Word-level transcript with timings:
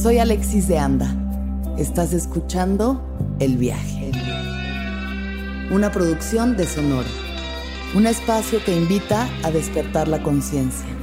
Soy 0.00 0.18
Alexis 0.18 0.68
de 0.68 0.78
Anda. 0.78 1.12
Estás 1.76 2.12
escuchando 2.12 3.02
El 3.40 3.56
Viaje. 3.56 4.12
Una 5.72 5.90
producción 5.90 6.56
de 6.56 6.68
Sonoro. 6.68 7.08
Un 7.96 8.06
espacio 8.06 8.62
que 8.64 8.76
invita 8.76 9.28
a 9.42 9.50
despertar 9.50 10.06
la 10.06 10.22
conciencia. 10.22 10.97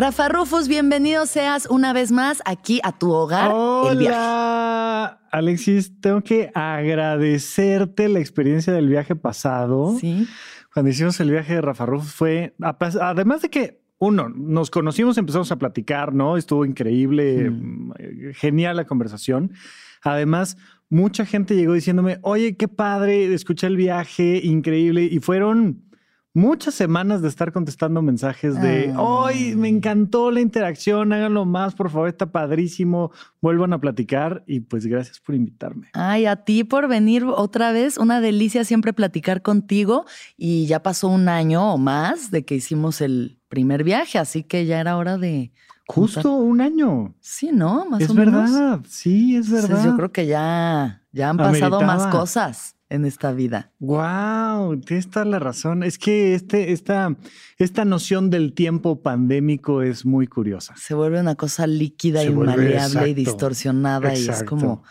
Rafa 0.00 0.30
Rufus, 0.30 0.66
bienvenido 0.66 1.26
seas 1.26 1.66
una 1.66 1.92
vez 1.92 2.10
más 2.10 2.40
aquí 2.46 2.80
a 2.84 2.98
tu 2.98 3.10
hogar. 3.12 3.50
Hola, 3.52 3.92
El 3.92 3.98
viaje. 3.98 5.16
Alexis, 5.30 6.00
tengo 6.00 6.22
que 6.22 6.50
agradecerte 6.54 8.08
la 8.08 8.18
experiencia 8.18 8.72
del 8.72 8.88
viaje 8.88 9.14
pasado. 9.14 9.98
Sí. 10.00 10.26
Cuando 10.72 10.90
hicimos 10.90 11.20
el 11.20 11.30
viaje 11.30 11.56
de 11.56 11.60
Rafa 11.60 11.84
Rufus 11.84 12.14
fue, 12.14 12.54
además 12.98 13.42
de 13.42 13.50
que 13.50 13.82
uno, 13.98 14.30
nos 14.30 14.70
conocimos, 14.70 15.18
empezamos 15.18 15.52
a 15.52 15.58
platicar, 15.58 16.14
¿no? 16.14 16.38
Estuvo 16.38 16.64
increíble, 16.64 17.50
Mm. 17.50 17.92
genial 18.32 18.76
la 18.76 18.86
conversación. 18.86 19.52
Además, 20.02 20.56
mucha 20.88 21.26
gente 21.26 21.56
llegó 21.56 21.74
diciéndome, 21.74 22.20
oye, 22.22 22.56
qué 22.56 22.68
padre, 22.68 23.34
escuché 23.34 23.66
el 23.66 23.76
viaje, 23.76 24.40
increíble. 24.42 25.02
Y 25.02 25.18
fueron 25.18 25.89
muchas 26.32 26.74
semanas 26.74 27.22
de 27.22 27.28
estar 27.28 27.52
contestando 27.52 28.02
mensajes 28.02 28.60
de, 28.60 28.92
Ah. 28.94 29.00
hoy 29.02 29.54
me 29.56 29.68
encantó 29.68 30.30
la 30.30 30.40
interacción, 30.40 31.12
háganlo 31.12 31.44
más, 31.44 31.74
por 31.74 31.90
favor, 31.90 32.08
está 32.08 32.30
padrísimo, 32.30 33.10
vuelvan 33.40 33.72
a 33.72 33.80
platicar. 33.80 34.44
Y 34.46 34.60
pues 34.60 34.86
gracias 34.86 35.18
por 35.20 35.34
invitarme. 35.34 35.88
Ay, 35.92 36.26
a 36.26 36.36
ti 36.36 36.64
por 36.64 36.88
venir 36.88 37.24
otra 37.24 37.72
vez. 37.72 37.98
Una 37.98 38.20
delicia 38.20 38.64
siempre 38.64 38.92
platicar 38.92 39.42
contigo. 39.42 40.04
Y 40.36 40.66
ya 40.66 40.82
pasó 40.82 41.08
un 41.08 41.28
año 41.28 41.74
o 41.74 41.78
más 41.78 42.30
de 42.30 42.44
que 42.44 42.54
hicimos 42.54 43.00
el 43.00 43.38
primer 43.48 43.82
viaje, 43.84 44.18
así 44.18 44.44
que 44.44 44.66
ya 44.66 44.80
era 44.80 44.96
hora 44.96 45.18
de. 45.18 45.52
Justo 45.88 46.34
un 46.36 46.60
año. 46.60 47.16
Sí, 47.18 47.50
¿no? 47.52 47.84
Más 47.86 48.00
es 48.02 48.10
o 48.10 48.14
menos. 48.14 48.52
verdad, 48.52 48.80
sí, 48.88 49.34
es 49.34 49.46
Entonces, 49.46 49.68
verdad. 49.70 49.84
yo 49.86 49.96
creo 49.96 50.12
que 50.12 50.26
ya, 50.26 51.02
ya 51.10 51.30
han 51.30 51.36
pasado 51.36 51.80
más 51.80 52.06
cosas 52.06 52.76
en 52.90 53.04
esta 53.04 53.32
vida. 53.32 53.72
Wow, 53.78 54.78
tienes 54.80 55.08
toda 55.08 55.24
la 55.24 55.38
razón. 55.38 55.82
Es 55.82 55.96
que 55.98 56.34
este, 56.34 56.72
esta, 56.72 57.16
esta 57.56 57.84
noción 57.84 58.28
del 58.30 58.52
tiempo 58.52 59.00
pandémico 59.00 59.82
es 59.82 60.04
muy 60.04 60.26
curiosa. 60.26 60.74
Se 60.76 60.94
vuelve 60.94 61.20
una 61.20 61.36
cosa 61.36 61.66
líquida, 61.66 62.20
Se 62.20 62.26
y 62.26 62.30
maleable 62.34 62.68
y 62.70 62.72
exacto, 62.74 63.14
distorsionada 63.14 64.14
y 64.14 64.28
es 64.28 64.42
como 64.42 64.82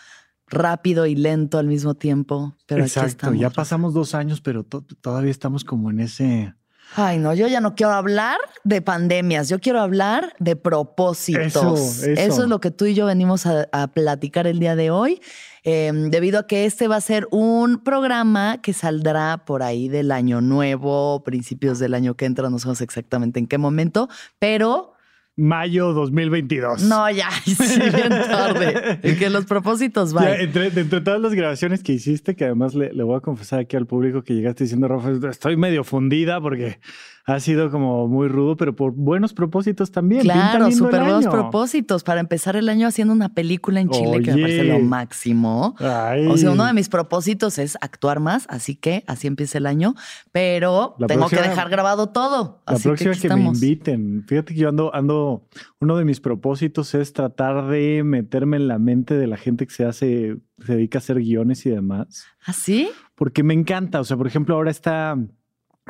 rápido 0.48 1.06
y 1.06 1.16
lento 1.16 1.58
al 1.60 1.68
mismo 1.68 1.94
tiempo. 1.96 2.56
Pero 2.66 2.82
aquí 2.82 2.90
Exacto, 2.90 3.08
estamos. 3.10 3.40
ya 3.40 3.50
pasamos 3.52 3.94
dos 3.94 4.16
años, 4.16 4.42
pero 4.42 4.64
to- 4.64 4.82
todavía 5.02 5.32
estamos 5.32 5.64
como 5.64 5.92
en 5.92 6.00
ese... 6.00 6.56
Ay, 6.96 7.20
no, 7.20 7.34
yo 7.34 7.48
ya 7.48 7.62
no 7.62 7.76
quiero 7.76 7.94
hablar 7.94 8.38
de 8.64 8.82
pandemias, 8.82 9.48
yo 9.48 9.60
quiero 9.60 9.80
hablar 9.80 10.34
de 10.40 10.56
propósitos. 10.56 12.04
Eso, 12.04 12.10
eso. 12.10 12.44
es 12.44 12.50
lo 12.50 12.60
que 12.60 12.72
tú 12.72 12.86
y 12.86 12.96
yo 12.96 13.06
venimos 13.06 13.46
a, 13.46 13.68
a 13.72 13.88
platicar 13.88 14.48
el 14.48 14.60
día 14.60 14.76
de 14.76 14.90
hoy, 14.90 15.22
eh, 15.64 15.92
debido 15.94 16.40
a 16.40 16.48
que 16.48 16.66
este 16.66 16.88
va 16.88 16.96
a 16.96 17.02
ser 17.02 17.28
un 17.32 17.84
programa 17.84 18.60
que 18.62 18.74
saldrá 18.74 19.46
por 19.46 19.62
ahí 19.62 19.88
del 19.88 20.12
año 20.12 20.42
nuevo, 20.42 21.24
principios 21.24 21.80
del 21.80 21.94
año 21.94 22.16
que 22.16 22.26
entra, 22.26 22.50
no 22.50 22.58
sabemos 22.58 22.82
exactamente 22.82 23.40
en 23.40 23.48
qué 23.48 23.58
momento, 23.58 24.10
pero 24.40 24.94
Mayo 25.40 25.94
2022. 25.94 26.84
no, 26.84 27.10
ya, 27.10 27.32
sí, 27.46 27.80
bien 27.80 28.10
tarde, 28.10 29.00
en 29.02 29.18
que 29.18 29.30
los 29.30 29.46
propósitos 29.46 30.14
van. 30.14 30.40
entre, 30.40 30.68
entre 30.68 31.02
todas 31.02 31.22
las 31.22 31.34
grabaciones 31.34 31.82
que 31.82 31.94
hiciste, 31.94 32.36
que 32.36 32.46
además 32.46 32.76
le, 32.76 32.94
le 32.94 33.04
voy 33.04 33.18
a 33.18 33.22
confesar 33.22 33.60
aquí 33.60 33.78
al 33.78 33.88
público 33.88 34.22
que 34.24 34.34
llegaste 34.34 34.66
diciendo, 34.66 34.88
Rafa, 34.88 35.12
estoy 35.30 35.58
medio 35.58 35.84
fundida 35.84 36.42
porque 36.42 36.80
ha 37.30 37.40
sido 37.40 37.70
como 37.70 38.08
muy 38.08 38.28
rudo, 38.28 38.58
pero 38.58 38.76
por 38.76 38.92
buenos 38.92 39.34
propósitos 39.34 39.92
también. 39.92 40.24
Claro, 40.24 40.72
súper 40.72 41.02
buenos 41.02 41.28
propósitos 41.28 42.04
para 42.04 42.20
empezar 42.20 42.56
el 42.56 42.70
año 42.70 42.88
haciendo 42.88 43.14
una 43.14 43.34
película 43.34 43.80
en 43.80 43.90
Chile 43.90 44.22
que 44.24 44.34
me 44.34 44.42
parece 44.42 44.62
Oye. 44.62 44.74
lo 44.74 44.80
máximo. 44.80 45.76
Ay. 45.80 46.26
O 46.28 46.38
sea, 46.38 46.52
uno 46.52 46.66
de 46.66 46.74
mis 46.74 46.90
propósitos 46.90 47.60
es 47.60 47.78
actuar 47.82 48.20
más, 48.20 48.48
así 48.50 48.76
que 48.76 49.04
así 49.06 49.28
empieza 49.28 49.60
el 49.60 49.68
año, 49.68 49.96
pero 50.32 50.96
La 50.98 51.08
tengo 51.08 51.28
que 51.30 51.42
dejar 51.42 51.70
grabado 51.70 52.10
todo. 52.10 52.62
La 52.66 52.74
así 52.74 52.88
próxima 52.88 53.14
que, 53.14 53.28
que, 53.28 53.36
me 53.36 53.46
inviten. 53.46 54.26
Fíjate 54.28 54.54
que 54.54 54.60
yo 54.62 54.70
ando, 54.70 54.94
ando, 54.96 55.48
uno 55.80 55.98
de 55.98 56.06
mis 56.06 56.20
propósitos 56.20 56.96
es 56.96 57.14
tratar 57.14 57.68
de 57.68 58.04
meterme 58.04 58.58
en 58.58 58.68
la 58.68 58.80
mente 58.80 59.16
de 59.16 59.28
la 59.28 59.38
gente 59.38 59.68
que 59.68 59.74
se 59.74 59.86
hace, 59.86 60.38
se 60.66 60.76
dedica 60.76 60.98
a 60.98 61.02
hacer 61.02 61.20
guiones 61.20 61.66
y 61.66 61.70
demás. 61.70 62.26
¿Ah, 62.46 62.54
sí? 62.54 62.90
Porque 63.16 63.44
me 63.44 63.54
encanta. 63.54 64.00
O 64.00 64.04
sea, 64.04 64.18
por 64.18 64.28
ejemplo, 64.28 64.56
ahora 64.56 64.72
está, 64.72 65.18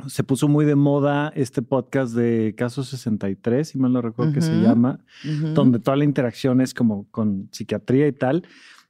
se 0.08 0.24
puso 0.24 0.48
muy 0.48 0.66
de 0.66 0.76
moda 0.76 1.32
este 1.36 1.62
podcast 1.62 2.14
de 2.14 2.54
Caso 2.58 2.84
63, 2.84 3.68
si 3.68 3.78
mal 3.78 3.94
no 3.94 4.02
recuerdo 4.02 4.34
que 4.34 4.42
se 4.42 4.54
llama, 4.62 5.00
donde 5.54 5.80
toda 5.80 5.98
la 5.98 6.04
interacción 6.06 6.62
es 6.62 6.74
como 6.74 7.08
con 7.12 7.50
psiquiatría 7.52 8.08
y 8.08 8.14
tal. 8.14 8.44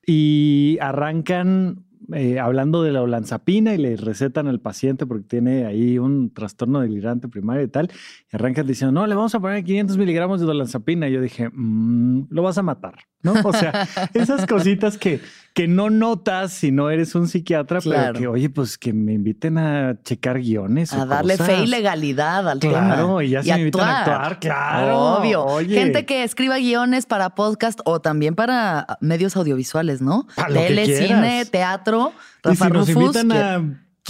Y 0.05 0.77
arrancan 0.81 1.85
eh, 2.13 2.39
hablando 2.39 2.81
de 2.81 2.91
la 2.91 3.01
olanzapina 3.01 3.75
y 3.75 3.77
le 3.77 3.95
recetan 3.95 4.47
al 4.47 4.59
paciente 4.59 5.05
porque 5.05 5.25
tiene 5.27 5.65
ahí 5.65 5.99
un 5.99 6.33
trastorno 6.33 6.79
delirante 6.79 7.27
primario 7.27 7.63
y 7.63 7.67
tal. 7.67 7.91
Y 8.31 8.35
arrancan 8.35 8.65
diciendo, 8.65 8.99
no, 8.99 9.05
le 9.05 9.15
vamos 9.15 9.35
a 9.35 9.39
poner 9.39 9.63
500 9.63 9.97
miligramos 9.97 10.41
de 10.41 10.47
olanzapina. 10.47 11.07
Y 11.07 11.13
yo 11.13 11.21
dije, 11.21 11.49
"Mm, 11.49 12.27
lo 12.29 12.41
vas 12.41 12.57
a 12.57 12.63
matar, 12.63 12.95
¿no? 13.21 13.33
O 13.43 13.53
sea, 13.53 13.87
esas 14.13 14.45
cositas 14.45 14.97
que, 14.97 15.19
que 15.53 15.67
no 15.67 15.89
notas 15.89 16.53
si 16.53 16.71
no 16.71 16.89
eres 16.89 17.15
un 17.15 17.27
psiquiatra, 17.27 17.79
Claro. 17.81 18.13
pero 18.13 18.19
que, 18.19 18.27
oye, 18.27 18.49
pues 18.49 18.77
que 18.77 18.93
me 18.93 19.13
inviten 19.13 19.57
a 19.57 19.95
checar 20.03 20.39
guiones. 20.39 20.93
o 20.93 21.01
A 21.01 21.05
darle 21.05 21.37
fe 21.37 21.63
y 21.63 21.67
legalidad 21.67 22.47
al 22.49 22.59
tema. 22.59 22.85
Claro, 22.85 23.21
y 23.21 23.29
ya 23.29 23.43
se 23.43 23.53
me 23.53 23.59
invitan 23.59 23.81
a 23.89 23.99
actuar, 23.99 24.39
claro. 24.39 24.99
Obvio. 25.17 25.43
Oye. 25.45 25.75
Gente 25.81 26.05
que 26.05 26.23
escriba 26.23 26.57
guiones 26.57 27.05
para 27.05 27.31
podcast 27.35 27.79
o 27.85 27.99
también 27.99 28.35
para 28.35 28.85
medios 29.01 29.35
audiovisuales, 29.35 30.01
¿no? 30.01 30.27
Para 30.35 30.49
lo 30.49 30.55
que 30.61 30.67
Tele, 30.67 30.85
cine, 31.07 31.45
teatro. 31.45 32.13
Y 32.45 32.49
Rafa 32.49 32.65
si 32.67 32.71
nos 32.71 32.89
invitan 32.89 33.29
que 33.29 33.37
a 33.37 33.61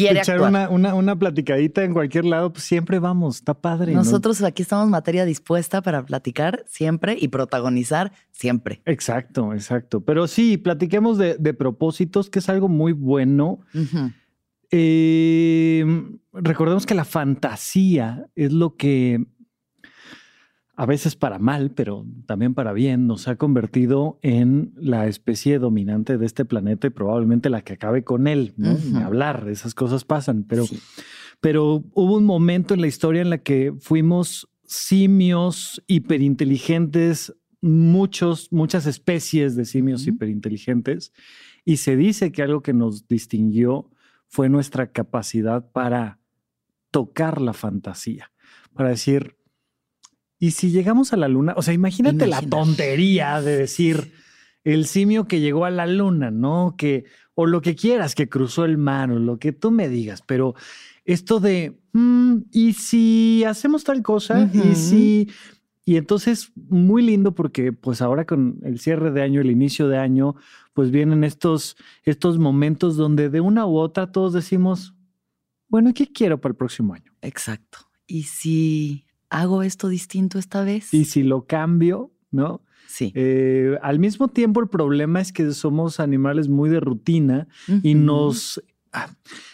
quiere 0.08 0.20
echar 0.20 0.36
actuar. 0.36 0.50
una, 0.50 0.70
una, 0.70 0.94
una 0.96 1.18
platicadita 1.18 1.84
en 1.84 1.94
cualquier 1.94 2.26
lado, 2.26 2.52
pues 2.52 2.64
siempre 2.64 3.00
vamos, 3.00 3.38
está 3.38 3.54
padre. 3.54 3.94
¿no? 3.94 4.00
Nosotros 4.00 4.42
aquí 4.44 4.62
estamos 4.62 4.90
materia 4.90 5.26
dispuesta 5.26 5.82
para 5.82 6.06
platicar 6.06 6.64
siempre 6.68 7.18
y 7.20 7.28
protagonizar 7.28 8.12
siempre. 8.32 8.82
Exacto, 8.86 9.54
exacto. 9.54 10.02
Pero 10.02 10.28
sí, 10.28 10.58
platiquemos 10.58 11.18
de, 11.18 11.36
de 11.38 11.54
propósitos, 11.54 12.30
que 12.30 12.40
es 12.40 12.50
algo 12.50 12.68
muy 12.68 12.94
bueno. 12.94 13.60
Eh, 14.72 15.86
recordemos 16.34 16.86
que 16.86 16.94
la 16.94 17.06
fantasía 17.06 18.26
es 18.36 18.54
lo 18.54 18.76
que 18.76 19.26
a 20.80 20.86
veces 20.86 21.18
para 21.18 21.40
mal, 21.40 21.72
pero 21.72 22.06
también 22.26 22.54
para 22.54 22.72
bien, 22.72 23.06
nos 23.06 23.28
ha 23.28 23.36
convertido 23.36 24.18
en 24.22 24.72
la 24.78 25.08
especie 25.08 25.60
dominante 25.60 26.18
de 26.18 26.26
este 26.26 26.46
planeta 26.46 26.88
y 26.88 26.90
probablemente 26.90 27.50
la 27.50 27.64
que 27.64 27.74
acabe 27.74 28.06
con 28.06 28.28
él, 28.28 28.54
hablar, 28.96 29.50
esas 29.50 29.76
cosas 29.76 30.06
pasan, 30.06 30.46
pero, 30.48 30.66
Sí. 30.66 30.80
pero 31.42 31.84
hubo 31.94 32.16
un 32.16 32.24
momento 32.24 32.74
en 32.74 32.80
la 32.80 32.88
historia 32.88 33.22
en 33.22 33.30
la 33.30 33.40
que 33.40 33.74
fuimos 33.78 34.48
simios 34.64 35.84
hiperinteligentes, 35.88 37.36
muchos, 37.60 38.48
muchas 38.54 38.86
especies 38.86 39.58
de 39.58 39.66
simios 39.66 40.08
hiperinteligentes, 40.08 41.12
y 41.66 41.76
se 41.76 41.98
dice 41.98 42.32
que 42.32 42.42
algo 42.42 42.62
que 42.62 42.72
nos 42.72 43.06
distinguió 43.10 43.92
fue 44.28 44.48
nuestra 44.48 44.94
capacidad 44.94 45.70
para 45.74 46.20
tocar 46.90 47.42
la 47.42 47.52
fantasía, 47.52 48.32
para 48.74 48.88
decir, 48.92 49.36
¿y 50.40 50.52
si 50.52 50.72
llegamos 50.72 51.14
a 51.14 51.18
la 51.18 51.28
luna? 51.28 51.54
O 51.58 51.62
sea, 51.62 51.74
imagínate 51.74 52.26
la 52.26 52.42
tontería 52.42 53.42
de 53.42 53.58
decir 53.58 54.14
el 54.64 54.86
simio 54.86 55.28
que 55.28 55.42
llegó 55.42 55.66
a 55.66 55.70
la 55.70 55.86
luna, 55.86 56.32
¿no? 56.32 56.76
Que, 56.78 57.06
o 57.36 57.46
lo 57.46 57.62
que 57.62 57.76
quieras, 57.76 58.16
que 58.16 58.30
cruzó 58.30 58.66
el 58.66 58.78
mar, 58.78 59.12
o 59.12 59.20
lo 59.20 59.38
que 59.38 59.52
tú 59.52 59.72
me 59.72 59.90
digas, 59.90 60.24
pero 60.26 60.56
esto 61.06 61.40
de, 61.40 61.80
mm, 61.94 62.38
¿y 62.52 62.74
si 62.74 63.44
hacemos 63.44 63.84
tal 63.84 64.02
cosa? 64.02 64.50
¿Y 64.54 64.76
si... 64.76 65.30
Y 65.86 65.98
entonces, 65.98 66.52
muy 66.56 67.02
lindo 67.02 67.34
porque 67.34 67.74
pues 67.74 68.04
ahora 68.04 68.26
con 68.26 68.60
el 68.62 68.80
cierre 68.80 69.10
de 69.10 69.24
año, 69.24 69.42
el 69.42 69.50
inicio 69.50 69.88
de 69.88 69.98
año, 69.98 70.36
pues 70.74 70.92
vienen 70.92 71.24
estos, 71.24 71.78
estos 72.04 72.38
momentos 72.38 72.96
donde 72.96 73.30
de 73.30 73.42
una 73.42 73.66
u 73.66 73.76
otra 73.78 74.12
todos 74.12 74.34
decimos, 74.34 74.94
bueno, 75.68 75.92
¿qué 75.96 76.12
quiero 76.12 76.40
para 76.40 76.52
el 76.52 76.58
próximo 76.58 76.94
año? 76.94 77.12
Exacto. 77.24 77.80
¿Y 78.06 78.24
si 78.24 79.08
hago 79.30 79.64
esto 79.64 79.88
distinto 79.90 80.40
esta 80.40 80.64
vez? 80.64 80.94
Y 80.94 81.06
si 81.06 81.24
lo 81.24 81.46
cambio, 81.46 82.12
¿no? 82.32 82.62
Sí. 82.88 83.12
Eh, 83.16 83.78
al 83.84 84.00
mismo 84.00 84.28
tiempo, 84.30 84.60
el 84.62 84.68
problema 84.68 85.22
es 85.22 85.32
que 85.32 85.52
somos 85.54 86.00
animales 86.00 86.48
muy 86.50 86.70
de 86.70 86.80
rutina 86.80 87.48
y 87.84 87.94
nos... 87.94 88.62
ah, 88.94 89.10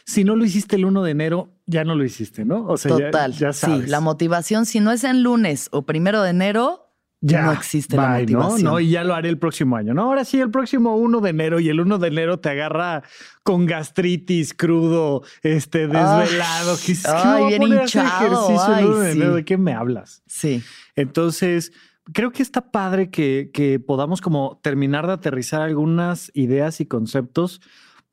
si 0.05 0.23
no 0.23 0.35
lo 0.35 0.45
hiciste 0.45 0.77
el 0.77 0.85
1 0.85 1.03
de 1.03 1.11
enero, 1.11 1.51
ya 1.65 1.83
no 1.83 1.95
lo 1.95 2.05
hiciste, 2.05 2.45
¿no? 2.45 2.65
O 2.67 2.77
sea, 2.77 2.91
ya- 2.97 3.05
Total. 3.11 3.33
ya, 3.33 3.51
sabes. 3.53 3.85
sí, 3.85 3.89
la 3.91 3.99
motivación, 3.99 4.65
si 4.65 4.79
no 4.79 4.91
es 4.91 5.03
en 5.03 5.21
lunes 5.23 5.67
o 5.71 5.81
primero 5.85 6.21
de 6.21 6.29
enero, 6.29 6.84
ya 7.25 7.41
no 7.43 7.51
existe 7.53 7.95
la 7.97 8.17
bye, 8.17 8.25
¿no? 8.27 8.39
motivación. 8.39 8.71
No, 8.71 8.79
y 8.79 8.89
ya 8.89 9.03
lo 9.03 9.15
haré 9.15 9.29
el 9.29 9.37
próximo 9.37 9.75
año. 9.75 9.93
No, 9.93 10.03
ahora 10.03 10.25
sí, 10.25 10.39
el 10.39 10.51
próximo 10.51 10.95
1 10.95 11.21
de 11.21 11.29
enero 11.29 11.59
y 11.59 11.69
el 11.69 11.79
1 11.79 11.97
de 11.97 12.07
enero 12.07 12.39
te 12.39 12.49
agarra 12.49 13.03
con 13.43 13.65
gastritis, 13.65 14.53
crudo, 14.53 15.23
este, 15.41 15.87
desvelado. 15.87 16.77
¿Qué, 16.85 16.93
qué 16.93 17.07
ay, 17.07 17.47
bien 17.47 17.63
hinchado, 17.63 18.25
ejercicio 18.25 18.77
el 18.77 18.85
1 18.85 18.99
de 18.99 19.07
ay, 19.07 19.11
enero? 19.13 19.31
sí. 19.31 19.35
¿De 19.37 19.45
qué 19.45 19.57
me 19.57 19.73
hablas? 19.73 20.23
Sí. 20.27 20.63
Entonces, 20.95 21.71
creo 22.13 22.31
que 22.31 22.43
está 22.43 22.71
padre 22.71 23.09
que, 23.09 23.49
que 23.53 23.79
podamos 23.79 24.21
como 24.21 24.59
terminar 24.61 25.07
de 25.07 25.13
aterrizar 25.13 25.61
algunas 25.61 26.31
ideas 26.33 26.79
y 26.79 26.85
conceptos 26.85 27.61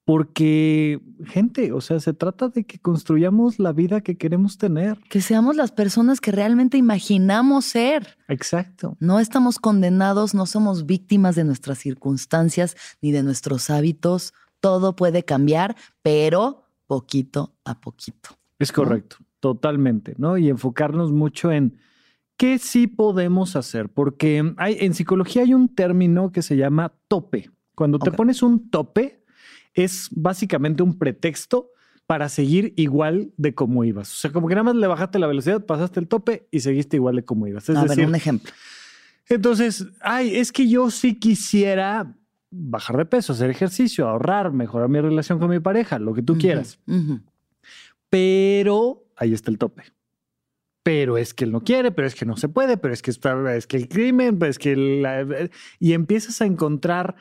porque, 0.05 1.01
gente, 1.25 1.73
o 1.73 1.81
sea, 1.81 2.01
se 2.01 2.13
trata 2.13 2.49
de 2.49 2.65
que 2.65 2.81
construyamos 2.81 3.61
la 3.61 3.73
vida 3.73 4.01
que 4.01 4.17
queremos 4.17 4.59
tener. 4.59 4.99
Que 5.09 5.21
seamos 5.21 5.55
las 5.55 5.71
personas 5.71 6.21
que 6.21 6.33
realmente 6.33 6.77
imaginamos 6.77 7.67
ser. 7.67 8.19
Exacto. 8.27 8.97
No 8.99 9.21
estamos 9.21 9.59
condenados, 9.59 10.35
no 10.35 10.47
somos 10.47 10.87
víctimas 10.87 11.37
de 11.37 11.45
nuestras 11.45 11.79
circunstancias 11.79 12.77
ni 13.01 13.13
de 13.13 13.23
nuestros 13.23 13.71
hábitos. 13.71 14.35
Todo 14.59 14.97
puede 14.97 15.25
cambiar, 15.25 15.77
pero 16.03 16.65
poquito 16.89 17.55
a 17.65 17.81
poquito. 17.81 18.31
Es 18.59 18.73
correcto, 18.73 19.17
totalmente, 19.39 20.15
¿no? 20.19 20.37
Y 20.37 20.49
enfocarnos 20.49 21.13
mucho 21.13 21.53
en 21.53 21.79
qué 22.37 22.59
sí 22.59 22.89
podemos 22.89 23.55
hacer, 23.55 23.89
porque 23.89 24.53
hay, 24.57 24.79
en 24.81 24.95
psicología 24.95 25.43
hay 25.43 25.55
un 25.55 25.69
término 25.69 26.33
que 26.33 26.43
se 26.43 26.57
llama 26.57 26.93
tope. 27.07 27.51
Cuando 27.75 27.99
te 27.99 28.11
pones 28.13 28.43
un 28.43 28.69
tope, 28.69 29.22
es 29.75 30.09
básicamente 30.13 30.83
un 30.83 30.99
pretexto 30.99 31.71
para 32.07 32.29
seguir 32.29 32.75
igual 32.77 33.33
de 33.37 33.55
como 33.55 33.85
ibas. 33.85 34.13
O 34.13 34.17
sea, 34.17 34.33
como 34.33 34.49
que 34.49 34.55
nada 34.55 34.65
más 34.65 34.75
le 34.77 34.87
bajaste 34.87 35.19
la 35.19 35.27
velocidad, 35.27 35.65
pasaste 35.65 36.01
el 36.01 36.09
tope 36.09 36.47
y 36.51 36.61
seguiste 36.61 36.97
igual 36.97 37.17
de 37.17 37.25
como 37.25 37.47
ibas. 37.47 37.69
Es 37.69 37.77
a 37.77 37.83
decir, 37.83 37.99
ver, 37.99 38.09
un 38.09 38.15
ejemplo. 38.15 38.53
entonces, 39.29 39.87
ay, 40.01 40.37
es 40.37 40.53
que 40.53 40.69
yo 40.69 40.91
sí 40.91 41.15
quisiera 41.19 42.15
bajar 42.51 42.99
de 42.99 43.07
peso, 43.07 43.33
hacer 43.33 43.49
ejercicio, 43.49 44.09
ahorrar, 44.09 44.53
mejorar 44.53 44.89
mi 44.91 45.01
relación 45.01 45.39
con 45.39 45.49
mi 45.49 45.61
pareja, 45.61 45.99
lo 45.99 46.13
que 46.13 46.23
tú 46.23 46.37
quieras 46.37 46.79
pero 48.11 49.05
ahí 49.17 49.33
está 49.33 49.51
el 49.51 49.59
tope. 49.59 49.85
Pero 50.83 51.17
es 51.17 51.33
que 51.33 51.45
él 51.45 51.53
no 51.53 51.63
quiere, 51.63 51.93
pero 51.93 52.07
es 52.09 52.15
que 52.15 52.27
no 52.27 52.37
se 52.37 52.49
puede, 52.49 52.77
pero 52.77 52.93
es 52.93 53.03
que, 53.03 53.11
está- 53.11 53.55
es 53.57 53.67
que 53.67 53.77
el 53.77 53.89
crimen, 53.89 54.39
pues 54.39 54.51
es 54.51 54.59
que 54.59 54.77
la- 54.77 55.49
y 55.79 55.93
empiezas 55.93 56.41
a 56.43 56.45
encontrar 56.47 57.15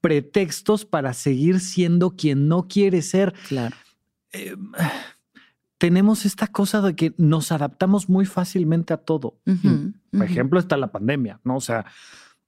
pretextos 0.00 0.84
para 0.84 1.12
seguir 1.14 1.60
siendo 1.60 2.10
quien 2.16 2.48
no 2.48 2.68
quiere 2.68 3.02
ser. 3.02 3.34
Claro. 3.48 3.74
Eh, 4.32 4.54
tenemos 5.78 6.24
esta 6.26 6.46
cosa 6.48 6.80
de 6.80 6.94
que 6.96 7.14
nos 7.18 7.52
adaptamos 7.52 8.08
muy 8.08 8.26
fácilmente 8.26 8.92
a 8.92 8.96
todo. 8.96 9.38
Ujú, 9.46 9.92
Por 10.12 10.24
ejemplo, 10.24 10.58
está 10.58 10.76
la 10.76 10.90
pandemia, 10.90 11.40
¿no? 11.44 11.56
O 11.56 11.60
sea, 11.60 11.86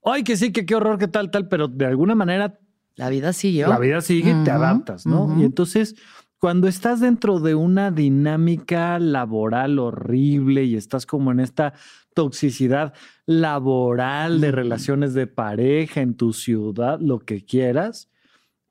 ay, 0.05 0.25
que 0.25 0.37
sí, 0.37 0.53
que 0.53 0.67
qué 0.67 0.75
horror, 0.75 0.99
que 0.99 1.09
tal, 1.09 1.31
tal, 1.31 1.49
pero 1.49 1.69
de 1.69 1.87
alguna 1.87 2.15
manera 2.15 2.59
La 2.97 3.09
vida 3.09 3.33
siguió. 3.33 3.69
la 3.69 3.79
vida 3.79 4.01
sigue, 4.01 4.35
te 4.45 4.51
adaptas, 4.51 5.07
¿no? 5.07 5.37
Y 5.41 5.45
entonces, 5.45 5.95
cuando 6.41 6.69
estás 6.69 7.01
dentro 7.01 7.39
de 7.39 7.55
una 7.55 7.91
dinámica 7.91 8.99
laboral 8.99 9.79
horrible 9.79 10.65
y 10.65 10.75
estás 10.75 11.05
como 11.05 11.31
en 11.33 11.39
esta 11.39 11.75
toxicidad 12.15 12.95
laboral 13.27 14.41
de 14.41 14.51
relaciones 14.51 15.13
de 15.13 15.27
pareja 15.27 16.01
en 16.01 16.15
tu 16.15 16.33
ciudad, 16.33 16.99
lo 16.99 17.19
que 17.21 17.45
quieras, 17.45 18.09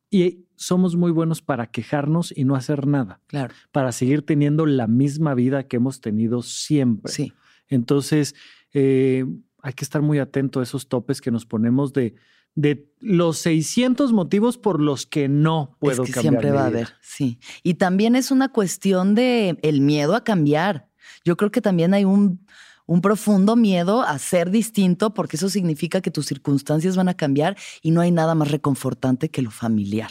y 0.10 0.45
somos 0.56 0.95
muy 0.95 1.12
buenos 1.12 1.44
para 1.44 1.68
quejarnos 1.68 2.33
y 2.36 2.44
no 2.44 2.56
hacer 2.56 2.88
nada, 2.88 3.21
Claro. 3.27 3.54
para 3.71 3.92
seguir 3.92 4.25
teniendo 4.25 4.66
la 4.66 4.88
misma 4.88 5.36
vida 5.36 5.68
que 5.68 5.77
hemos 5.77 6.01
tenido 6.01 6.42
siempre. 6.42 7.12
Sí. 7.12 7.33
Entonces, 7.68 8.33
eh, 8.74 9.25
hay 9.62 9.74
que 9.74 9.83
estar 9.86 10.01
muy 10.01 10.18
atento 10.18 10.60
a 10.60 10.63
esos 10.63 10.89
topes 10.89 11.21
que 11.21 11.30
nos 11.31 11.45
ponemos 11.45 11.94
de, 11.94 12.16
de 12.56 12.92
los 13.00 13.38
600 13.40 14.12
motivos 14.12 14.57
por 14.57 14.81
los 14.81 15.06
que 15.06 15.28
no 15.30 15.78
puedo 15.80 16.04
es 16.04 16.07
que 16.07 16.13
cambiar. 16.13 16.34
siempre 16.34 16.51
mi 16.51 16.57
va 16.57 16.63
a 16.63 16.68
haber, 16.68 16.90
sí. 17.01 17.40
Y 17.63 17.75
también 17.75 18.16
es 18.16 18.31
una 18.31 18.50
cuestión 18.50 19.16
de 19.16 19.57
el 19.62 19.81
miedo 19.81 20.16
a 20.16 20.24
cambiar. 20.24 20.90
Yo 21.24 21.38
creo 21.38 21.51
que 21.51 21.62
también 21.62 21.94
hay 21.94 22.06
un, 22.06 22.46
un 22.86 23.01
profundo 23.01 23.56
miedo 23.56 24.01
a 24.01 24.18
ser 24.18 24.50
distinto 24.50 25.13
porque 25.13 25.38
eso 25.38 25.50
significa 25.50 26.01
que 26.01 26.12
tus 26.12 26.25
circunstancias 26.25 26.96
van 26.98 27.07
a 27.07 27.13
cambiar 27.13 27.56
y 27.81 27.92
no 27.92 28.01
hay 28.01 28.12
nada 28.12 28.36
más 28.36 28.52
reconfortante 28.52 29.30
que 29.30 29.42
lo 29.42 29.52
familiar. 29.52 30.10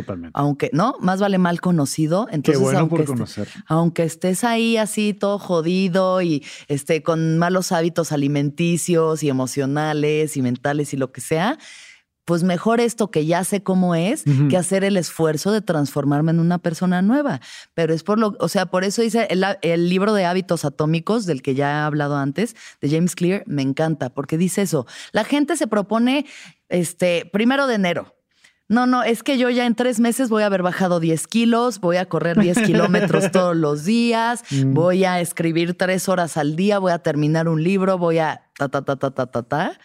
Totalmente. 0.00 0.32
Aunque, 0.34 0.70
¿no? 0.72 0.96
Más 1.00 1.20
vale 1.20 1.38
mal 1.38 1.60
conocido. 1.60 2.26
Qué 2.26 2.34
Entonces, 2.34 2.60
bueno 2.62 2.78
aunque 2.80 2.90
por 2.96 3.00
esté- 3.04 3.12
conocer. 3.12 3.48
aunque 3.66 4.02
estés 4.02 4.42
ahí 4.42 4.76
así 4.76 5.14
todo 5.14 5.38
jodido 5.38 6.20
y 6.20 6.44
este, 6.68 7.02
con 7.02 7.38
malos 7.38 7.70
hábitos 7.70 8.10
alimenticios 8.10 9.22
y 9.22 9.28
emocionales 9.28 10.36
y 10.36 10.42
mentales 10.42 10.92
y 10.94 10.96
lo 10.96 11.12
que 11.12 11.20
sea, 11.20 11.58
pues 12.24 12.42
mejor 12.42 12.80
esto 12.80 13.10
que 13.10 13.26
ya 13.26 13.44
sé 13.44 13.62
cómo 13.62 13.94
es 13.94 14.24
que 14.48 14.56
hacer 14.56 14.82
el 14.82 14.96
esfuerzo 14.96 15.52
de 15.52 15.60
transformarme 15.60 16.30
en 16.30 16.40
una 16.40 16.56
persona 16.58 17.02
nueva. 17.02 17.40
Pero 17.74 17.92
es 17.92 18.02
por 18.02 18.18
lo, 18.18 18.34
o 18.40 18.48
sea, 18.48 18.64
por 18.66 18.82
eso 18.82 19.02
dice 19.02 19.26
el, 19.28 19.44
el 19.60 19.90
libro 19.90 20.14
de 20.14 20.24
hábitos 20.24 20.64
atómicos 20.64 21.26
del 21.26 21.42
que 21.42 21.54
ya 21.54 21.70
he 21.70 21.82
hablado 21.82 22.16
antes, 22.16 22.56
de 22.80 22.88
James 22.90 23.14
Clear, 23.14 23.42
me 23.46 23.60
encanta 23.60 24.08
porque 24.08 24.38
dice 24.38 24.62
eso. 24.62 24.86
La 25.12 25.24
gente 25.24 25.56
se 25.58 25.66
propone, 25.66 26.24
este, 26.70 27.28
primero 27.30 27.66
de 27.66 27.74
enero. 27.74 28.13
No, 28.74 28.86
no, 28.86 29.02
es 29.04 29.22
que 29.22 29.38
yo 29.38 29.48
ya 29.50 29.64
en 29.66 29.74
tres 29.74 30.00
meses 30.00 30.28
voy 30.28 30.42
a 30.42 30.46
haber 30.46 30.62
bajado 30.62 31.00
10 31.00 31.26
kilos, 31.28 31.80
voy 31.80 31.96
a 31.96 32.06
correr 32.06 32.38
10 32.38 32.58
kilómetros 32.66 33.30
todos 33.30 33.56
los 33.56 33.84
días, 33.84 34.42
Mm. 34.50 34.74
voy 34.74 35.04
a 35.04 35.20
escribir 35.20 35.78
tres 35.78 36.08
horas 36.08 36.36
al 36.36 36.56
día, 36.56 36.78
voy 36.78 36.92
a 36.92 36.98
terminar 36.98 37.48
un 37.48 37.62
libro, 37.62 37.96
voy 37.98 38.18
a 38.18 38.42
ta, 38.58 38.68
ta, 38.68 38.82
ta, 38.84 38.96
ta, 38.96 39.10
ta, 39.12 39.26
ta, 39.26 39.42
ta. 39.42 39.78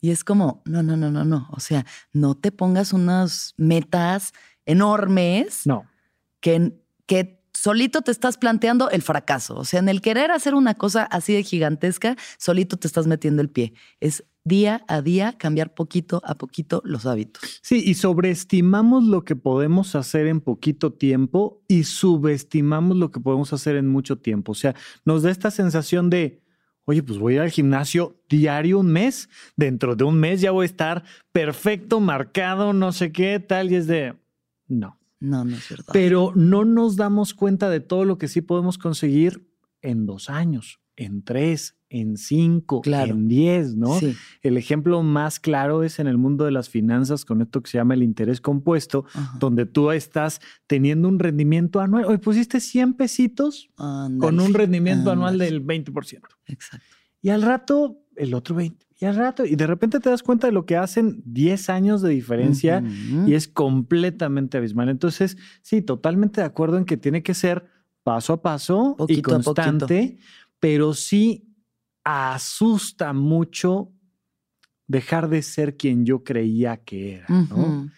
Y 0.00 0.10
es 0.10 0.24
como, 0.24 0.62
no, 0.64 0.82
no, 0.82 0.96
no, 0.96 1.10
no, 1.10 1.24
no. 1.24 1.48
O 1.52 1.60
sea, 1.60 1.86
no 2.12 2.34
te 2.34 2.50
pongas 2.50 2.92
unas 2.92 3.54
metas 3.56 4.32
enormes 4.66 5.66
No, 5.66 5.84
que, 6.40 6.72
que 7.06 7.41
solito 7.62 8.02
te 8.02 8.10
estás 8.10 8.38
planteando 8.38 8.90
el 8.90 9.02
fracaso. 9.02 9.54
O 9.54 9.64
sea, 9.64 9.78
en 9.78 9.88
el 9.88 10.00
querer 10.00 10.32
hacer 10.32 10.56
una 10.56 10.74
cosa 10.74 11.04
así 11.04 11.32
de 11.32 11.44
gigantesca, 11.44 12.16
solito 12.36 12.76
te 12.76 12.88
estás 12.88 13.06
metiendo 13.06 13.40
el 13.40 13.50
pie. 13.50 13.72
Es 14.00 14.24
día 14.42 14.84
a 14.88 15.00
día 15.00 15.38
cambiar 15.38 15.72
poquito 15.72 16.20
a 16.24 16.34
poquito 16.34 16.82
los 16.84 17.06
hábitos. 17.06 17.60
Sí, 17.62 17.80
y 17.86 17.94
sobreestimamos 17.94 19.04
lo 19.04 19.24
que 19.24 19.36
podemos 19.36 19.94
hacer 19.94 20.26
en 20.26 20.40
poquito 20.40 20.92
tiempo 20.92 21.62
y 21.68 21.84
subestimamos 21.84 22.96
lo 22.96 23.12
que 23.12 23.20
podemos 23.20 23.52
hacer 23.52 23.76
en 23.76 23.86
mucho 23.86 24.18
tiempo. 24.18 24.50
O 24.50 24.56
sea, 24.56 24.74
nos 25.04 25.22
da 25.22 25.30
esta 25.30 25.52
sensación 25.52 26.10
de, 26.10 26.42
oye, 26.84 27.04
pues 27.04 27.20
voy 27.20 27.34
a 27.34 27.36
ir 27.36 27.40
al 27.42 27.50
gimnasio 27.50 28.20
diario 28.28 28.80
un 28.80 28.90
mes, 28.90 29.28
dentro 29.56 29.94
de 29.94 30.02
un 30.02 30.18
mes 30.18 30.40
ya 30.40 30.50
voy 30.50 30.64
a 30.64 30.66
estar 30.66 31.04
perfecto, 31.30 32.00
marcado, 32.00 32.72
no 32.72 32.90
sé 32.90 33.12
qué, 33.12 33.38
tal, 33.38 33.70
y 33.70 33.76
es 33.76 33.86
de, 33.86 34.16
no. 34.66 34.98
No, 35.22 35.44
no 35.44 35.56
es 35.56 35.68
verdad. 35.68 35.92
Pero 35.92 36.32
no 36.34 36.64
nos 36.64 36.96
damos 36.96 37.32
cuenta 37.34 37.70
de 37.70 37.80
todo 37.80 38.04
lo 38.04 38.18
que 38.18 38.28
sí 38.28 38.40
podemos 38.40 38.76
conseguir 38.78 39.48
en 39.80 40.04
dos 40.06 40.28
años, 40.30 40.80
en 40.96 41.22
tres, 41.22 41.76
en 41.88 42.16
cinco, 42.16 42.80
Claro. 42.80 43.12
en 43.12 43.28
diez, 43.28 43.74
¿no? 43.76 43.98
Sí. 43.98 44.14
El 44.42 44.56
ejemplo 44.56 45.02
más 45.02 45.38
claro 45.40 45.82
es 45.84 45.98
en 45.98 46.06
el 46.06 46.18
mundo 46.18 46.44
de 46.44 46.50
las 46.50 46.68
finanzas 46.68 47.24
con 47.24 47.40
esto 47.42 47.62
que 47.62 47.70
se 47.70 47.78
llama 47.78 47.94
el 47.94 48.02
interés 48.02 48.40
compuesto, 48.40 49.04
Ajá. 49.14 49.36
donde 49.38 49.66
tú 49.66 49.90
estás 49.90 50.40
teniendo 50.66 51.08
un 51.08 51.18
rendimiento 51.18 51.80
anual. 51.80 52.04
Hoy 52.06 52.18
pusiste 52.18 52.60
100 52.60 52.94
pesitos 52.94 53.70
con 53.76 54.40
un 54.40 54.54
rendimiento 54.54 55.10
anual 55.10 55.38
del 55.38 55.60
20%. 55.64 56.22
Exacto. 56.46 56.86
Y 57.20 57.28
al 57.28 57.42
rato, 57.42 57.98
el 58.16 58.34
otro 58.34 58.54
20. 58.56 58.86
Y 59.02 59.04
al 59.04 59.16
rato, 59.16 59.44
y 59.44 59.56
de 59.56 59.66
repente 59.66 59.98
te 59.98 60.10
das 60.10 60.22
cuenta 60.22 60.46
de 60.46 60.52
lo 60.52 60.64
que 60.64 60.76
hacen 60.76 61.24
10 61.24 61.70
años 61.70 62.02
de 62.02 62.10
diferencia 62.10 62.84
y 63.26 63.34
es 63.34 63.48
completamente 63.48 64.58
abismal. 64.58 64.88
Entonces, 64.88 65.36
sí, 65.60 65.82
totalmente 65.82 66.40
de 66.40 66.46
acuerdo 66.46 66.78
en 66.78 66.84
que 66.84 66.96
tiene 66.96 67.24
que 67.24 67.34
ser 67.34 67.66
paso 68.04 68.34
a 68.34 68.42
paso 68.42 68.92
y 68.92 68.98
Poquito 68.98 69.30
constante, 69.32 70.18
pero 70.60 70.94
sí 70.94 71.48
asusta 72.04 73.12
mucho 73.12 73.90
dejar 74.86 75.28
de 75.28 75.42
ser 75.42 75.76
quien 75.76 76.06
yo 76.06 76.22
creía 76.22 76.76
que 76.76 77.16
era, 77.16 77.26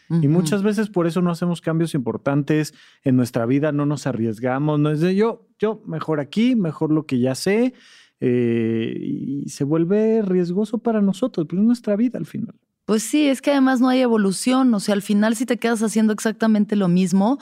Y 0.08 0.28
muchas 0.28 0.62
veces 0.62 0.88
por 0.88 1.06
eso 1.06 1.20
no 1.20 1.30
hacemos 1.30 1.60
cambios 1.60 1.92
importantes 1.94 2.72
en 3.02 3.16
nuestra 3.16 3.44
vida, 3.44 3.72
no 3.72 3.84
nos 3.84 4.06
arriesgamos, 4.06 4.80
no 4.80 4.90
es 4.90 5.00
de 5.00 5.14
yo, 5.14 5.48
yo 5.58 5.82
mejor 5.86 6.20
aquí, 6.20 6.56
mejor 6.56 6.90
lo 6.90 7.04
que 7.04 7.18
ya 7.18 7.34
sé, 7.34 7.74
eh, 8.20 8.94
y 8.98 9.48
se 9.48 9.64
vuelve 9.64 10.22
riesgoso 10.22 10.78
para 10.78 11.00
nosotros, 11.00 11.46
pero 11.48 11.60
es 11.62 11.66
nuestra 11.66 11.96
vida 11.96 12.18
al 12.18 12.26
final. 12.26 12.54
Pues 12.86 13.02
sí, 13.02 13.28
es 13.28 13.40
que 13.40 13.50
además 13.50 13.80
no 13.80 13.88
hay 13.88 14.00
evolución. 14.00 14.72
O 14.74 14.80
sea, 14.80 14.94
al 14.94 15.02
final, 15.02 15.36
si 15.36 15.46
te 15.46 15.56
quedas 15.56 15.82
haciendo 15.82 16.12
exactamente 16.12 16.76
lo 16.76 16.88
mismo, 16.88 17.38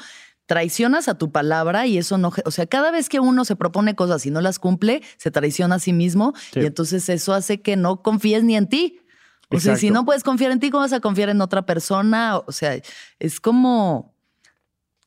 traicionas 0.46 1.08
a 1.08 1.18
tu 1.18 1.32
palabra 1.32 1.86
y 1.86 1.98
eso 1.98 2.18
no. 2.18 2.32
O 2.44 2.50
sea, 2.50 2.66
cada 2.66 2.90
vez 2.90 3.08
que 3.08 3.20
uno 3.20 3.44
se 3.44 3.56
propone 3.56 3.94
cosas 3.94 4.24
y 4.26 4.30
no 4.30 4.40
las 4.40 4.58
cumple, 4.58 5.02
se 5.16 5.30
traiciona 5.30 5.76
a 5.76 5.78
sí 5.78 5.92
mismo 5.92 6.32
Sí. 6.52 6.60
y 6.60 6.66
entonces 6.66 7.08
eso 7.08 7.32
hace 7.32 7.60
que 7.60 7.76
no 7.76 8.02
confíes 8.02 8.44
ni 8.44 8.56
en 8.56 8.68
ti. 8.68 8.98
O 9.50 9.60
sea, 9.60 9.76
si 9.76 9.90
no 9.90 10.06
puedes 10.06 10.22
confiar 10.24 10.50
en 10.50 10.60
ti, 10.60 10.70
¿cómo 10.70 10.80
vas 10.82 10.94
a 10.94 11.00
confiar 11.00 11.28
en 11.28 11.42
otra 11.42 11.66
persona? 11.66 12.38
O 12.38 12.52
sea, 12.52 12.80
es 13.18 13.38
como. 13.40 14.11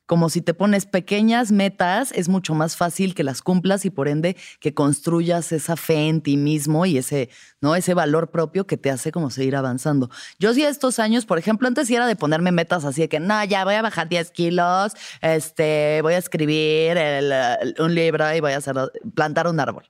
Como 0.06 0.30
si 0.30 0.40
te 0.40 0.54
pones 0.54 0.86
pequeñas 0.86 1.52
metas, 1.52 2.12
es 2.12 2.28
mucho 2.28 2.54
más 2.54 2.76
fácil 2.76 3.14
que 3.14 3.24
las 3.24 3.42
cumplas 3.42 3.84
y 3.84 3.90
por 3.90 4.08
ende 4.08 4.36
que 4.60 4.72
construyas 4.72 5.52
esa 5.52 5.76
fe 5.76 6.08
en 6.08 6.20
ti 6.20 6.36
mismo 6.36 6.86
y 6.86 6.98
ese, 6.98 7.28
¿no? 7.60 7.74
ese 7.74 7.94
valor 7.94 8.30
propio 8.30 8.66
que 8.66 8.76
te 8.76 8.90
hace 8.90 9.12
como 9.12 9.30
seguir 9.30 9.56
avanzando. 9.56 10.10
Yo 10.38 10.54
sí 10.54 10.62
estos 10.62 10.98
años, 10.98 11.26
por 11.26 11.38
ejemplo, 11.38 11.68
antes 11.68 11.90
era 11.90 12.06
de 12.06 12.16
ponerme 12.16 12.52
metas 12.52 12.84
así 12.84 13.02
de 13.02 13.08
que, 13.08 13.20
no, 13.20 13.44
ya 13.44 13.64
voy 13.64 13.74
a 13.74 13.82
bajar 13.82 14.08
10 14.08 14.30
kilos, 14.30 14.92
este, 15.20 16.00
voy 16.02 16.14
a 16.14 16.18
escribir 16.18 16.98
un 17.78 17.94
libro 17.94 18.34
y 18.34 18.40
voy 18.40 18.52
a 18.52 18.60
plantar 19.14 19.48
un 19.48 19.60
árbol 19.60 19.84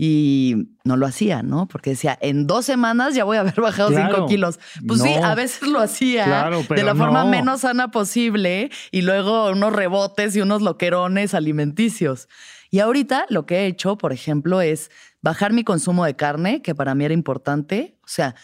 y 0.00 0.68
no 0.84 0.96
lo 0.96 1.06
hacía, 1.06 1.42
¿no? 1.42 1.66
Porque 1.66 1.90
decía, 1.90 2.16
en 2.22 2.46
dos 2.46 2.64
semanas 2.64 3.16
ya 3.16 3.24
voy 3.24 3.36
a 3.36 3.40
haber 3.40 3.60
bajado 3.60 3.90
cinco 3.90 4.26
kilos. 4.26 4.60
Pues 4.86 5.02
sí, 5.02 5.12
a 5.12 5.34
veces 5.34 5.68
lo 5.68 5.80
hacía 5.80 6.48
de 6.70 6.82
la 6.84 6.94
forma 6.94 7.24
menos 7.24 7.62
sana 7.62 7.90
posible 7.90 8.70
y 8.92 9.02
luego 9.02 9.50
unos 9.50 9.72
rebotes 9.72 10.36
y 10.36 10.40
unos 10.40 10.62
loquerones 10.62 11.34
alimenticios. 11.34 12.28
Y 12.70 12.78
ahorita 12.78 13.26
lo 13.28 13.44
que 13.44 13.56
he 13.56 13.66
hecho, 13.66 13.98
por 13.98 14.12
ejemplo, 14.12 14.60
es 14.60 14.90
bajar 15.20 15.52
mi 15.52 15.64
consumo 15.64 16.04
de 16.04 16.14
carne, 16.14 16.62
que 16.62 16.76
para 16.76 16.94
mí 16.94 17.04
era 17.04 17.14
importante. 17.14 17.98
O 18.04 18.08
sea, 18.08 18.36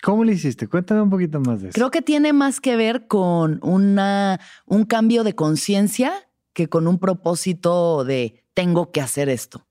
¿Cómo 0.00 0.22
lo 0.22 0.30
hiciste? 0.30 0.68
Cuéntame 0.68 1.00
un 1.00 1.10
poquito 1.10 1.40
más 1.40 1.60
de 1.60 1.70
eso. 1.70 1.74
Creo 1.74 1.90
que 1.90 2.02
tiene 2.02 2.32
más 2.32 2.60
que 2.60 2.76
ver 2.76 3.08
con 3.08 3.58
una, 3.62 4.38
un 4.64 4.84
cambio 4.84 5.24
de 5.24 5.34
conciencia 5.34 6.12
que 6.52 6.68
con 6.68 6.86
un 6.86 7.00
propósito 7.00 8.04
de 8.04 8.44
tengo 8.54 8.92
que 8.92 9.00
hacer 9.00 9.28
esto. 9.28 9.67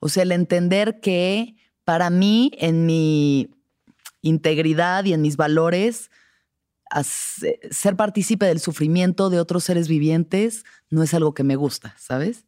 O 0.00 0.08
sea, 0.08 0.24
el 0.24 0.32
entender 0.32 1.00
que 1.00 1.56
para 1.84 2.10
mí, 2.10 2.50
en 2.58 2.86
mi 2.86 3.50
integridad 4.22 5.04
y 5.04 5.12
en 5.12 5.22
mis 5.22 5.36
valores, 5.36 6.10
ser 7.70 7.96
partícipe 7.96 8.46
del 8.46 8.60
sufrimiento 8.60 9.30
de 9.30 9.38
otros 9.38 9.64
seres 9.64 9.88
vivientes 9.88 10.64
no 10.90 11.02
es 11.02 11.14
algo 11.14 11.34
que 11.34 11.44
me 11.44 11.56
gusta, 11.56 11.94
¿sabes? 11.98 12.44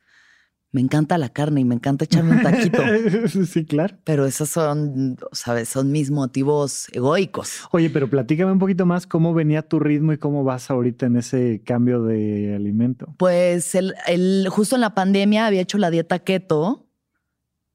Me 0.73 0.81
encanta 0.81 1.19
la 1.19 1.29
carne 1.29 1.61
y 1.61 1.65
me 1.67 1.75
encanta 1.75 2.07
echarme 2.07 2.37
un 2.37 2.43
taquito. 2.43 2.83
sí, 3.47 3.67
claro. 3.67 3.99
Pero 4.05 4.25
esos 4.25 4.49
son, 4.49 5.19
¿sabes? 5.33 5.69
Son 5.69 5.93
mis 5.93 6.11
motivos 6.11 6.87
egoicos. 6.93 7.69
Oye, 7.73 7.91
pero 7.91 8.09
platícame 8.09 8.53
un 8.53 8.59
poquito 8.59 8.87
más 8.87 9.07
cómo 9.07 9.35
venía 9.35 9.61
tu 9.61 9.79
ritmo 9.81 10.15
y 10.15 10.19
cómo 10.19 10.45
vas 10.45 10.71
ahorita 10.71 11.07
en 11.07 11.17
ese 11.19 11.63
cambio 11.63 12.03
de 12.03 12.55
alimento. 12.55 13.15
Pues 13.19 13.75
el, 13.75 14.49
justo 14.49 14.77
en 14.77 14.81
la 14.81 14.95
pandemia 14.95 15.47
había 15.47 15.61
hecho 15.61 15.77
la 15.77 15.91
dieta 15.91 16.21
keto 16.21 16.89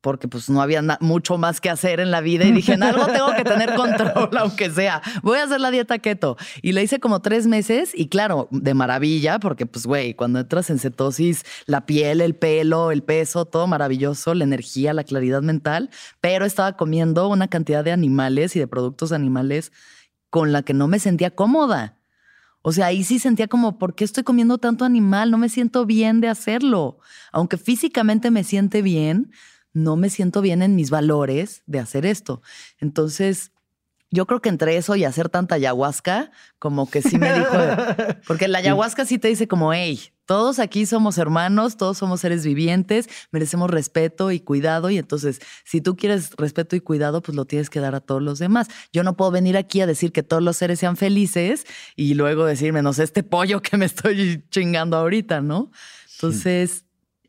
porque 0.08 0.30
pues 0.30 0.50
no 0.50 0.62
había 0.62 0.82
mucho 1.02 1.38
más 1.38 1.60
que 1.60 1.70
hacer 1.70 2.00
en 2.00 2.12
la 2.12 2.22
vida 2.22 2.46
y 2.46 2.54
dije, 2.54 2.76
en 2.76 2.84
algo 2.84 3.08
tengo 3.08 3.36
que 3.36 3.44
tener 3.44 3.76
control, 3.76 4.30
aunque 4.40 4.70
sea. 4.70 5.02
Voy 5.22 5.38
a 5.38 5.44
hacer 5.44 5.60
la 5.60 5.70
dieta 5.70 6.00
keto. 6.00 6.38
Y 6.62 6.72
la 6.72 6.82
hice 6.82 7.02
como 7.02 7.22
tres 7.22 7.46
meses 7.46 7.92
y 7.94 8.08
claro, 8.08 8.48
de 8.50 8.74
maravilla, 8.74 9.38
porque 9.38 9.66
pues, 9.66 9.86
güey, 9.86 10.14
cuando 10.14 10.40
entras 10.40 10.70
en 10.70 10.80
cetosis, 10.80 11.44
la 11.66 11.86
piel, 11.86 12.22
el 12.22 12.36
pelo, 12.36 12.92
el 12.92 13.04
peso, 13.04 13.44
todo 13.44 13.68
maravilloso, 13.68 14.34
la 14.34 14.46
energía, 14.46 14.94
la 14.94 15.04
claridad 15.04 15.42
mental, 15.42 15.90
pero 16.22 16.46
estaba 16.46 16.78
comiendo 16.78 17.28
una 17.28 17.50
cantidad 17.50 17.84
de 17.84 17.92
animales 17.92 18.56
y 18.56 18.60
de 18.60 18.68
productos 18.68 19.12
animales 19.12 19.74
con 20.30 20.54
la 20.54 20.64
que 20.64 20.74
no 20.74 20.88
me 20.88 21.00
sentía 21.00 21.36
cómoda. 21.36 21.98
O 22.62 22.72
sea, 22.72 22.86
ahí 22.86 23.04
sí 23.04 23.20
sentía 23.20 23.50
como, 23.50 23.78
¿por 23.78 23.94
qué 23.94 24.06
estoy 24.06 24.24
comiendo 24.24 24.58
tanto 24.58 24.86
animal? 24.86 25.32
No 25.32 25.38
me 25.38 25.50
siento 25.50 25.86
bien 25.86 26.22
de 26.22 26.30
hacerlo. 26.30 27.00
Aunque 27.34 27.58
físicamente 27.58 28.32
me 28.32 28.46
siente 28.46 28.82
bien, 28.82 29.34
no 29.78 29.96
me 29.96 30.10
siento 30.10 30.42
bien 30.42 30.62
en 30.62 30.76
mis 30.76 30.90
valores 30.90 31.62
de 31.68 31.80
hacer 31.80 32.06
esto. 32.06 32.42
Entonces, 32.80 33.52
yo 34.10 34.26
creo 34.26 34.42
que 34.42 34.50
entre 34.50 34.78
eso 34.78 34.96
y 34.96 35.04
hacer 35.04 35.30
tanta 35.30 35.56
ayahuasca, 35.56 36.32
como 36.60 36.90
que 36.90 37.02
sí 37.02 37.18
me 37.18 37.32
dijo, 37.34 37.52
porque 38.28 38.48
la 38.48 38.58
ayahuasca 38.60 39.06
sí 39.06 39.20
te 39.20 39.28
dice 39.28 39.48
como, 39.48 39.74
hey, 39.74 40.02
todos 40.26 40.60
aquí 40.60 40.86
somos 40.86 41.18
hermanos, 41.18 41.78
todos 41.78 42.00
somos 42.00 42.22
seres 42.22 42.44
vivientes, 42.44 43.08
merecemos 43.32 43.70
respeto 43.70 44.32
y 44.32 44.40
cuidado 44.40 44.90
y 44.90 44.98
entonces 44.98 45.40
si 45.64 45.80
tú 45.80 45.96
quieres 45.96 46.32
respeto 46.38 46.76
y 46.76 46.82
cuidado, 46.82 47.22
pues 47.22 47.36
lo 47.36 47.46
tienes 47.46 47.70
que 47.70 47.80
dar 47.80 47.96
a 47.96 48.02
todos 48.02 48.22
los 48.22 48.40
demás. 48.40 48.68
Yo 48.92 49.04
no 49.04 49.16
puedo 49.16 49.32
venir 49.32 49.58
aquí 49.58 49.82
a 49.82 49.88
decir 49.88 50.12
que 50.12 50.24
todos 50.24 50.42
los 50.42 50.58
seres 50.58 50.80
sean 50.80 50.98
felices 50.98 51.66
y 51.96 52.16
luego 52.16 52.46
decirme, 52.46 52.82
no 52.82 52.94
sé, 52.94 53.04
este 53.04 53.24
pollo 53.24 53.62
que 53.62 53.78
me 53.78 53.86
estoy 53.86 54.44
chingando 54.50 54.98
ahorita, 54.98 55.42
¿no? 55.42 55.72
Entonces, 56.16 56.87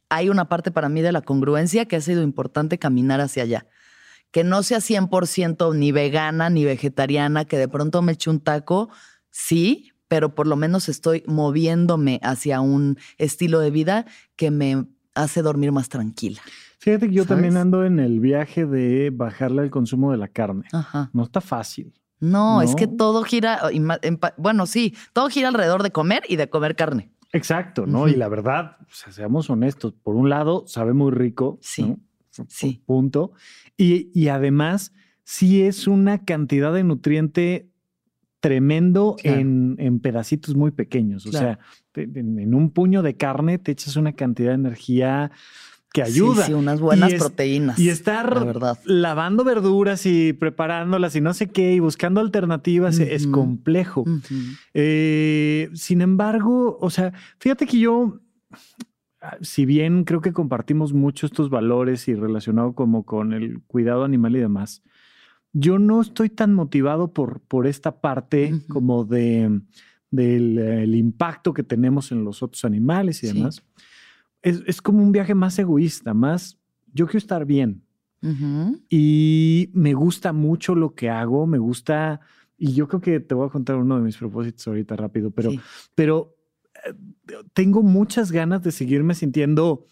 hay 0.09 0.29
una 0.29 0.49
parte 0.49 0.71
para 0.71 0.88
mí 0.88 1.03
de 1.03 1.12
la 1.12 1.23
congruencia 1.23 1.87
que 1.87 1.97
ha 1.97 2.00
sido 2.00 2.23
importante 2.23 2.79
caminar 2.79 3.21
hacia 3.21 3.43
allá. 3.43 3.67
Que 4.31 4.45
no 4.45 4.62
sea 4.62 4.79
100% 4.79 5.75
ni 5.75 5.93
vegana 5.93 6.50
ni 6.50 6.65
vegetariana, 6.65 7.45
que 7.45 7.59
de 7.59 7.69
pronto 7.69 8.03
me 8.03 8.12
eche 8.12 8.31
un 8.31 8.41
taco, 8.41 8.91
sí, 9.31 9.93
pero 10.07 10.35
por 10.35 10.47
lo 10.47 10.57
menos 10.57 10.88
estoy 10.88 11.23
moviéndome 11.27 12.21
hacia 12.23 12.61
un 12.61 12.99
estilo 13.19 13.61
de 13.61 13.71
vida 13.71 14.07
que 14.37 14.50
me 14.50 14.87
hace 15.15 15.43
dormir 15.43 15.73
más 15.73 15.88
tranquila. 15.88 16.41
Fíjate 16.79 17.09
que 17.09 17.15
yo 17.15 17.27
también 17.27 17.57
ando 17.57 17.85
en 17.85 17.99
el 17.99 18.21
viaje 18.21 18.65
de 18.65 19.11
bajarle 19.12 19.62
el 19.62 19.71
consumo 19.71 20.12
de 20.12 20.19
la 20.19 20.29
carne. 20.29 20.69
No 21.12 21.25
está 21.25 21.41
fácil. 21.41 21.93
no, 22.21 22.62
es 22.62 22.75
que 22.75 22.87
todo 22.87 23.25
gira, 23.25 23.61
bueno, 24.37 24.67
sí, 24.67 24.95
todo 25.12 25.29
gira 25.29 25.49
alrededor 25.49 25.83
de 25.83 25.91
comer 25.91 26.23
y 26.29 26.37
de 26.37 26.49
comer 26.49 26.77
carne. 26.77 27.11
Exacto, 27.32 27.87
¿no? 27.87 28.08
Y 28.08 28.14
la 28.14 28.28
verdad, 28.28 28.78
seamos 28.88 29.50
honestos, 29.50 29.92
por 29.92 30.14
un 30.14 30.30
lado, 30.30 30.64
sabe 30.66 30.94
muy 30.94 31.12
rico, 31.12 31.58
sí. 31.61 31.97
Sí. 32.47 32.82
Punto. 32.87 33.32
Y, 33.76 34.28
además, 34.28 34.92
sí 35.25 35.62
es 35.62 35.87
una 35.88 36.25
cantidad 36.25 36.73
de 36.73 36.85
nutriente 36.85 37.68
tremendo 38.40 39.16
en, 39.25 40.00
pedacitos 40.00 40.54
muy 40.54 40.70
pequeños. 40.70 41.26
O 41.26 41.32
sea, 41.32 41.58
en, 41.94 42.54
un 42.54 42.70
puño 42.70 43.02
de 43.02 43.16
carne 43.16 43.58
te 43.58 43.73
echas 43.73 43.97
una 43.97 44.12
cantidad 44.12 44.50
de 44.50 44.54
energía 44.54 45.32
que 45.92 46.02
ayuda. 46.02 46.45
Sí, 46.45 46.52
unas 46.52 46.80
buenas 46.80 47.14
proteínas. 47.14 47.78
Y 47.78 47.88
estar 47.88 48.47
lavando 48.85 49.45
verduras 49.45 50.04
y 50.07 50.33
preparándolas 50.33 51.16
y 51.16 51.21
no 51.21 51.33
sé 51.35 51.49
qué 51.49 51.73
y 51.73 51.80
buscando 51.80 52.21
alternativas 52.21 52.99
es 52.99 53.26
complejo. 53.26 54.04
Eh, 54.75 55.71
sin 55.75 56.00
embargo, 56.00 56.78
o 56.80 56.90
sea, 56.90 57.12
fíjate 57.38 57.66
que 57.66 57.78
yo, 57.78 58.21
si 59.40 59.64
bien 59.64 60.04
creo 60.04 60.21
que 60.21 60.33
compartimos 60.33 60.92
mucho 60.92 61.26
estos 61.26 61.50
valores 61.50 62.07
y 62.09 62.14
relacionado 62.14 62.75
como 62.75 63.04
con 63.04 63.33
el 63.33 63.62
cuidado 63.62 64.04
animal 64.04 64.37
y 64.37 64.40
demás, 64.40 64.83
yo 65.54 65.78
no 65.78 66.02
estoy 66.02 66.28
tan 66.28 66.54
motivado 66.54 67.12
por, 67.12 67.40
por 67.40 67.66
esta 67.66 68.00
parte 68.00 68.61
como 68.68 69.04
de 69.04 69.61
del 70.11 70.95
impacto 70.95 71.52
que 71.52 71.62
tenemos 71.62 72.12
en 72.12 72.25
los 72.25 72.42
otros 72.42 72.64
animales 72.64 73.23
y 73.23 73.26
demás 73.26 73.62
es, 74.42 74.80
como 74.83 75.02
un 75.02 75.12
viaje 75.12 75.35
más 75.35 75.59
egoísta, 75.59 76.14
más 76.14 76.59
yo 76.92 77.07
quiero 77.07 77.18
estar 77.18 77.45
bien. 77.45 77.83
Y 78.88 79.71
me 79.75 79.95
gusta 79.95 80.33
mucho 80.33 80.75
lo 80.75 80.95
que 80.95 81.09
hago, 81.09 81.47
me 81.47 81.59
gusta, 81.59 82.21
y 82.57 82.73
yo 82.75 82.88
creo 82.88 83.00
que 83.00 83.21
te 83.21 83.35
voy 83.35 83.47
a 83.47 83.50
contar 83.50 83.76
uno 83.76 83.97
de 83.97 84.02
mis 84.02 84.16
propósitos 84.16 84.66
ahorita 84.66 84.97
rápido, 84.97 85.30
pero, 85.30 85.52
pero 85.95 86.37
eh, 86.85 86.95
tengo 87.52 87.83
muchas 87.83 88.33
ganas 88.33 88.62
de 88.64 88.73
seguirme 88.73 89.14
sintiendo 89.14 89.87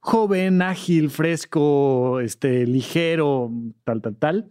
joven, 0.00 0.62
ágil, 0.62 1.10
fresco, 1.10 2.20
este, 2.20 2.66
ligero, 2.66 3.52
tal, 3.84 4.02
tal, 4.02 4.16
tal. 4.16 4.50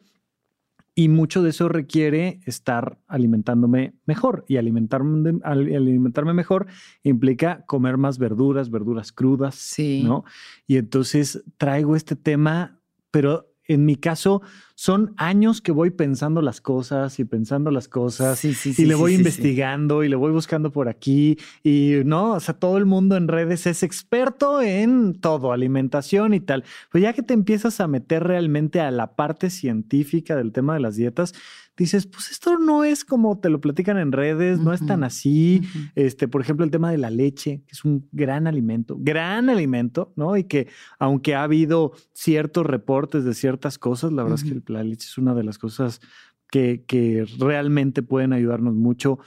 Y 0.99 1.09
mucho 1.09 1.43
de 1.43 1.51
eso 1.51 1.69
requiere 1.69 2.39
estar 2.47 2.97
alimentándome 3.05 3.93
mejor. 4.07 4.45
Y 4.47 4.57
alimentarme, 4.57 5.39
alimentarme 5.43 6.33
mejor 6.33 6.65
implica 7.03 7.63
comer 7.67 7.97
más 7.97 8.17
verduras, 8.17 8.71
verduras 8.71 9.11
crudas. 9.11 9.53
Sí. 9.53 10.01
¿no? 10.03 10.23
Y 10.65 10.77
entonces 10.77 11.43
traigo 11.57 11.95
este 11.95 12.15
tema, 12.15 12.81
pero 13.11 13.53
en 13.67 13.85
mi 13.85 13.95
caso, 13.95 14.41
son 14.75 15.13
años 15.17 15.61
que 15.61 15.71
voy 15.71 15.89
pensando 15.89 16.41
las 16.41 16.61
cosas 16.61 17.19
y 17.19 17.25
pensando 17.25 17.71
las 17.71 17.87
cosas 17.87 18.45
y 18.45 18.85
le 18.85 18.95
voy 18.95 19.15
investigando 19.15 20.03
y 20.03 20.09
le 20.09 20.15
voy 20.15 20.31
buscando 20.31 20.71
por 20.71 20.87
aquí 20.87 21.37
y 21.63 21.95
no, 22.05 22.33
o 22.33 22.39
sea, 22.39 22.53
todo 22.53 22.77
el 22.77 22.85
mundo 22.85 23.17
en 23.17 23.27
redes 23.27 23.65
es 23.65 23.83
experto 23.83 24.61
en 24.61 25.19
todo, 25.19 25.51
alimentación 25.51 26.33
y 26.33 26.39
tal. 26.39 26.63
Pues 26.91 27.01
ya 27.01 27.13
que 27.13 27.23
te 27.23 27.33
empiezas 27.33 27.79
a 27.79 27.87
meter 27.87 28.23
realmente 28.23 28.79
a 28.79 28.91
la 28.91 29.15
parte 29.15 29.49
científica 29.49 30.35
del 30.35 30.51
tema 30.51 30.75
de 30.75 30.79
las 30.79 30.95
dietas, 30.95 31.33
dices, 31.77 32.07
pues 32.07 32.31
esto 32.31 32.57
no 32.57 32.83
es 32.83 33.05
como 33.05 33.39
te 33.39 33.49
lo 33.49 33.61
platican 33.61 33.97
en 33.97 34.11
redes, 34.11 34.59
no 34.59 34.73
es 34.73 34.85
tan 34.85 35.03
así. 35.03 35.61
Este, 35.95 36.27
por 36.27 36.41
ejemplo, 36.41 36.65
el 36.65 36.71
tema 36.71 36.91
de 36.91 36.97
la 36.97 37.09
leche, 37.09 37.61
que 37.65 37.71
es 37.71 37.85
un 37.85 38.07
gran 38.11 38.47
alimento, 38.47 38.97
gran 38.99 39.49
alimento, 39.49 40.11
¿no? 40.15 40.35
Y 40.37 40.45
que 40.45 40.67
aunque 40.99 41.35
ha 41.35 41.43
habido 41.43 41.93
ciertos 42.13 42.65
reportes 42.65 43.23
de 43.23 43.33
ciertas 43.33 43.77
cosas, 43.77 44.11
la 44.11 44.23
verdad 44.23 44.39
es 44.43 44.51
que 44.51 44.71
la 44.71 44.83
leche 44.83 45.07
es 45.07 45.17
una 45.17 45.33
de 45.35 45.43
las 45.43 45.57
cosas 45.57 46.01
que, 46.49 46.83
que 46.87 47.25
realmente 47.39 48.01
pueden 48.01 48.33
ayudarnos 48.33 48.73
mucho 48.73 49.19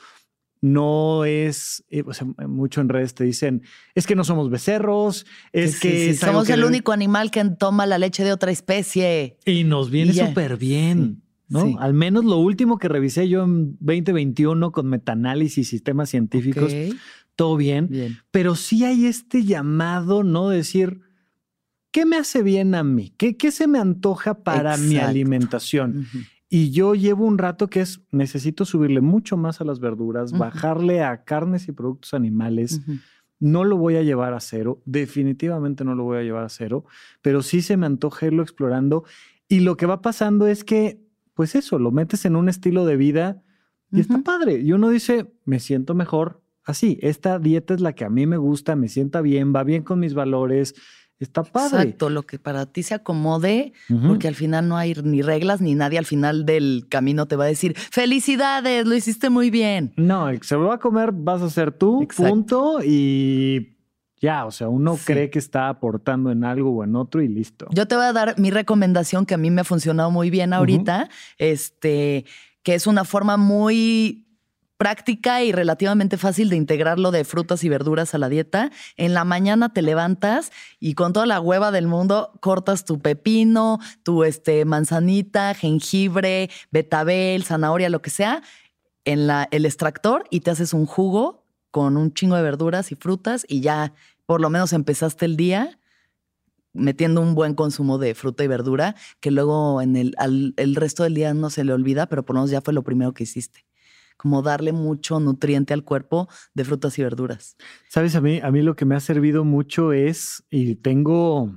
no 0.62 1.24
es, 1.24 1.84
eh, 1.88 2.02
o 2.06 2.12
sea, 2.12 2.26
mucho 2.46 2.82
en 2.82 2.90
redes 2.90 3.14
te 3.14 3.24
dicen, 3.24 3.62
es 3.94 4.06
que 4.06 4.14
no 4.14 4.24
somos 4.24 4.50
becerros, 4.50 5.24
es 5.52 5.80
que... 5.80 6.12
somos 6.14 6.50
el 6.50 6.64
único 6.64 6.92
animal 6.92 7.30
que 7.30 7.42
toma 7.58 7.86
la 7.86 7.96
leche 7.96 8.24
de 8.24 8.32
otra 8.32 8.50
especie. 8.50 9.38
Y 9.46 9.64
nos 9.64 9.90
viene 9.90 10.12
súper 10.12 10.58
bien. 10.58 11.22
¿No? 11.50 11.78
Al 11.78 11.92
menos 11.92 12.24
lo 12.24 12.38
último 12.38 12.78
que 12.78 12.88
revisé 12.88 13.28
yo 13.28 13.44
en 13.44 13.76
2021 13.80 14.72
con 14.72 14.88
metaanálisis 14.88 15.58
y 15.58 15.64
sistemas 15.64 16.08
científicos, 16.08 16.72
todo 17.36 17.56
bien, 17.56 17.88
Bien. 17.88 18.18
pero 18.30 18.54
sí 18.54 18.84
hay 18.84 19.06
este 19.06 19.44
llamado, 19.44 20.22
¿no? 20.22 20.48
Decir, 20.48 21.00
¿qué 21.90 22.06
me 22.06 22.16
hace 22.16 22.42
bien 22.42 22.74
a 22.74 22.84
mí? 22.84 23.12
¿Qué, 23.18 23.36
qué 23.36 23.50
se 23.50 23.66
me 23.66 23.78
antoja 23.78 24.42
para 24.42 24.76
mi 24.76 24.96
alimentación? 24.96 26.00
Ujú. 26.00 26.18
Y 26.52 26.72
yo 26.72 26.96
llevo 26.96 27.26
un 27.26 27.38
rato 27.38 27.68
que 27.68 27.80
es, 27.80 28.00
necesito 28.10 28.64
subirle 28.64 29.00
mucho 29.00 29.36
más 29.36 29.60
a 29.60 29.64
las 29.64 29.78
verduras, 29.78 30.32
bajarle 30.32 31.00
a 31.00 31.22
carnes 31.22 31.68
y 31.68 31.72
productos 31.72 32.12
animales. 32.12 32.80
No 33.38 33.62
lo 33.62 33.76
voy 33.76 33.94
a 33.94 34.02
llevar 34.02 34.34
a 34.34 34.40
cero, 34.40 34.82
definitivamente 34.84 35.84
no 35.84 35.94
lo 35.94 36.02
voy 36.02 36.18
a 36.18 36.22
llevar 36.22 36.42
a 36.42 36.48
cero, 36.48 36.84
pero 37.22 37.42
sí 37.42 37.62
se 37.62 37.76
me 37.76 37.86
antoja 37.86 38.26
irlo 38.26 38.42
explorando. 38.42 39.04
Y 39.46 39.60
lo 39.60 39.76
que 39.76 39.86
va 39.86 40.02
pasando 40.02 40.48
es 40.48 40.64
que, 40.64 41.00
pues 41.40 41.54
eso, 41.54 41.78
lo 41.78 41.90
metes 41.90 42.26
en 42.26 42.36
un 42.36 42.50
estilo 42.50 42.84
de 42.84 42.96
vida 42.96 43.42
y 43.90 44.00
está 44.00 44.18
padre. 44.18 44.60
Y 44.60 44.72
uno 44.74 44.90
dice, 44.90 45.32
me 45.46 45.58
siento 45.58 45.94
mejor 45.94 46.42
así. 46.66 46.98
Esta 47.00 47.38
dieta 47.38 47.72
es 47.72 47.80
la 47.80 47.94
que 47.94 48.04
a 48.04 48.10
mí 48.10 48.26
me 48.26 48.36
gusta, 48.36 48.76
me 48.76 48.88
sienta 48.88 49.22
bien, 49.22 49.54
va 49.56 49.64
bien 49.64 49.82
con 49.82 50.00
mis 50.00 50.12
valores, 50.12 50.74
está 51.18 51.42
padre. 51.42 51.84
Exacto, 51.84 52.10
lo 52.10 52.24
que 52.24 52.38
para 52.38 52.66
ti 52.66 52.82
se 52.82 52.92
acomode, 52.92 53.72
porque 54.06 54.28
al 54.28 54.34
final 54.34 54.68
no 54.68 54.76
hay 54.76 54.92
ni 55.02 55.22
reglas 55.22 55.62
ni 55.62 55.74
nadie 55.74 55.96
al 55.96 56.04
final 56.04 56.44
del 56.44 56.84
camino 56.90 57.24
te 57.24 57.36
va 57.36 57.44
a 57.44 57.46
decir, 57.46 57.74
felicidades, 57.74 58.84
lo 58.84 58.94
hiciste 58.94 59.30
muy 59.30 59.48
bien. 59.48 59.94
No, 59.96 60.28
el 60.28 60.40
que 60.40 60.46
se 60.46 60.56
lo 60.56 60.64
va 60.64 60.74
a 60.74 60.78
comer 60.78 61.10
vas 61.10 61.40
a 61.40 61.48
ser 61.48 61.72
tú, 61.72 62.02
Exacto. 62.02 62.34
punto. 62.34 62.84
Y 62.84 63.78
ya, 64.20 64.44
o 64.44 64.50
sea, 64.50 64.68
uno 64.68 64.96
Sí. 64.96 65.04
cree 65.06 65.30
que 65.30 65.38
está 65.38 65.68
aportando 65.68 66.30
en 66.30 66.44
algo 66.44 66.70
o 66.70 66.84
en 66.84 66.94
otro 66.96 67.22
y 67.22 67.28
listo. 67.28 67.66
Yo 67.70 67.86
te 67.88 67.96
voy 67.96 68.04
a 68.04 68.12
dar 68.12 68.38
mi 68.38 68.50
recomendación 68.50 69.24
que 69.26 69.34
a 69.34 69.38
mí 69.38 69.50
me 69.50 69.62
ha 69.62 69.64
funcionado 69.64 70.10
muy 70.10 70.30
bien 70.30 70.52
ahorita, 70.52 71.08
este, 71.38 72.24
que 72.62 72.74
es 72.74 72.86
una 72.86 73.04
forma 73.04 73.36
muy 73.36 74.26
práctica 74.76 75.42
y 75.42 75.52
relativamente 75.52 76.16
fácil 76.16 76.48
de 76.48 76.56
integrarlo 76.56 77.10
de 77.10 77.24
frutas 77.24 77.64
y 77.64 77.68
verduras 77.68 78.14
a 78.14 78.18
la 78.18 78.30
dieta. 78.30 78.70
En 78.96 79.12
la 79.12 79.24
mañana 79.24 79.74
te 79.74 79.82
levantas 79.82 80.52
y 80.78 80.94
con 80.94 81.12
toda 81.12 81.26
la 81.26 81.38
hueva 81.38 81.70
del 81.70 81.86
mundo 81.86 82.32
cortas 82.40 82.86
tu 82.86 82.98
pepino, 82.98 83.78
tu 84.02 84.24
este, 84.24 84.64
manzanita, 84.64 85.52
jengibre, 85.52 86.48
betabel, 86.70 87.44
zanahoria, 87.44 87.90
lo 87.90 88.00
que 88.00 88.08
sea, 88.08 88.42
en 89.04 89.26
la, 89.26 89.48
el 89.50 89.66
extractor 89.66 90.24
y 90.30 90.40
te 90.40 90.50
haces 90.50 90.72
un 90.72 90.86
jugo 90.86 91.44
con 91.70 91.98
un 91.98 92.12
chingo 92.14 92.36
de 92.36 92.42
verduras 92.42 92.90
y 92.90 92.94
frutas 92.96 93.44
y 93.48 93.60
ya 93.60 93.92
por 94.30 94.40
lo 94.40 94.48
menos 94.48 94.72
empezaste 94.72 95.24
el 95.24 95.36
día 95.36 95.80
metiendo 96.72 97.20
un 97.20 97.34
buen 97.34 97.56
consumo 97.56 97.98
de 97.98 98.14
fruta 98.14 98.44
y 98.44 98.46
verdura 98.46 98.94
que 99.18 99.32
luego 99.32 99.82
en 99.82 99.96
el, 99.96 100.14
al- 100.18 100.54
el 100.56 100.76
resto 100.76 101.02
del 101.02 101.14
día 101.14 101.34
no 101.34 101.50
se 101.50 101.64
le 101.64 101.72
olvida, 101.72 102.06
pero 102.06 102.24
por 102.24 102.34
lo 102.36 102.42
menos 102.42 102.52
ya 102.52 102.60
fue 102.60 102.72
lo 102.72 102.84
primero 102.84 103.12
que 103.12 103.24
hiciste. 103.24 103.66
Como 104.16 104.40
darle 104.42 104.70
mucho 104.72 105.18
nutriente 105.18 105.74
al 105.74 105.82
cuerpo 105.82 106.28
de 106.54 106.64
frutas 106.64 106.96
y 106.96 107.02
verduras. 107.02 107.56
Sabes, 107.88 108.14
a 108.14 108.20
mí, 108.20 108.38
a 108.40 108.52
mí 108.52 108.62
lo 108.62 108.76
que 108.76 108.84
me 108.84 108.94
ha 108.94 109.00
servido 109.00 109.42
mucho 109.44 109.92
es, 109.92 110.44
y 110.48 110.76
tengo, 110.76 111.52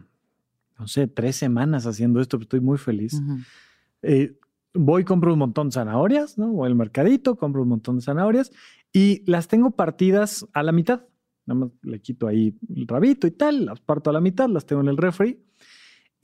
no 0.80 0.88
sé, 0.88 1.06
tres 1.06 1.36
semanas 1.36 1.86
haciendo 1.86 2.22
esto, 2.22 2.40
pero 2.40 2.46
estoy 2.46 2.62
muy 2.62 2.80
feliz. 2.80 3.22
Eh, 4.02 4.36
voy, 4.74 5.04
compro 5.04 5.32
un 5.34 5.38
montón 5.38 5.70
de 5.70 5.74
zanahorias, 5.74 6.40
¿no? 6.40 6.48
Voy 6.48 6.66
al 6.70 6.74
mercadito, 6.76 7.36
compro 7.36 7.62
un 7.62 7.70
montón 7.70 7.98
de 7.98 8.02
zanahorias 8.02 8.52
y 8.92 9.22
las 9.30 9.48
tengo 9.48 9.70
partidas 9.70 10.48
a 10.54 10.64
la 10.64 10.72
mitad. 10.72 11.04
Nada 11.46 11.60
más 11.60 11.70
le 11.82 12.00
quito 12.02 12.28
ahí 12.28 12.56
el 12.76 12.88
rabito 12.88 13.28
y 13.28 13.32
tal, 13.32 13.66
las 13.66 13.80
parto 13.82 14.10
a 14.10 14.14
la 14.14 14.22
mitad, 14.22 14.48
las 14.50 14.66
tengo 14.66 14.82
en 14.82 14.88
el 14.90 14.98
refri. 14.98 15.40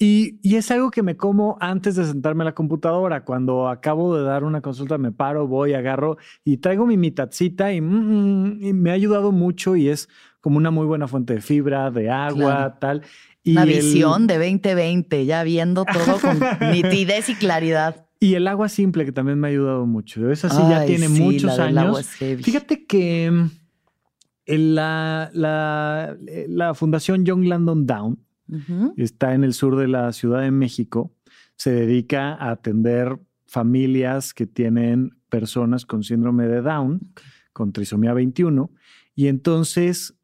Y, 0.01 0.39
y 0.41 0.55
es 0.55 0.71
algo 0.71 0.91
que 0.91 1.03
me 1.03 1.17
como 1.17 1.57
antes 1.59 1.95
de 1.97 2.05
sentarme 2.05 2.43
a 2.43 2.45
la 2.45 2.55
computadora. 2.55 3.25
Cuando 3.25 3.67
acabo 3.67 4.15
de 4.15 4.23
dar 4.23 4.45
una 4.45 4.61
consulta, 4.61 4.97
me 4.97 5.11
paro, 5.11 5.45
voy, 5.45 5.73
agarro 5.73 6.15
y 6.45 6.55
traigo 6.57 6.85
mi 6.85 6.95
mitadcita 6.95 7.73
y, 7.73 7.81
mm, 7.81 8.59
y 8.63 8.71
me 8.71 8.91
ha 8.91 8.93
ayudado 8.93 9.33
mucho 9.33 9.75
y 9.75 9.89
es 9.89 10.07
como 10.39 10.55
una 10.55 10.71
muy 10.71 10.85
buena 10.85 11.09
fuente 11.09 11.33
de 11.33 11.41
fibra, 11.41 11.91
de 11.91 12.09
agua, 12.09 12.55
Claro. 12.55 12.77
tal. 12.79 13.01
Y 13.43 13.51
Una 13.51 13.63
el- 13.63 13.69
visión 13.69 14.25
de 14.27 14.35
2020, 14.37 15.25
ya 15.25 15.43
viendo 15.43 15.83
todo 15.83 16.17
con 16.21 16.39
nitidez 16.61 17.27
y 17.27 17.35
claridad. 17.35 18.05
Y 18.21 18.35
el 18.35 18.47
agua 18.47 18.69
simple, 18.69 19.03
que 19.03 19.11
también 19.11 19.37
me 19.37 19.47
ha 19.47 19.51
ayudado 19.51 19.85
mucho. 19.85 20.31
Esa 20.31 20.49
sí 20.49 20.61
ya 20.69 20.79
Ay, 20.79 20.87
tiene 20.87 21.09
sí, 21.09 21.21
muchos 21.21 21.59
años. 21.59 21.99
es 21.99 22.13
heavy. 22.15 22.43
Fíjate 22.43 22.85
que 22.85 23.47
la, 24.57 25.29
la, 25.33 26.17
la 26.47 26.73
Fundación 26.73 27.25
Young 27.25 27.45
Landon 27.45 27.85
Down 27.85 28.19
está 28.97 29.35
en 29.35 29.43
el 29.43 29.53
sur 29.53 29.75
de 29.75 29.87
la 29.87 30.11
Ciudad 30.11 30.41
de 30.41 30.51
México. 30.51 31.11
Se 31.55 31.71
dedica 31.71 32.33
a 32.33 32.51
atender 32.51 33.19
familias 33.45 34.33
que 34.33 34.47
tienen 34.47 35.17
personas 35.29 35.85
con 35.85 36.03
síndrome 36.03 36.47
de 36.47 36.61
Down, 36.61 37.13
con 37.53 37.73
trisomía 37.73 38.13
21. 38.13 38.71
Y 39.15 39.27
entonces 39.27 40.15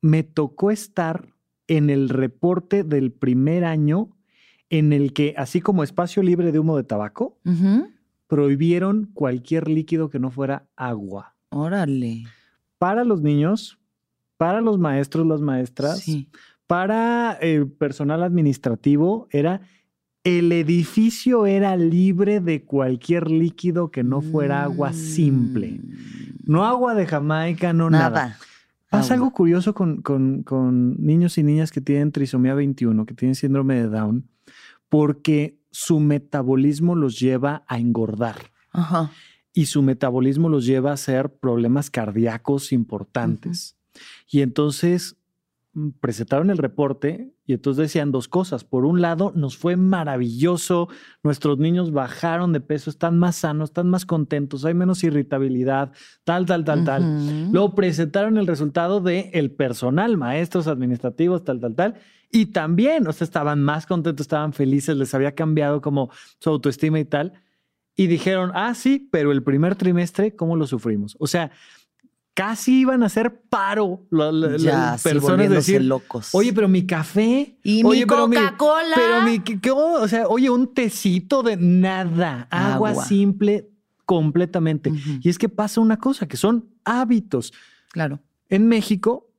me 0.00 0.22
tocó 0.22 0.70
estar 0.70 1.34
en 1.66 1.90
el 1.90 2.08
reporte 2.08 2.84
del 2.84 3.10
primer 3.10 3.64
año 3.64 4.10
en 4.70 4.92
el 4.92 5.12
que, 5.12 5.34
así 5.36 5.60
como 5.60 5.82
espacio 5.82 6.22
libre 6.22 6.52
de 6.52 6.58
humo 6.58 6.76
de 6.76 6.84
tabaco, 6.84 7.38
prohibieron 8.26 9.10
cualquier 9.14 9.68
líquido 9.68 10.10
que 10.10 10.18
no 10.18 10.30
fuera 10.30 10.68
agua. 10.76 11.36
Órale. 11.50 12.24
Para 12.78 13.04
los 13.04 13.22
niños, 13.22 13.78
para 14.36 14.60
los 14.60 14.78
maestros, 14.78 15.26
las 15.26 15.40
maestras, 15.40 16.00
Sí. 16.00 16.28
para 16.66 17.32
el 17.40 17.70
personal 17.70 18.22
administrativo, 18.22 19.28
era 19.30 19.60
el 20.24 20.52
edificio 20.52 21.44
era 21.44 21.76
libre 21.76 22.40
de 22.40 22.64
cualquier 22.64 23.30
líquido 23.30 23.90
que 23.90 24.02
no 24.02 24.22
fuera 24.22 24.62
agua 24.64 24.94
simple. 24.94 25.72
Mm. 25.82 25.90
No 26.46 26.64
agua 26.64 26.94
de 26.94 27.06
Jamaica, 27.06 27.72
no 27.74 27.90
nada. 27.90 28.08
Nada. 28.10 28.38
Pasa 28.88 29.14
Agua. 29.14 29.26
algo 29.26 29.34
curioso 29.36 29.74
con, 29.74 30.00
con- 30.00 30.42
con 30.42 30.96
niños 31.04 31.36
y 31.36 31.42
niñas 31.42 31.70
que 31.70 31.80
tienen 31.82 32.10
trisomía 32.12 32.54
21, 32.54 33.04
que 33.04 33.12
tienen 33.14 33.34
síndrome 33.34 33.74
de 33.74 33.88
Down, 33.88 34.28
porque 34.88 35.58
su 35.70 36.00
metabolismo 36.00 36.94
los 36.94 37.18
lleva 37.18 37.64
a 37.66 37.78
engordar 37.78 38.36
Ajá. 38.72 39.10
Y 39.54 39.66
su 39.66 39.82
metabolismo 39.82 40.48
los 40.48 40.66
lleva 40.66 40.90
a 40.90 40.94
hacer 40.94 41.32
problemas 41.32 41.88
cardíacos 41.88 42.72
importantes. 42.72 43.78
Y 44.28 44.42
entonces 44.42 45.16
mm, 45.72 45.90
presentaron 46.00 46.50
el 46.50 46.58
reporte 46.58 47.32
y 47.46 47.52
entonces 47.52 47.82
decían 47.82 48.10
dos 48.10 48.26
cosas. 48.26 48.64
Por 48.64 48.84
un 48.84 49.00
lado, 49.00 49.32
nos 49.36 49.56
fue 49.56 49.76
maravilloso, 49.76 50.88
nuestros 51.22 51.58
niños 51.58 51.92
bajaron 51.92 52.52
de 52.52 52.60
peso, 52.60 52.90
están 52.90 53.16
más 53.16 53.36
sanos, 53.36 53.70
están 53.70 53.88
más 53.88 54.04
contentos, 54.04 54.64
hay 54.64 54.74
menos 54.74 55.04
irritabilidad, 55.04 55.92
tal, 56.24 56.46
tal, 56.46 56.64
tal, 56.64 56.84
tal. 56.84 57.52
Luego 57.52 57.76
presentaron 57.76 58.38
el 58.38 58.48
resultado 58.48 59.00
de 59.00 59.30
el 59.34 59.52
personal, 59.52 60.16
maestros 60.16 60.66
administrativos, 60.66 61.44
tal, 61.44 61.60
tal, 61.60 61.76
tal. 61.76 61.94
Y 62.32 62.46
también, 62.46 63.06
o 63.06 63.12
sea, 63.12 63.24
estaban 63.24 63.62
más 63.62 63.86
contentos, 63.86 64.24
estaban 64.24 64.52
felices, 64.52 64.96
les 64.96 65.14
había 65.14 65.36
cambiado 65.36 65.80
como 65.80 66.10
su 66.40 66.50
autoestima 66.50 66.98
y 66.98 67.04
tal. 67.04 67.43
Y 67.96 68.06
dijeron, 68.08 68.50
ah, 68.54 68.74
sí, 68.74 69.08
pero 69.12 69.30
el 69.32 69.42
primer 69.42 69.76
trimestre, 69.76 70.34
¿cómo 70.34 70.56
lo 70.56 70.66
sufrimos? 70.66 71.16
O 71.20 71.26
sea, 71.26 71.50
casi 72.34 72.80
iban 72.80 73.02
a 73.04 73.06
hacer 73.06 73.42
paro 73.48 74.06
la- 74.10 74.32
la- 74.32 74.58
las 74.58 75.00
sí, 75.02 75.08
personas 75.10 75.30
volviéndose 75.36 75.72
decir, 75.72 75.82
locos. 75.86 76.30
oye, 76.34 76.52
pero 76.52 76.66
mi 76.68 76.84
café. 76.86 77.56
y 77.62 77.84
oye, 77.84 78.00
mi 78.00 78.06
pero 78.06 78.26
mi- 78.26 78.36
Coca-Cola. 78.36 78.94
Pero 78.96 79.22
mi, 79.22 79.38
¿qué- 79.38 79.60
qué- 79.60 79.70
o 79.70 80.08
sea, 80.08 80.26
oye, 80.26 80.50
un 80.50 80.74
tecito 80.74 81.42
de 81.44 81.56
nada, 81.56 82.48
agua, 82.50 82.90
Agua. 82.90 83.04
simple 83.04 83.70
completamente. 84.04 84.92
Y 85.22 85.28
es 85.28 85.38
que 85.38 85.48
pasa 85.48 85.80
una 85.80 85.96
cosa, 85.98 86.26
que 86.26 86.36
son 86.36 86.68
hábitos. 86.84 87.52
Claro. 87.92 88.18
En 88.48 88.66
México, 88.66 89.30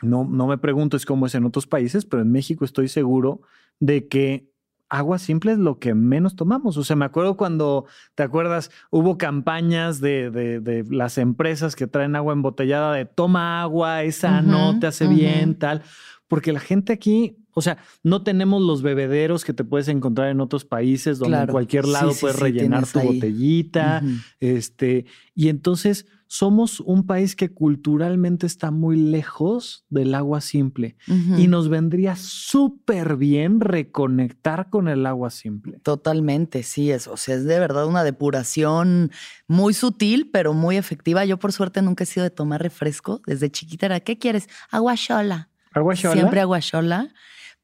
no, 0.00 0.24
no 0.24 0.46
me 0.46 0.56
pregunto 0.58 0.96
es 0.96 1.04
cómo 1.06 1.26
es 1.26 1.34
en 1.34 1.44
otros 1.44 1.66
países, 1.66 2.04
pero 2.06 2.22
en 2.22 2.32
México 2.32 2.64
estoy 2.64 2.88
seguro 2.88 3.42
de 3.78 4.08
que 4.08 4.50
agua 4.92 5.18
simple 5.18 5.52
es 5.52 5.58
lo 5.58 5.78
que 5.78 5.94
menos 5.94 6.36
tomamos. 6.36 6.76
O 6.76 6.84
sea, 6.84 6.96
me 6.96 7.06
acuerdo 7.06 7.36
cuando, 7.36 7.86
¿te 8.14 8.22
acuerdas? 8.22 8.70
Hubo 8.90 9.16
campañas 9.16 10.00
de, 10.00 10.30
de- 10.30 10.60
de 10.60 10.84
las 10.90 11.16
empresas 11.18 11.74
que 11.74 11.86
traen 11.86 12.14
agua 12.14 12.34
embotellada 12.34 12.92
de 12.94 13.06
toma 13.06 13.62
agua, 13.62 14.02
es 14.02 14.16
sano, 14.16 14.70
Ujú, 14.70 14.80
te 14.80 14.86
hace 14.88 15.06
bien, 15.06 15.54
tal. 15.58 15.82
Porque 16.28 16.52
la 16.52 16.60
gente 16.60 16.92
aquí, 16.92 17.38
o 17.52 17.62
sea, 17.62 17.78
no 18.02 18.22
tenemos 18.22 18.60
los 18.62 18.82
bebederos 18.82 19.44
que 19.44 19.52
te 19.54 19.64
puedes 19.64 19.88
encontrar 19.88 20.28
en 20.28 20.40
otros 20.40 20.64
países 20.64 21.18
donde 21.18 21.36
en 21.38 21.46
cualquier 21.52 21.86
lado 21.88 22.12
sí, 22.12 22.20
puedes 22.20 22.36
sí, 22.36 22.42
rellenar 22.42 22.86
tu 22.86 22.98
ahí. 22.98 23.06
botellita. 23.06 24.02
Este, 24.40 25.06
y 25.34 25.48
entonces 25.48 26.06
somos 26.32 26.80
un 26.80 27.04
país 27.04 27.36
que 27.36 27.52
culturalmente 27.52 28.46
está 28.46 28.70
muy 28.70 28.96
lejos 28.96 29.84
del 29.90 30.14
agua 30.14 30.40
simple 30.40 30.96
y 31.06 31.46
nos 31.46 31.68
vendría 31.68 32.16
súper 32.16 33.18
bien 33.18 33.60
reconectar 33.60 34.70
con 34.70 34.88
el 34.88 35.04
agua 35.04 35.28
simple. 35.28 35.78
Totalmente, 35.82 36.62
sí, 36.62 36.90
es, 36.90 37.06
o 37.06 37.18
sea, 37.18 37.34
es 37.34 37.44
de 37.44 37.58
verdad 37.58 37.84
una 37.84 38.02
depuración 38.02 39.10
muy 39.46 39.74
sutil, 39.74 40.30
pero 40.32 40.54
muy 40.54 40.78
efectiva. 40.78 41.26
Yo 41.26 41.38
por 41.38 41.52
suerte 41.52 41.82
nunca 41.82 42.04
he 42.04 42.06
sido 42.06 42.24
de 42.24 42.30
tomar 42.30 42.62
refresco. 42.62 43.20
Desde 43.26 43.50
chiquita 43.50 43.84
era, 43.84 44.00
¿qué 44.00 44.16
quieres? 44.16 44.48
Agua 44.70 44.94
chola. 44.96 45.50
Agua 45.74 45.94
chola. 45.96 46.14
Siempre 46.14 46.40
agua 46.40 46.60
chola. 46.60 47.12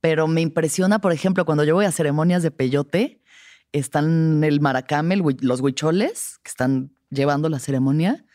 Pero 0.03 0.29
me 0.29 0.43
impresiona, 0.43 0.99
por 0.99 1.13
ejemplo, 1.13 1.47
cuando 1.47 1.65
yo 1.65 1.75
voy 1.75 1.87
a 1.87 1.91
ceremonias 1.91 2.43
de 2.43 2.51
peyote, 2.51 3.23
están 3.73 4.45
el 4.45 4.61
maracame, 4.61 5.15
el 5.15 5.23
los 5.41 5.63
huicholes, 5.63 6.39
que 6.43 6.51
están 6.51 6.93
llevando 7.09 7.49
la 7.49 7.61
ceremonia, 7.61 8.27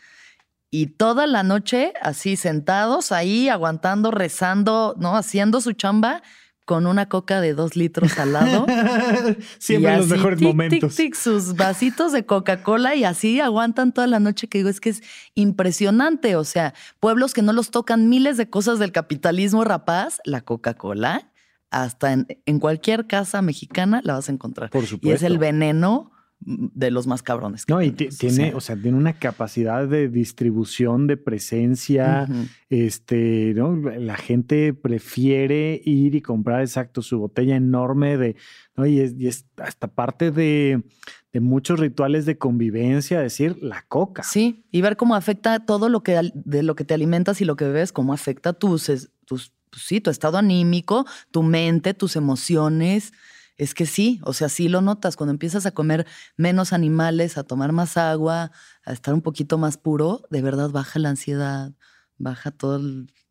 y 0.73 0.87
toda 0.87 1.27
la 1.27 1.43
noche 1.43 1.93
así 2.01 2.35
sentados 2.35 3.11
ahí, 3.11 3.47
aguantando, 3.47 4.09
rezando, 4.09 4.95
¿no? 4.97 5.15
Haciendo 5.15 5.61
su 5.61 5.73
chamba 5.73 6.23
con 6.65 6.87
una 6.87 7.07
coca 7.09 7.41
de 7.41 7.53
dos 7.53 7.75
litros 7.75 8.17
al 8.17 8.33
lado. 8.33 8.65
Siempre 9.59 9.93
en 9.93 9.99
los 9.99 10.07
mejores 10.07 10.41
momentos. 10.41 10.95
Tic, 10.95 11.13
tic, 11.13 11.15
sus 11.15 11.55
vasitos 11.55 12.11
de 12.11 12.25
Coca-Cola 12.25 12.95
y 12.95 13.03
así 13.03 13.39
aguantan 13.39 13.93
toda 13.93 14.07
la 14.07 14.19
noche, 14.19 14.47
que 14.47 14.57
digo, 14.57 14.69
es 14.69 14.79
que 14.79 14.89
es 14.89 15.03
impresionante. 15.35 16.37
O 16.37 16.43
sea, 16.43 16.73
pueblos 16.99 17.35
que 17.35 17.43
no 17.43 17.53
los 17.53 17.69
tocan 17.69 18.09
miles 18.09 18.37
de 18.37 18.49
cosas 18.49 18.79
del 18.79 18.91
capitalismo 18.91 19.63
rapaz, 19.63 20.21
la 20.25 20.41
Coca-Cola, 20.41 21.31
hasta 21.69 22.13
en, 22.13 22.25
en, 22.47 22.57
cualquier 22.57 23.05
casa 23.05 23.43
mexicana 23.43 24.01
la 24.03 24.13
vas 24.13 24.27
a 24.27 24.31
encontrar. 24.31 24.71
Por 24.71 24.87
supuesto. 24.87 25.07
Y 25.07 25.11
es 25.11 25.21
el 25.21 25.37
veneno 25.37 26.12
de 26.45 26.91
los 26.91 27.07
más 27.07 27.23
cabrones. 27.23 27.65
no, 27.67 27.81
y 27.81 27.91
tiene, 27.91 28.53
o 28.53 28.61
sea, 28.61 28.75
tiene 28.75 28.97
una 28.97 29.13
capacidad 29.13 29.87
de 29.87 30.09
distribución, 30.09 31.07
de 31.07 31.17
presencia. 31.17 32.27
Este, 32.69 33.53
¿no? 33.55 33.75
La 33.75 34.15
gente 34.15 34.73
prefiere 34.73 35.81
ir 35.85 36.15
y 36.15 36.21
comprar 36.21 36.61
exacto 36.61 37.01
su 37.01 37.19
botella 37.19 37.55
enorme 37.55 38.17
de, 38.17 38.35
¿no? 38.75 38.85
Y 38.85 38.99
es, 38.99 39.13
y 39.17 39.27
es 39.27 39.45
hasta 39.57 39.87
parte 39.87 40.31
de, 40.31 40.83
de, 41.31 41.39
muchos 41.39 41.79
rituales 41.79 42.25
de 42.25 42.37
convivencia, 42.37 43.21
decir, 43.21 43.57
la 43.61 43.83
coca. 43.87 44.23
Sí, 44.23 44.65
y 44.71 44.81
ver 44.81 44.97
cómo 44.97 45.15
afecta 45.15 45.65
todo 45.65 45.89
lo 45.89 46.03
que 46.03 46.31
de 46.33 46.63
lo 46.63 46.75
que 46.75 46.85
te 46.85 46.93
alimentas 46.93 47.41
y 47.41 47.45
lo 47.45 47.55
que 47.55 47.65
bebes, 47.65 47.91
cómo 47.91 48.13
afecta 48.13 48.53
tus, 48.53 48.89
tus 49.25 49.53
sí, 49.75 50.01
tu 50.01 50.09
estado 50.09 50.37
anímico, 50.37 51.05
tu 51.31 51.43
mente, 51.43 51.93
tus 51.93 52.15
emociones. 52.15 53.13
Es 53.55 53.73
que 53.73 53.85
sí, 53.85 54.19
o 54.23 54.33
sea, 54.33 54.49
sí 54.49 54.67
lo 54.67 54.81
notas. 54.81 55.15
Cuando 55.15 55.31
empiezas 55.31 55.65
a 55.65 55.71
comer 55.71 56.07
menos 56.37 56.73
animales, 56.73 57.37
a 57.37 57.43
tomar 57.43 57.71
más 57.71 57.97
agua, 57.97 58.51
a 58.85 58.93
estar 58.93 59.13
un 59.13 59.21
poquito 59.21 59.57
más 59.57 59.77
puro, 59.77 60.23
de 60.31 60.41
verdad 60.41 60.71
baja 60.71 60.99
la 60.99 61.09
ansiedad, 61.09 61.73
baja 62.17 62.51
todas 62.51 62.81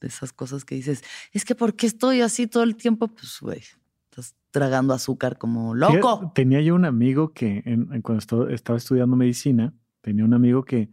esas 0.00 0.32
cosas 0.32 0.64
que 0.64 0.76
dices. 0.76 1.02
Es 1.32 1.44
que 1.44 1.54
¿por 1.54 1.74
qué 1.74 1.86
estoy 1.86 2.20
así 2.20 2.46
todo 2.46 2.62
el 2.62 2.76
tiempo? 2.76 3.08
Pues, 3.08 3.38
güey, 3.40 3.62
estás 4.10 4.36
tragando 4.50 4.94
azúcar 4.94 5.38
como 5.38 5.74
loco. 5.74 6.30
Tenía 6.34 6.60
yo 6.60 6.74
un 6.74 6.84
amigo 6.84 7.32
que 7.32 7.62
cuando 8.02 8.48
estaba 8.48 8.78
estudiando 8.78 9.16
medicina, 9.16 9.74
tenía 10.00 10.24
un 10.24 10.34
amigo 10.34 10.64
que 10.64 10.90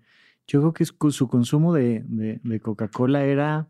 yo 0.48 0.60
creo 0.62 0.74
que 0.74 0.86
su 0.86 1.28
consumo 1.28 1.74
de, 1.74 2.04
de 2.08 2.60
Coca-Cola 2.60 3.24
era 3.24 3.70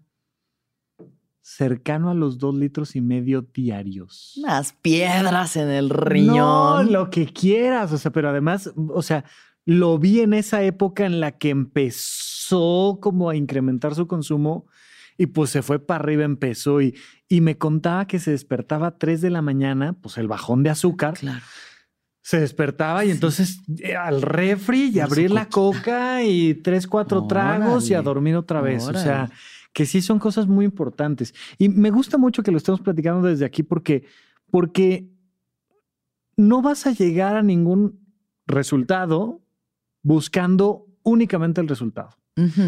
cercano 1.50 2.12
a 2.12 2.14
los 2.14 2.38
dos 2.38 2.56
litros 2.56 2.96
y 2.96 3.02
medio 3.02 3.42
diarios. 3.42 4.36
Unas 4.38 4.74
piedras 4.74 5.56
en 5.56 5.70
el 5.70 5.90
riñón. 5.90 6.38
No, 6.38 6.84
lo 6.84 7.10
que 7.10 7.26
quieras, 7.26 7.92
o 7.92 7.98
sea, 7.98 8.12
pero 8.12 8.30
además, 8.30 8.72
o 8.76 9.02
sea, 9.02 9.26
lo 9.66 9.98
vi 9.98 10.20
en 10.20 10.34
esa 10.34 10.62
época 10.62 11.08
en 11.08 11.20
la 11.20 11.38
que 11.40 11.50
empezó 11.50 13.00
como 13.02 13.32
a 13.32 13.36
incrementar 13.36 13.96
su 13.96 14.08
consumo 14.08 14.68
y 15.18 15.26
pues 15.26 15.50
se 15.50 15.64
fue 15.64 15.80
para 15.80 16.04
arriba, 16.04 16.24
empezó 16.24 16.82
y, 16.82 16.96
y 17.28 17.42
me 17.42 17.58
contaba 17.58 18.06
que 18.06 18.20
se 18.20 18.32
despertaba 18.32 18.88
a 18.88 18.98
3 18.98 19.20
de 19.20 19.32
la 19.32 19.42
mañana, 19.42 19.94
pues 19.94 20.20
el 20.20 20.28
bajón 20.28 20.62
de 20.62 20.70
azúcar. 20.70 21.16
Claro. 21.16 21.44
Se 22.22 22.40
despertaba 22.40 23.06
y 23.06 23.12
entonces 23.12 23.60
eh, 23.80 23.96
al 23.96 24.22
refri 24.22 24.92
y 24.94 25.00
abrir 25.00 25.32
la 25.32 25.48
coca 25.50 26.22
y 26.22 26.54
tres, 26.54 26.86
cuatro 26.86 27.26
tragos 27.28 27.90
y 27.90 27.96
a 27.96 28.04
dormir 28.04 28.36
otra 28.36 28.62
vez. 28.62 28.88
O 28.88 28.94
sea, 28.94 29.32
que 29.74 29.86
sí 29.86 30.02
son 30.02 30.20
cosas 30.20 30.48
muy 30.48 30.66
importantes. 30.66 31.34
Y 31.58 31.70
me 31.70 31.92
gusta 31.92 32.18
mucho 32.18 32.44
que 32.44 32.52
lo 32.52 32.58
estemos 32.58 32.82
platicando 32.82 33.28
desde 33.28 33.46
aquí 33.46 33.64
porque, 33.64 34.06
porque 34.50 35.10
no 36.36 36.62
vas 36.62 36.88
a 36.88 36.92
llegar 36.92 37.36
a 37.36 37.44
ningún 37.44 38.00
resultado 38.48 39.42
buscando 40.02 40.88
únicamente 41.04 41.62
el 41.62 41.68
resultado. 41.68 42.12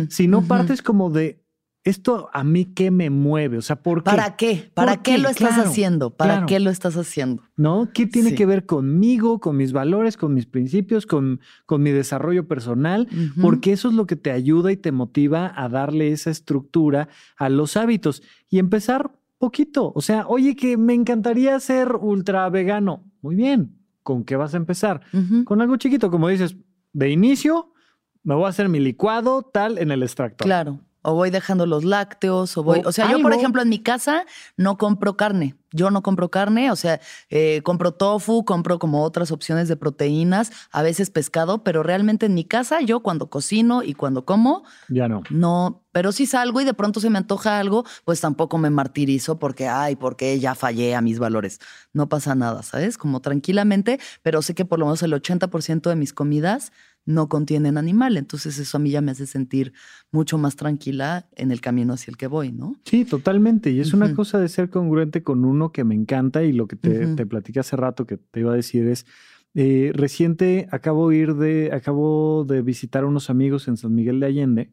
si 0.09 0.27
no 0.27 0.41
partes 0.47 0.81
como 0.81 1.09
de 1.09 1.40
¿Esto 1.83 2.29
a 2.31 2.43
mí 2.43 2.65
qué 2.65 2.91
me 2.91 3.09
mueve? 3.09 3.57
O 3.57 3.61
sea, 3.63 3.81
¿por 3.81 4.03
qué? 4.03 4.11
¿Para 4.11 4.35
qué? 4.35 4.71
¿Para 4.75 4.97
qué, 5.01 5.17
lo 5.17 5.29
estás 5.29 5.57
haciendo? 5.57 6.11
¿Para 6.11 6.45
qué 6.45 6.59
lo 6.59 6.69
estás 6.69 6.95
haciendo? 6.95 7.41
¿No? 7.57 7.89
¿Qué 7.91 8.05
tiene 8.05 8.35
que 8.35 8.45
ver 8.45 8.67
conmigo, 8.67 9.39
con 9.39 9.57
mis 9.57 9.73
valores, 9.73 10.15
con 10.15 10.35
mis 10.35 10.45
principios, 10.45 11.07
con, 11.07 11.39
con 11.65 11.81
mi 11.81 11.89
desarrollo 11.89 12.47
personal? 12.47 13.07
Porque 13.41 13.71
eso 13.71 13.87
es 13.87 13.95
lo 13.95 14.05
que 14.05 14.15
te 14.15 14.29
ayuda 14.29 14.71
y 14.71 14.77
te 14.77 14.91
motiva 14.91 15.51
a 15.55 15.69
darle 15.69 16.11
esa 16.11 16.29
estructura 16.29 17.09
a 17.35 17.49
los 17.49 17.75
hábitos 17.75 18.21
y 18.47 18.59
empezar 18.59 19.11
poquito. 19.39 19.91
O 19.95 20.01
sea, 20.01 20.27
oye, 20.27 20.55
que 20.55 20.77
me 20.77 20.93
encantaría 20.93 21.59
ser 21.59 21.95
ultra 21.95 22.47
vegano. 22.51 23.03
Muy 23.21 23.35
bien. 23.35 23.75
¿Con 24.03 24.23
qué 24.23 24.35
vas 24.35 24.53
a 24.53 24.57
empezar? 24.57 25.01
Con 25.45 25.61
algo 25.61 25.77
chiquito, 25.77 26.11
como 26.11 26.27
dices, 26.27 26.55
de 26.93 27.09
inicio, 27.09 27.73
me 28.23 28.35
voy 28.35 28.45
a 28.45 28.49
hacer 28.49 28.69
mi 28.69 28.79
licuado 28.79 29.41
tal 29.41 29.79
en 29.79 29.91
el 29.91 30.03
extractor. 30.03 30.45
Claro 30.45 30.79
o 31.01 31.15
voy 31.15 31.29
dejando 31.29 31.65
los 31.65 31.83
lácteos, 31.83 32.57
o 32.57 32.63
voy. 32.63 32.81
O, 32.85 32.91
sea, 32.91 33.09
yo, 33.09 33.21
por 33.21 33.33
ejemplo, 33.33 33.61
en 33.61 33.69
mi 33.69 33.79
casa 33.79 34.25
no 34.57 34.77
compro 34.77 35.17
carne. 35.17 35.55
Yo 35.73 35.89
no 35.89 36.03
compro 36.03 36.29
carne, 36.29 36.69
o 36.69 36.75
sea, 36.75 36.99
eh, 37.29 37.61
compro 37.63 37.93
tofu, 37.93 38.43
compro 38.43 38.77
como 38.77 39.03
otras 39.03 39.31
opciones 39.31 39.69
de 39.69 39.77
proteínas, 39.77 40.51
a 40.69 40.81
veces 40.81 41.09
pescado, 41.09 41.63
pero 41.63 41.81
realmente 41.81 42.25
en 42.25 42.33
mi 42.33 42.43
casa, 42.43 42.81
yo 42.81 42.99
cuando 42.99 43.29
cocino 43.29 43.81
y 43.81 43.93
cuando 43.93 44.25
como. 44.25 44.63
Ya 44.89 45.07
no. 45.07 45.23
No, 45.29 45.81
pero 45.93 46.11
si 46.11 46.25
salgo 46.25 46.59
y 46.59 46.65
de 46.65 46.73
pronto 46.73 46.99
se 46.99 47.09
me 47.09 47.17
antoja 47.17 47.57
algo, 47.57 47.85
pues 48.03 48.19
tampoco 48.19 48.57
me 48.57 48.69
martirizo 48.69 49.39
porque, 49.39 49.69
ay, 49.69 49.95
porque 49.95 50.37
ya 50.39 50.55
fallé 50.55 50.93
a 50.93 51.01
mis 51.01 51.19
valores. 51.19 51.59
No 51.93 52.09
pasa 52.09 52.35
nada, 52.35 52.63
¿sabes? 52.63 52.97
Como 52.97 53.21
tranquilamente, 53.21 53.99
pero 54.23 54.41
sé 54.41 54.53
que 54.53 54.65
por 54.65 54.77
lo 54.77 54.85
menos 54.85 55.01
el 55.03 55.13
80% 55.13 55.89
de 55.89 55.95
mis 55.95 56.11
comidas 56.11 56.73
no 57.05 57.29
contienen 57.29 57.77
animal. 57.77 58.17
Entonces 58.17 58.57
eso 58.59 58.77
a 58.77 58.79
mí 58.79 58.91
ya 58.91 59.01
me 59.01 59.11
hace 59.11 59.27
sentir 59.27 59.73
mucho 60.11 60.37
más 60.37 60.55
tranquila 60.55 61.27
en 61.35 61.51
el 61.51 61.61
camino 61.61 61.93
hacia 61.93 62.11
el 62.11 62.17
que 62.17 62.27
voy, 62.27 62.51
¿no? 62.51 62.75
Sí, 62.85 63.05
totalmente. 63.05 63.71
Y 63.71 63.79
es 63.79 63.93
una 63.93 64.13
cosa 64.13 64.39
de 64.39 64.49
ser 64.49 64.69
congruente 64.69 65.23
con 65.23 65.45
uno 65.45 65.71
que 65.71 65.83
me 65.83 65.95
encanta 65.95 66.43
y 66.43 66.51
lo 66.51 66.67
que 66.67 66.75
te, 66.75 67.05
uh 67.05 67.15
platiqué 67.27 67.59
hace 67.59 67.75
rato 67.75 68.05
que 68.05 68.17
te 68.17 68.39
iba 68.39 68.51
a 68.51 68.55
decir 68.55 68.87
es, 68.87 69.05
eh, 69.53 69.91
reciente 69.93 70.67
acabo, 70.71 71.11
ir 71.11 71.35
de, 71.35 71.71
acabo 71.73 72.45
de 72.45 72.61
visitar 72.61 73.03
a 73.03 73.07
unos 73.07 73.29
amigos 73.29 73.67
en 73.67 73.77
San 73.77 73.93
Miguel 73.93 74.19
de 74.19 74.25
Allende. 74.25 74.71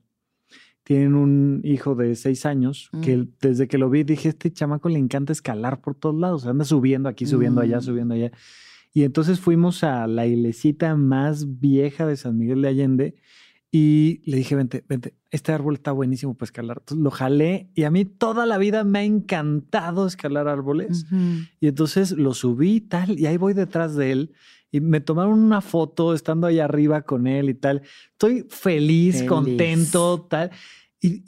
Tienen 0.85 1.15
un 1.15 1.61
hijo 1.65 1.95
de 1.95 2.15
seis 2.15 2.47
años 2.47 2.91
que 3.03 3.19
mm. 3.19 3.33
desde 3.41 3.69
que 3.69 3.77
lo 3.77 3.91
vi 3.91 4.05
dije, 4.05 4.31
este 4.31 4.51
chamaco 4.51 4.89
le 4.89 4.99
encanta 4.99 5.33
escalar 5.33 5.81
por 5.81 5.95
todos 5.95 6.19
lados, 6.19 6.47
anda 6.47 6.65
subiendo 6.65 7.09
aquí, 7.09 7.27
subiendo 7.27 7.61
allá, 7.61 7.79
mm. 7.79 7.83
subiendo 7.83 8.15
allá. 8.15 8.33
Y 8.99 9.05
entonces 9.05 9.39
fuimos 9.39 9.85
a 9.85 10.09
la 10.09 10.27
iglesita 10.27 10.97
más 10.97 11.61
vieja 11.61 12.05
de 12.05 12.17
San 12.17 12.37
Miguel 12.37 12.63
de 12.63 12.69
Allende 12.69 13.15
y 13.71 14.23
le 14.29 14.39
dije, 14.39 14.57
vente, 14.57 14.85
vente, 14.89 15.15
este 15.31 15.53
árbol 15.53 15.75
está 15.75 15.93
buenísimo 15.93 16.35
para 16.35 16.47
escalar. 16.47 16.79
Entonces 16.81 17.05
lo 17.05 17.13
jalé 17.13 17.71
y 17.77 17.85
a 17.85 17.93
mí 17.93 18.05
toda 18.05 18.45
la 18.45 18.59
vida 18.59 18.83
me 18.83 18.99
ha 18.99 19.05
encantado 19.05 20.05
escalar 20.05 20.49
árboles. 20.49 21.07
Y 21.61 21.69
entonces 21.69 22.11
lo 22.11 22.35
subí 22.35 22.75
y 22.75 22.81
tal, 22.81 23.21
y 23.21 23.27
ahí 23.27 23.37
voy 23.37 23.55
detrás 23.55 23.95
de 23.95 24.11
él. 24.11 24.33
Y 24.73 24.81
me 24.81 25.01
tomaron 25.01 25.39
una 25.39 25.61
foto 25.61 26.13
estando 26.13 26.49
ahí 26.49 26.59
arriba 26.59 27.03
con 27.03 27.29
él 27.29 27.51
y 27.51 27.55
tal. 27.55 27.83
Estoy 28.11 28.47
feliz, 28.49 29.23
contento, 29.23 30.27
tal. 30.29 30.51
Y, 31.01 31.23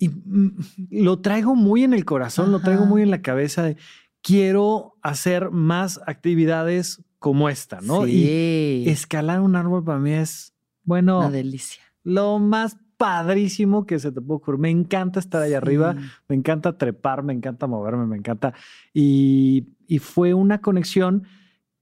y, 0.00 0.08
mm, 0.08 0.48
lo 0.90 1.20
traigo 1.20 1.54
muy 1.54 1.84
en 1.84 1.94
el 1.94 2.04
corazón, 2.04 2.50
lo 2.50 2.58
traigo 2.58 2.84
muy 2.84 3.02
en 3.02 3.12
la 3.12 3.22
cabeza 3.22 3.62
de 3.62 3.76
quiero 4.22 4.96
hacer 5.02 5.52
más 5.52 6.00
actividades 6.06 7.04
como 7.22 7.48
esta, 7.48 7.80
¿no? 7.80 8.04
Sí. 8.04 8.82
Y 8.84 8.90
escalar 8.90 9.40
un 9.40 9.56
árbol 9.56 9.82
para 9.82 9.98
mí 9.98 10.10
es, 10.10 10.52
bueno, 10.82 11.20
una 11.20 11.30
delicia. 11.30 11.82
Lo 12.02 12.38
más 12.40 12.76
padrísimo 12.98 13.86
que 13.86 13.98
se 13.98 14.12
te 14.12 14.20
puede 14.20 14.38
ocurrir. 14.38 14.60
Me 14.60 14.70
encanta 14.70 15.20
estar 15.20 15.40
ahí 15.40 15.54
arriba, 15.54 15.96
me 16.28 16.36
encanta 16.36 16.76
trepar, 16.76 17.22
me 17.22 17.32
encanta 17.32 17.66
moverme, 17.66 18.06
me 18.06 18.16
encanta. 18.16 18.54
Y, 18.92 19.68
y 19.86 20.00
fue 20.00 20.34
una 20.34 20.60
conexión 20.60 21.22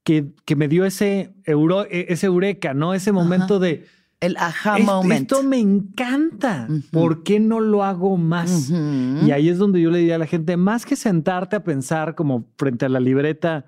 que, 0.03 0.31
que 0.45 0.55
me 0.55 0.67
dio 0.67 0.85
ese, 0.85 1.33
euro, 1.43 1.85
e, 1.89 2.05
ese 2.09 2.27
eureka, 2.27 2.73
¿no? 2.73 2.93
Ese 2.93 3.11
momento 3.11 3.59
de 3.59 3.85
el 4.19 4.37
aha 4.37 4.77
moment. 4.77 5.31
Esto 5.31 5.41
me 5.41 5.57
encanta. 5.57 6.67
¿Por 6.91 7.23
qué 7.23 7.39
no 7.39 7.59
lo 7.59 7.83
hago 7.83 8.15
más? 8.15 8.69
Y 8.69 9.31
ahí 9.31 9.49
es 9.49 9.57
donde 9.57 9.81
yo 9.81 9.89
le 9.89 9.97
diría 9.99 10.15
a 10.15 10.19
la 10.19 10.27
gente, 10.27 10.55
más 10.55 10.85
que 10.85 10.95
sentarte 10.95 11.55
a 11.55 11.63
pensar 11.63 12.13
como 12.13 12.45
frente 12.57 12.85
a 12.85 12.89
la 12.89 12.99
libreta, 12.99 13.65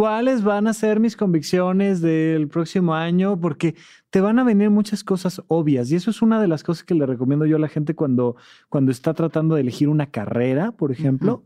¿cuáles 0.00 0.42
van 0.42 0.66
a 0.66 0.72
ser 0.72 0.98
mis 0.98 1.14
convicciones 1.14 2.00
del 2.00 2.48
próximo 2.48 2.94
año? 2.94 3.38
Porque 3.38 3.74
te 4.08 4.22
van 4.22 4.38
a 4.38 4.44
venir 4.44 4.70
muchas 4.70 5.04
cosas 5.04 5.42
obvias. 5.46 5.90
Y 5.90 5.96
eso 5.96 6.10
es 6.10 6.22
una 6.22 6.40
de 6.40 6.48
las 6.48 6.62
cosas 6.62 6.84
que 6.84 6.94
le 6.94 7.04
recomiendo 7.04 7.44
yo 7.44 7.56
a 7.56 7.58
la 7.58 7.68
gente 7.68 7.94
cuando, 7.94 8.34
cuando 8.70 8.92
está 8.92 9.12
tratando 9.12 9.56
de 9.56 9.60
elegir 9.60 9.90
una 9.90 10.06
carrera, 10.06 10.72
por 10.72 10.90
ejemplo, 10.90 11.44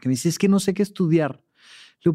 que 0.00 0.08
me 0.08 0.12
dice, 0.12 0.28
es 0.28 0.38
que 0.38 0.46
no 0.46 0.60
sé 0.60 0.74
qué 0.74 0.84
estudiar. 0.84 1.42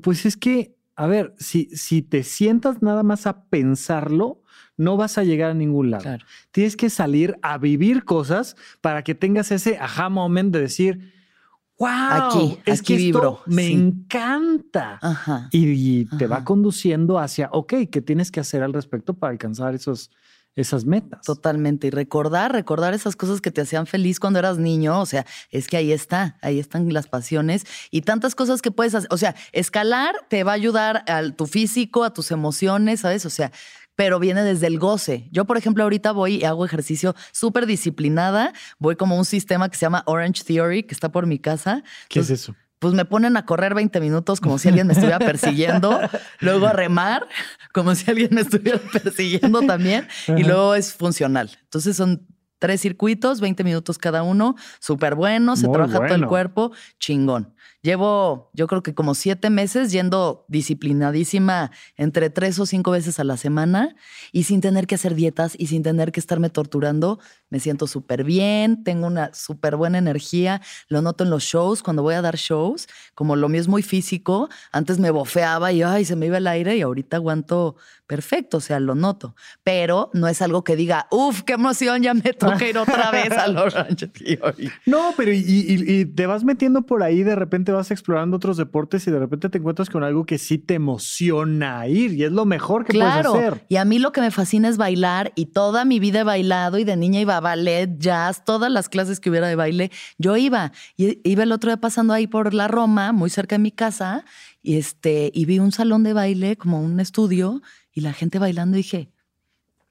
pues 0.01 0.25
es 0.25 0.37
que, 0.37 0.77
a 0.95 1.05
ver, 1.05 1.35
si, 1.37 1.65
si 1.75 2.01
te 2.01 2.23
sientas 2.23 2.81
nada 2.81 3.03
más 3.03 3.27
a 3.27 3.43
pensarlo, 3.49 4.43
no 4.77 4.95
vas 4.95 5.17
a 5.17 5.25
llegar 5.25 5.51
a 5.51 5.53
ningún 5.53 5.91
lado. 5.91 6.17
Tienes 6.51 6.77
que 6.77 6.89
salir 6.89 7.37
a 7.41 7.57
vivir 7.57 8.05
cosas 8.05 8.55
para 8.79 9.03
que 9.03 9.15
tengas 9.15 9.51
ese 9.51 9.77
aha 9.77 10.07
moment 10.07 10.53
de 10.53 10.61
decir, 10.61 11.16
wow, 11.77 11.89
aquí, 11.89 12.59
es 12.65 12.81
que 12.81 12.95
vibro. 12.95 13.41
me 13.45 13.67
encanta. 13.67 14.99
Y, 15.51 16.05
te 16.17 16.27
va 16.27 16.43
conduciendo 16.43 17.19
hacia, 17.19 17.49
ok, 17.51 17.73
¿qué 17.91 18.01
tienes 18.01 18.31
que 18.31 18.39
hacer 18.39 18.63
al 18.63 18.73
respecto 18.73 19.13
para 19.13 19.31
alcanzar 19.31 19.75
esos, 19.75 20.11
esas 20.57 20.85
metas. 20.85 21.21
Totalmente. 21.21 21.87
Y 21.87 21.89
recordar, 21.91 22.51
recordar 22.51 22.93
esas 22.93 23.15
cosas 23.15 23.39
que 23.41 23.51
te 23.51 23.61
hacían 23.61 23.85
feliz 23.85 24.19
cuando 24.19 24.39
eras 24.39 24.57
niño. 24.57 24.99
O 24.99 25.05
sea, 25.05 25.25
es 25.51 25.67
que 25.67 25.77
ahí 25.77 25.91
está, 25.91 26.37
ahí 26.41 26.59
están 26.59 26.91
las 26.91 27.07
pasiones 27.07 27.65
y 27.91 28.01
tantas 28.01 28.35
cosas 28.35 28.61
que 28.61 28.71
puedes 28.71 28.95
hacer. 28.95 29.07
O 29.11 29.17
sea, 29.17 29.35
escalar 29.51 30.15
te 30.29 30.43
va 30.43 30.51
a 30.51 30.55
ayudar 30.55 31.03
a 31.07 31.29
tu 31.31 31.45
físico, 31.45 32.03
a 32.03 32.11
tus 32.11 32.31
emociones, 32.31 33.01
¿sabes? 33.01 33.25
O 33.25 33.29
sea, 33.29 33.51
pero 33.97 34.19
viene 34.19 34.43
desde 34.43 34.67
el 34.67 34.77
goce. 34.77 35.27
Yo, 35.31 35.45
por 35.45 35.57
ejemplo, 35.57 35.83
ahorita 35.83 36.11
voy 36.11 36.35
y 36.35 36.43
hago 36.45 36.63
ejercicio 36.63 37.15
súper 37.31 37.65
disciplinada. 37.65 38.53
Voy 38.77 38.95
como 38.95 39.17
un 39.17 39.25
sistema 39.25 39.69
que 39.69 39.75
se 39.75 39.81
llama 39.87 40.03
Orange 40.05 40.43
Theory, 40.43 40.83
que 40.83 40.93
está 40.93 41.11
por 41.11 41.25
mi 41.25 41.39
casa. 41.39 41.83
¿Qué 42.07 42.19
es 42.19 42.29
eso? 42.29 42.55
Pues 42.77 42.93
me 42.93 43.05
ponen 43.05 43.37
a 43.37 43.45
correr 43.47 43.73
20 43.73 43.99
minutos 43.99 44.39
como 44.39 44.59
si 44.59 44.67
alguien 44.67 44.85
me 44.85 44.93
estuviera 44.93 45.17
persiguiendo, 45.17 45.99
luego 46.41 46.67
a 46.67 46.73
remar 46.73 47.27
como 47.73 47.95
si 47.95 48.09
alguien 48.09 48.29
me 48.33 48.41
estuviera 48.41 48.79
persiguiendo 48.93 49.63
también, 49.63 50.07
y 50.27 50.43
luego 50.43 50.75
es 50.75 50.93
funcional. 50.93 51.57
Entonces 51.63 51.97
son 51.97 52.27
tres 52.59 52.81
circuitos, 52.81 53.41
20 53.41 53.63
minutos 53.63 53.97
cada 53.97 54.21
uno, 54.21 54.55
súper 54.79 55.15
bueno, 55.15 55.55
se 55.55 55.67
trabaja 55.67 56.05
todo 56.05 56.15
el 56.15 56.27
cuerpo, 56.27 56.71
chingón. 56.99 57.55
Llevo, 57.83 58.49
yo 58.53 58.65
creo 58.65 58.81
que 58.81 58.95
como 58.95 59.13
siete 59.13 59.51
meses 59.51 59.91
yendo 59.91 60.45
disciplinadísima 60.47 61.71
entre 61.95 62.31
tres 62.31 62.57
o 62.57 62.65
cinco 62.65 62.89
veces 62.89 63.19
a 63.19 63.23
la 63.23 63.37
semana 63.37 63.95
y 64.31 64.43
sin 64.43 64.61
tener 64.61 64.87
que 64.87 64.95
hacer 64.95 65.13
dietas 65.13 65.53
y 65.57 65.67
sin 65.67 65.83
tener 65.83 66.11
que 66.11 66.19
estarme 66.19 66.49
torturando. 66.49 67.19
Me 67.49 67.59
siento 67.59 67.85
súper 67.85 68.23
bien, 68.23 68.83
tengo 68.83 69.05
una 69.05 69.31
súper 69.33 69.75
buena 69.75 69.99
energía. 69.99 70.61
Lo 70.89 71.03
noto 71.03 71.23
en 71.23 71.29
los 71.29 71.43
shows, 71.43 71.83
cuando 71.83 72.01
voy 72.01 72.15
a 72.15 72.21
dar 72.21 72.35
shows, 72.35 72.87
como 73.13 73.35
lo 73.35 73.47
mío 73.47 73.61
es 73.61 73.67
muy 73.67 73.83
físico, 73.83 74.49
antes 74.71 74.97
me 74.99 75.11
bofeaba 75.11 75.71
y 75.71 75.83
ay, 75.83 76.03
se 76.03 76.15
me 76.15 76.25
iba 76.25 76.39
el 76.39 76.47
aire 76.47 76.75
y 76.75 76.81
ahorita 76.81 77.17
aguanto 77.17 77.75
perfecto, 78.07 78.57
o 78.57 78.61
sea, 78.61 78.79
lo 78.79 78.95
noto. 78.95 79.35
Pero 79.63 80.09
no 80.13 80.27
es 80.27 80.41
algo 80.41 80.63
que 80.63 80.75
diga, 80.75 81.07
uff, 81.11 81.43
qué 81.43 81.53
emoción, 81.53 82.01
ya 82.01 82.13
me 82.13 82.33
toca 82.33 82.67
ir 82.67 82.77
otra 82.77 83.11
vez 83.11 83.31
a 83.31 83.47
los 83.47 83.73
No, 84.85 85.13
pero 85.15 85.31
y, 85.31 85.43
y 85.45 86.05
te 86.05 86.25
vas 86.25 86.43
metiendo 86.43 86.81
por 86.81 87.03
ahí 87.03 87.23
de 87.23 87.35
repente 87.35 87.71
vas 87.77 87.91
explorando 87.91 88.37
otros 88.37 88.57
deportes 88.57 89.07
y 89.07 89.11
de 89.11 89.19
repente 89.19 89.49
te 89.49 89.57
encuentras 89.57 89.89
con 89.89 90.03
algo 90.03 90.25
que 90.25 90.37
sí 90.37 90.57
te 90.57 90.73
emociona 90.73 91.87
ir 91.87 92.13
y 92.13 92.23
es 92.23 92.31
lo 92.31 92.45
mejor 92.45 92.85
que 92.85 92.93
puedes 92.93 93.25
hacer. 93.25 93.65
Y 93.69 93.77
a 93.77 93.85
mí 93.85 93.99
lo 93.99 94.11
que 94.11 94.21
me 94.21 94.31
fascina 94.31 94.67
es 94.67 94.77
bailar 94.77 95.31
y 95.35 95.47
toda 95.47 95.85
mi 95.85 95.99
vida 95.99 96.21
he 96.21 96.23
bailado 96.23 96.77
y 96.77 96.83
de 96.83 96.97
niña 96.97 97.19
iba 97.21 97.37
a 97.37 97.39
ballet, 97.39 97.97
jazz, 97.97 98.43
todas 98.43 98.71
las 98.71 98.89
clases 98.89 99.19
que 99.19 99.29
hubiera 99.29 99.47
de 99.47 99.55
baile, 99.55 99.91
yo 100.17 100.37
iba. 100.37 100.71
Y 100.95 101.19
iba 101.29 101.43
el 101.43 101.51
otro 101.51 101.69
día 101.69 101.77
pasando 101.77 102.13
ahí 102.13 102.27
por 102.27 102.53
la 102.53 102.67
Roma, 102.67 103.11
muy 103.11 103.29
cerca 103.29 103.55
de 103.55 103.59
mi 103.59 103.71
casa, 103.71 104.25
y 104.61 104.77
este 104.77 105.31
y 105.33 105.45
vi 105.45 105.59
un 105.59 105.71
salón 105.71 106.03
de 106.03 106.13
baile 106.13 106.57
como 106.57 106.81
un 106.81 106.99
estudio 106.99 107.61
y 107.93 108.01
la 108.01 108.13
gente 108.13 108.39
bailando 108.39 108.77
y 108.77 108.81
dije, 108.81 109.11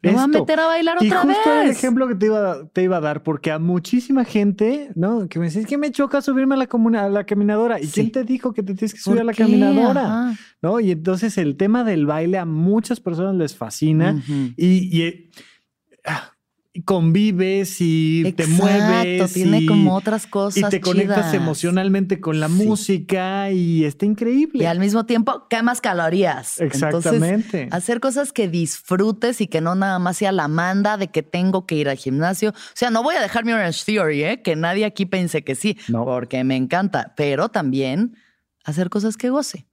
me 0.02 0.12
voy 0.12 0.22
a 0.22 0.26
meter 0.26 0.60
a 0.60 0.66
bailar 0.66 0.96
otra 0.98 1.24
vez. 1.24 1.36
Y 1.36 1.40
justo 1.40 1.60
el 1.60 1.70
ejemplo 1.70 2.08
que 2.08 2.14
te 2.14 2.26
iba, 2.26 2.68
te 2.72 2.82
iba 2.82 2.96
a 2.98 3.00
dar, 3.00 3.22
porque 3.22 3.50
a 3.50 3.58
muchísima 3.58 4.24
gente, 4.24 4.90
¿no? 4.94 5.28
Que 5.28 5.38
me 5.38 5.46
dice, 5.46 5.60
es 5.60 5.66
que 5.66 5.78
me 5.78 5.90
choca 5.90 6.20
subirme 6.22 6.54
a 6.54 6.58
la, 6.58 6.68
a 7.02 7.08
la 7.08 7.24
caminadora. 7.24 7.80
¿Y 7.80 7.88
quién 7.88 8.12
te 8.12 8.24
dijo 8.24 8.52
que 8.52 8.62
te 8.62 8.74
tienes 8.74 8.94
que 8.94 9.00
subir 9.00 9.20
a 9.20 9.24
la 9.24 9.34
caminadora? 9.34 10.36
¿No? 10.62 10.80
Y 10.80 10.90
entonces 10.92 11.38
el 11.38 11.56
tema 11.56 11.84
del 11.84 12.06
baile 12.06 12.38
a 12.38 12.44
muchas 12.44 13.00
personas 13.00 13.34
les 13.34 13.56
fascina. 13.56 14.22
y, 14.56 15.02
y 15.02 15.30
ah, 16.04 16.35
convives 16.82 17.76
y 17.80 18.32
te 18.32 18.46
mueves. 18.46 19.32
Tiene 19.32 19.66
como 19.66 19.94
otras 19.94 20.26
cosas. 20.26 20.56
Y 20.58 20.68
te 20.68 20.80
conectas 20.80 21.34
emocionalmente 21.34 22.20
con 22.20 22.40
la 22.40 22.48
música 22.48 23.50
y 23.50 23.84
está 23.84 24.06
increíble. 24.06 24.64
Y 24.64 24.66
al 24.66 24.78
mismo 24.78 25.06
tiempo 25.06 25.46
quemas 25.48 25.80
calorías. 25.80 26.60
Exactamente. 26.60 27.68
hacer 27.70 28.00
cosas 28.00 28.32
que 28.32 28.48
disfrutes 28.48 29.40
y 29.40 29.46
que 29.46 29.60
no 29.60 29.74
nada 29.74 29.98
más 29.98 30.18
sea 30.18 30.32
la 30.32 30.48
manda 30.48 30.96
de 30.96 31.08
que 31.08 31.22
tengo 31.22 31.66
que 31.66 31.76
ir 31.76 31.88
al 31.88 31.96
gimnasio. 31.96 32.50
O 32.50 32.74
sea, 32.74 32.90
no 32.90 33.02
voy 33.02 33.16
a 33.16 33.20
dejar 33.20 33.44
mi 33.44 33.52
Orange 33.52 33.82
Theory, 33.84 34.24
¿eh? 34.24 34.42
que 34.42 34.56
nadie 34.56 34.84
aquí 34.84 35.06
pense 35.06 35.42
que 35.42 35.54
sí, 35.54 35.76
porque 35.90 36.44
me 36.44 36.56
encanta, 36.56 37.14
pero 37.16 37.48
también 37.48 38.16
hacer 38.64 38.90
cosas 38.90 39.16
que 39.16 39.30
goce. 39.30 39.66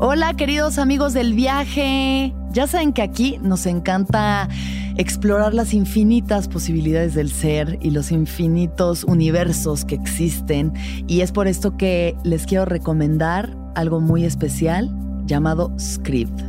Hola 0.00 0.34
queridos 0.34 0.78
amigos 0.78 1.14
del 1.14 1.34
viaje. 1.34 2.34
Ya 2.50 2.66
saben 2.66 2.92
que 2.92 3.00
aquí 3.00 3.38
nos 3.40 3.64
encanta 3.64 4.48
explorar 4.96 5.54
las 5.54 5.74
infinitas 5.74 6.48
posibilidades 6.48 7.14
del 7.14 7.30
ser 7.30 7.78
y 7.80 7.90
los 7.90 8.12
infinitos 8.12 9.04
universos 9.04 9.84
que 9.84 9.94
existen. 9.94 10.72
Y 11.06 11.20
es 11.20 11.32
por 11.32 11.48
esto 11.48 11.76
que 11.76 12.16
les 12.24 12.46
quiero 12.46 12.64
recomendar 12.64 13.56
algo 13.74 14.00
muy 14.00 14.24
especial 14.24 14.94
llamado 15.26 15.72
Script. 15.78 16.40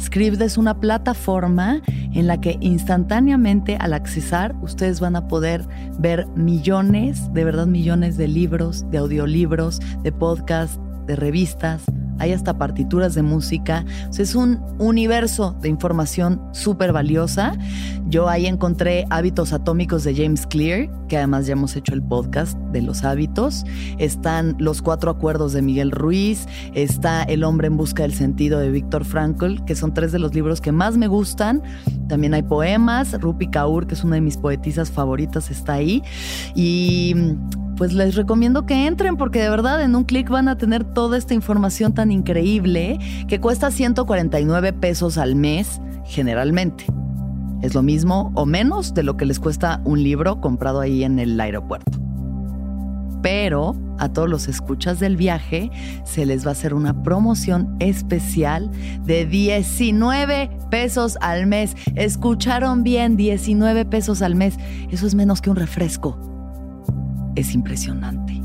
Script 0.00 0.40
es 0.40 0.58
una 0.58 0.80
plataforma 0.80 1.80
en 2.12 2.26
la 2.26 2.40
que 2.40 2.58
instantáneamente 2.60 3.76
al 3.76 3.92
accesar 3.92 4.54
ustedes 4.60 5.00
van 5.00 5.16
a 5.16 5.28
poder 5.28 5.66
ver 5.98 6.26
millones, 6.36 7.32
de 7.32 7.44
verdad 7.44 7.66
millones 7.66 8.16
de 8.16 8.28
libros, 8.28 8.84
de 8.90 8.98
audiolibros, 8.98 9.80
de 10.02 10.12
podcasts, 10.12 10.78
de 11.06 11.16
revistas 11.16 11.84
hay 12.18 12.32
hasta 12.32 12.58
partituras 12.58 13.14
de 13.14 13.22
música. 13.22 13.84
es 14.16 14.34
un 14.34 14.60
universo 14.78 15.56
de 15.60 15.68
información 15.68 16.40
súper 16.52 16.92
valiosa. 16.92 17.56
Yo 18.06 18.28
ahí 18.28 18.46
encontré 18.46 19.06
Hábitos 19.10 19.52
Atómicos 19.52 20.04
de 20.04 20.14
James 20.14 20.46
Clear, 20.46 20.88
que 21.08 21.16
además 21.16 21.46
ya 21.46 21.52
hemos 21.52 21.74
hecho 21.76 21.94
el 21.94 22.02
podcast 22.02 22.58
de 22.72 22.82
los 22.82 23.04
hábitos. 23.04 23.64
Están 23.98 24.56
Los 24.58 24.82
Cuatro 24.82 25.10
Acuerdos 25.10 25.52
de 25.52 25.62
Miguel 25.62 25.90
Ruiz. 25.90 26.46
Está 26.74 27.22
El 27.22 27.44
Hombre 27.44 27.68
en 27.68 27.76
Busca 27.76 28.02
del 28.02 28.14
Sentido 28.14 28.60
de 28.60 28.70
Víctor 28.70 29.04
Frankl, 29.04 29.64
que 29.64 29.74
son 29.74 29.94
tres 29.94 30.12
de 30.12 30.18
los 30.18 30.34
libros 30.34 30.60
que 30.60 30.72
más 30.72 30.96
me 30.96 31.08
gustan. 31.08 31.62
También 32.08 32.34
hay 32.34 32.42
poemas. 32.42 33.20
Rupi 33.20 33.48
Kaur, 33.48 33.86
que 33.86 33.94
es 33.94 34.04
una 34.04 34.16
de 34.16 34.20
mis 34.20 34.36
poetisas 34.36 34.90
favoritas, 34.90 35.50
está 35.50 35.74
ahí. 35.74 36.02
Y 36.54 37.14
pues 37.76 37.92
les 37.92 38.14
recomiendo 38.14 38.66
que 38.66 38.86
entren 38.86 39.16
porque 39.16 39.40
de 39.40 39.50
verdad 39.50 39.82
en 39.82 39.94
un 39.94 40.04
clic 40.04 40.28
van 40.28 40.48
a 40.48 40.56
tener 40.56 40.84
toda 40.84 41.18
esta 41.18 41.34
información 41.34 41.94
tan 41.94 42.10
increíble 42.10 42.98
que 43.28 43.40
cuesta 43.40 43.70
149 43.70 44.72
pesos 44.72 45.18
al 45.18 45.34
mes 45.34 45.80
generalmente. 46.04 46.86
Es 47.62 47.74
lo 47.74 47.82
mismo 47.82 48.30
o 48.34 48.46
menos 48.46 48.94
de 48.94 49.02
lo 49.02 49.16
que 49.16 49.24
les 49.24 49.40
cuesta 49.40 49.80
un 49.84 50.02
libro 50.02 50.40
comprado 50.40 50.80
ahí 50.80 51.02
en 51.02 51.18
el 51.18 51.40
aeropuerto. 51.40 51.98
Pero 53.22 53.74
a 53.98 54.10
todos 54.10 54.28
los 54.28 54.48
escuchas 54.48 55.00
del 55.00 55.16
viaje 55.16 55.70
se 56.04 56.26
les 56.26 56.44
va 56.44 56.50
a 56.50 56.52
hacer 56.52 56.74
una 56.74 57.02
promoción 57.02 57.74
especial 57.80 58.70
de 59.04 59.24
19 59.24 60.50
pesos 60.70 61.16
al 61.22 61.46
mes. 61.46 61.74
Escucharon 61.94 62.82
bien, 62.82 63.16
19 63.16 63.86
pesos 63.86 64.20
al 64.20 64.34
mes. 64.34 64.56
Eso 64.90 65.06
es 65.06 65.14
menos 65.14 65.40
que 65.40 65.48
un 65.48 65.56
refresco 65.56 66.33
es 67.34 67.54
impresionante. 67.54 68.42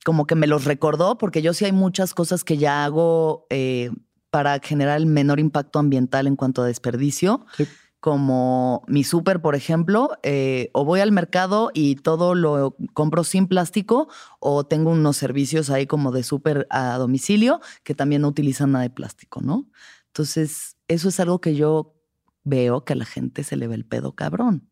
como 0.03 0.25
que 0.25 0.35
me 0.35 0.47
los 0.47 0.65
recordó 0.65 1.17
porque 1.17 1.41
yo 1.41 1.53
sí 1.53 1.65
hay 1.65 1.71
muchas 1.71 2.13
cosas 2.13 2.43
que 2.43 2.57
ya 2.57 2.83
hago 2.83 3.45
eh, 3.49 3.91
para 4.33 4.59
generar 4.59 4.97
el 4.97 5.05
menor 5.05 5.39
impacto 5.39 5.77
ambiental 5.77 6.25
en 6.25 6.35
cuanto 6.35 6.63
a 6.63 6.65
desperdicio. 6.65 7.45
como 7.99 8.83
mi 8.87 9.03
súper, 9.03 9.43
por 9.43 9.53
ejemplo, 9.53 10.09
eh, 10.23 10.71
o 10.73 10.83
voy 10.85 11.01
al 11.01 11.11
mercado 11.11 11.69
y 11.71 11.97
todo 11.97 12.33
lo 12.33 12.75
compro 12.93 13.23
sin 13.23 13.47
plástico, 13.47 14.09
o 14.39 14.63
tengo 14.65 14.89
unos 14.89 15.17
servicios 15.17 15.69
ahí 15.69 15.85
como 15.85 16.11
de 16.11 16.23
súper 16.23 16.65
a 16.71 16.97
domicilio 16.97 17.61
que 17.83 17.93
también 17.93 18.23
no 18.23 18.27
utilizan 18.27 18.71
nada 18.71 18.81
de 18.81 18.89
plástico, 18.89 19.39
¿no? 19.39 19.69
Entonces, 20.07 20.77
eso 20.87 21.09
es 21.09 21.19
algo 21.19 21.39
que 21.39 21.53
yo 21.53 21.93
veo 22.43 22.83
que 22.83 22.93
a 22.93 22.95
la 22.95 23.05
gente 23.05 23.43
se 23.43 23.55
le 23.55 23.67
ve 23.67 23.75
el 23.75 23.85
pedo 23.85 24.15
cabrón. 24.15 24.67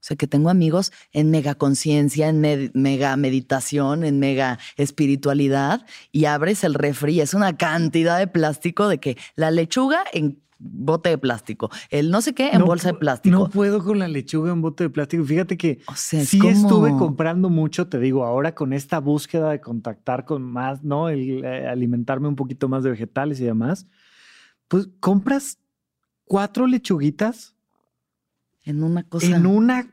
O 0.00 0.02
sea, 0.02 0.16
que 0.16 0.26
tengo 0.26 0.48
amigos 0.48 0.92
en 1.12 1.30
mega 1.30 1.54
conciencia, 1.54 2.30
en 2.30 2.40
mega 2.72 3.16
meditación, 3.16 4.02
en 4.02 4.18
mega 4.18 4.58
espiritualidad, 4.76 5.84
y 6.10 6.24
abres 6.24 6.64
el 6.64 6.72
refri 6.72 7.16
y 7.16 7.20
es 7.20 7.34
una 7.34 7.58
cantidad 7.58 8.18
de 8.18 8.26
plástico 8.26 8.88
de 8.88 8.98
que 8.98 9.18
la 9.36 9.50
lechuga 9.50 10.02
en 10.14 10.40
bote 10.58 11.10
de 11.10 11.18
plástico, 11.18 11.70
el 11.90 12.10
no 12.10 12.20
sé 12.22 12.34
qué 12.34 12.50
en 12.50 12.64
bolsa 12.64 12.92
de 12.92 12.98
plástico. 12.98 13.36
No 13.36 13.48
puedo 13.50 13.82
con 13.82 13.98
la 13.98 14.08
lechuga 14.08 14.52
en 14.52 14.60
bote 14.60 14.84
de 14.84 14.90
plástico. 14.90 15.24
Fíjate 15.24 15.56
que 15.56 15.80
sí 15.94 16.40
estuve 16.46 16.90
comprando 16.96 17.48
mucho, 17.48 17.88
te 17.88 17.98
digo, 17.98 18.24
ahora 18.24 18.54
con 18.54 18.72
esta 18.72 19.00
búsqueda 19.00 19.50
de 19.50 19.60
contactar 19.60 20.24
con 20.24 20.42
más, 20.42 20.82
¿no? 20.82 21.08
El 21.08 21.44
eh, 21.44 21.66
alimentarme 21.66 22.28
un 22.28 22.36
poquito 22.36 22.68
más 22.68 22.84
de 22.84 22.90
vegetales 22.90 23.40
y 23.40 23.44
demás, 23.44 23.86
pues 24.68 24.88
compras 25.00 25.58
cuatro 26.24 26.66
lechuguitas 26.66 27.54
en 28.70 28.82
una 28.82 29.02
cosa. 29.04 29.26
En 29.26 29.46
una 29.46 29.92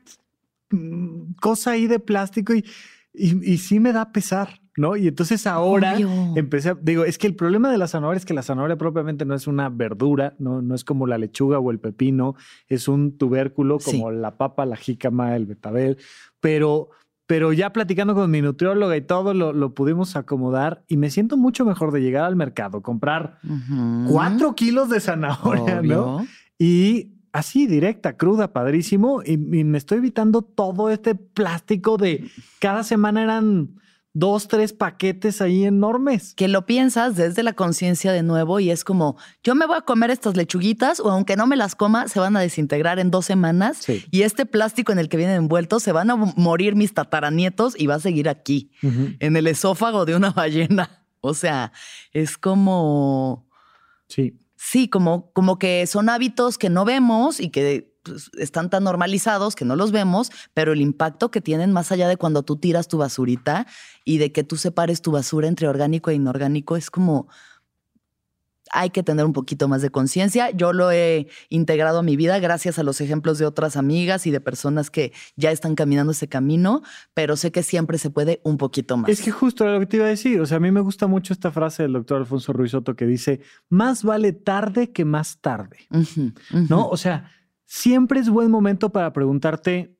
cosa 1.40 1.72
ahí 1.72 1.86
de 1.86 1.98
plástico 1.98 2.54
y, 2.54 2.64
y, 3.12 3.52
y 3.52 3.58
sí 3.58 3.80
me 3.80 3.92
da 3.92 4.12
pesar. 4.12 4.60
¿no? 4.78 4.96
Y 4.96 5.08
entonces 5.08 5.46
ahora 5.46 5.96
empecé, 6.36 6.70
a, 6.70 6.78
digo, 6.80 7.04
es 7.04 7.18
que 7.18 7.26
el 7.26 7.34
problema 7.34 7.70
de 7.70 7.78
la 7.78 7.88
zanahoria 7.88 8.18
es 8.18 8.24
que 8.24 8.34
la 8.34 8.42
zanahoria 8.42 8.78
propiamente 8.78 9.24
no 9.24 9.34
es 9.34 9.46
una 9.46 9.68
verdura, 9.68 10.34
no, 10.38 10.62
no 10.62 10.74
es 10.74 10.84
como 10.84 11.06
la 11.06 11.18
lechuga 11.18 11.58
o 11.58 11.70
el 11.70 11.80
pepino, 11.80 12.36
es 12.68 12.88
un 12.88 13.18
tubérculo 13.18 13.78
como 13.78 14.10
la 14.10 14.36
papa, 14.36 14.64
la 14.64 14.76
jícama, 14.76 15.36
el 15.36 15.46
betabel, 15.46 15.98
pero, 16.40 16.90
pero 17.26 17.52
ya 17.52 17.72
platicando 17.72 18.14
con 18.14 18.30
mi 18.30 18.40
nutrióloga 18.40 18.96
y 18.96 19.02
todo 19.02 19.34
lo, 19.34 19.52
lo, 19.52 19.74
pudimos 19.74 20.16
acomodar 20.16 20.84
y 20.86 20.96
me 20.96 21.10
siento 21.10 21.36
mucho 21.36 21.64
mejor 21.64 21.92
de 21.92 22.00
llegar 22.00 22.24
al 22.24 22.36
mercado, 22.36 22.80
comprar 22.80 23.38
cuatro 24.08 24.54
kilos 24.54 24.88
de 24.88 25.00
zanahoria, 25.00 25.82
¿no? 25.82 26.24
Y 26.58 27.17
así, 27.32 27.66
directa, 27.66 28.16
cruda, 28.16 28.52
padrísimo. 28.52 29.22
y, 29.24 29.36
me 29.36 29.78
estoy 29.78 29.98
evitando 29.98 30.42
todo 30.42 30.90
este 30.90 31.14
plástico 31.14 31.96
de 31.96 32.30
cada 32.58 32.82
semana 32.84 33.22
eran 33.22 33.78
dos, 34.18 34.48
tres 34.48 34.72
paquetes 34.72 35.40
ahí 35.40 35.64
enormes. 35.64 36.34
Que 36.34 36.48
lo 36.48 36.66
piensas 36.66 37.14
desde 37.14 37.42
la 37.42 37.52
conciencia 37.52 38.12
de 38.12 38.22
nuevo 38.22 38.58
y 38.58 38.70
es 38.70 38.82
como, 38.82 39.16
yo 39.44 39.54
me 39.54 39.66
voy 39.66 39.76
a 39.76 39.82
comer 39.82 40.10
estas 40.10 40.36
lechuguitas 40.36 40.98
o 41.00 41.10
aunque 41.10 41.36
no 41.36 41.46
me 41.46 41.56
las 41.56 41.76
coma, 41.76 42.08
se 42.08 42.18
van 42.18 42.36
a 42.36 42.40
desintegrar 42.40 42.98
en 42.98 43.10
dos 43.10 43.26
semanas 43.26 43.86
y 44.10 44.22
este 44.22 44.44
plástico 44.44 44.90
en 44.90 44.98
el 44.98 45.08
que 45.08 45.16
vienen 45.16 45.36
envueltos, 45.36 45.82
se 45.84 45.92
van 45.92 46.10
a 46.10 46.16
morir 46.16 46.74
mis 46.74 46.94
tataranietos 46.94 47.74
y 47.78 47.86
va 47.86 47.96
a 47.96 48.00
seguir 48.00 48.28
aquí, 48.28 48.72
en 48.82 49.36
el 49.36 49.46
esófago 49.46 50.04
de 50.04 50.16
una 50.16 50.30
ballena. 50.30 51.04
O 51.20 51.34
sea, 51.34 51.72
es 52.12 52.38
como... 52.38 53.48
Sí. 54.08 54.36
Sí, 54.60 54.88
como, 54.88 55.30
como 55.32 55.56
que 55.56 55.86
son 55.86 56.08
hábitos 56.08 56.58
que 56.58 56.68
no 56.68 56.84
vemos 56.84 57.38
y 57.38 57.50
que 57.50 57.94
pues, 58.02 58.28
están 58.38 58.70
tan 58.70 58.82
normalizados 58.82 59.54
que 59.54 59.64
no 59.64 59.76
los 59.76 59.92
vemos, 59.92 60.32
pero 60.52 60.72
el 60.72 60.80
impacto 60.80 61.30
que 61.30 61.40
tienen 61.40 61.72
más 61.72 61.92
allá 61.92 62.08
de 62.08 62.16
cuando 62.16 62.42
tú 62.42 62.56
tiras 62.56 62.88
tu 62.88 62.98
basurita 62.98 63.68
y 64.04 64.18
de 64.18 64.32
que 64.32 64.42
tú 64.42 64.56
separes 64.56 65.00
tu 65.00 65.12
basura 65.12 65.46
entre 65.46 65.68
orgánico 65.68 66.10
e 66.10 66.14
inorgánico 66.14 66.76
es 66.76 66.90
como 66.90 67.28
hay 68.72 68.90
que 68.90 69.02
tener 69.02 69.24
un 69.24 69.32
poquito 69.32 69.68
más 69.68 69.82
de 69.82 69.90
conciencia. 69.90 70.50
Yo 70.50 70.72
lo 70.72 70.90
he 70.90 71.28
integrado 71.48 71.98
a 72.00 72.02
mi 72.02 72.16
vida 72.16 72.38
gracias 72.38 72.78
a 72.78 72.82
los 72.82 73.00
ejemplos 73.00 73.38
de 73.38 73.46
otras 73.46 73.76
amigas 73.76 74.26
y 74.26 74.30
de 74.30 74.40
personas 74.40 74.90
que 74.90 75.12
ya 75.36 75.50
están 75.50 75.74
caminando 75.74 76.12
ese 76.12 76.28
camino, 76.28 76.82
pero 77.14 77.36
sé 77.36 77.52
que 77.52 77.62
siempre 77.62 77.98
se 77.98 78.10
puede 78.10 78.40
un 78.44 78.58
poquito 78.58 78.96
más. 78.96 79.10
Es 79.10 79.22
que 79.22 79.30
justo 79.30 79.66
lo 79.66 79.80
que 79.80 79.86
te 79.86 79.96
iba 79.96 80.06
a 80.06 80.10
decir, 80.10 80.40
o 80.40 80.46
sea, 80.46 80.58
a 80.58 80.60
mí 80.60 80.70
me 80.70 80.80
gusta 80.80 81.06
mucho 81.06 81.32
esta 81.32 81.50
frase 81.50 81.84
del 81.84 81.92
doctor 81.92 82.18
Alfonso 82.18 82.52
Ruiz 82.52 82.72
Soto 82.72 82.96
que 82.96 83.06
dice, 83.06 83.40
más 83.68 84.04
vale 84.04 84.32
tarde 84.32 84.92
que 84.92 85.04
más 85.04 85.40
tarde, 85.40 85.78
¿no? 86.68 86.88
O 86.88 86.96
sea, 86.96 87.30
siempre 87.64 88.20
es 88.20 88.28
buen 88.28 88.50
momento 88.50 88.90
para 88.90 89.12
preguntarte, 89.12 89.96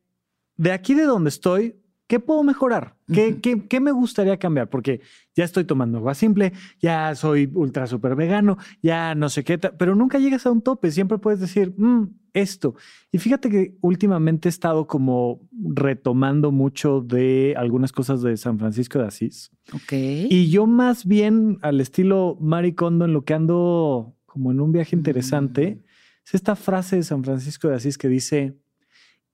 de 0.57 0.73
aquí 0.73 0.95
de 0.95 1.05
donde 1.05 1.29
estoy, 1.29 1.81
¿qué 2.09 2.19
puedo 2.19 2.43
mejorar? 2.43 2.97
¿Qué, 3.13 3.39
qué, 3.41 3.81
me 3.81 3.93
gustaría 3.93 4.37
cambiar? 4.39 4.69
Porque 4.69 5.01
ya 5.37 5.45
estoy 5.45 5.65
tomando 5.65 5.99
agua 5.99 6.15
simple, 6.15 6.53
ya 6.81 7.15
soy 7.15 7.51
ultra 7.55 7.87
super 7.87 8.17
vegano, 8.17 8.59
ya 8.83 9.15
no 9.15 9.29
sé 9.29 9.45
qué, 9.45 9.59
pero 9.59 9.95
nunca 9.95 10.19
llegas 10.19 10.45
a 10.47 10.51
un 10.51 10.63
tope, 10.63 10.91
siempre 10.91 11.19
puedes 11.19 11.39
decir, 11.39 11.75
mm, 11.77 12.09
esto. 12.33 12.75
Y 13.13 13.19
fíjate 13.19 13.51
que 13.51 13.77
últimamente 13.81 14.49
he 14.49 14.51
estado 14.51 14.87
como 14.87 15.49
retomando 15.53 16.51
mucho 16.51 17.01
de 17.01 17.55
algunas 17.57 17.93
cosas 17.93 18.23
de 18.23 18.37
San 18.37 18.59
Francisco 18.59 18.99
de 18.99 19.07
Asís. 19.07 19.51
Ok. 19.73 19.93
Y 19.93 20.51
yo 20.51 20.67
más 20.67 21.07
bien 21.07 21.59
al 21.63 21.81
estilo 21.81 22.37
Maricondo 22.41 23.05
en 23.05 23.13
lo 23.13 23.25
que 23.25 23.35
ando 23.35 24.17
como 24.27 24.51
en 24.51 24.61
un 24.61 24.73
viaje 24.73 24.97
interesante. 24.97 25.77
Mm. 25.77 25.89
Es 26.27 26.35
esta 26.35 26.57
frase 26.57 26.97
de 26.97 27.03
San 27.03 27.25
Francisco 27.25 27.69
de 27.69 27.75
Asís 27.75 27.99
que 27.99 28.09
dice, 28.09 28.59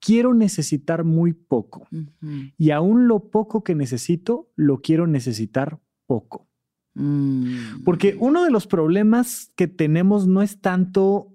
quiero 0.05 0.35
necesitar 0.35 1.03
muy 1.03 1.33
poco 1.33 1.88
y 2.59 2.71
aún 2.73 3.09
lo 3.09 3.31
poco 3.31 3.64
que 3.64 3.75
necesito, 3.75 4.51
lo 4.55 4.83
quiero 4.83 5.07
necesitar 5.07 5.81
poco. 6.07 6.47
Mm. 6.93 7.83
Porque 7.85 8.14
uno 8.21 8.45
de 8.45 8.51
los 8.51 8.67
problemas 8.67 9.51
que 9.57 9.67
tenemos 9.67 10.27
no 10.27 10.43
es 10.43 10.61
tanto 10.61 11.33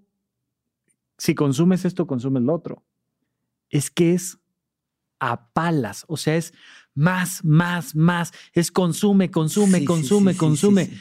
si 1.17 1.33
consumes 1.33 1.83
esto, 1.83 2.05
consumes 2.05 2.43
lo 2.43 2.53
otro. 2.53 2.85
Es 3.71 3.89
que 3.89 4.13
es 4.13 4.37
a 5.19 5.51
palas, 5.51 6.05
o 6.07 6.15
sea, 6.15 6.37
es 6.37 6.53
más, 6.93 7.43
más, 7.43 7.95
más, 7.95 8.31
es 8.53 8.71
consume, 8.71 9.31
consume, 9.31 9.83
consume, 9.83 10.37
consume 10.37 10.91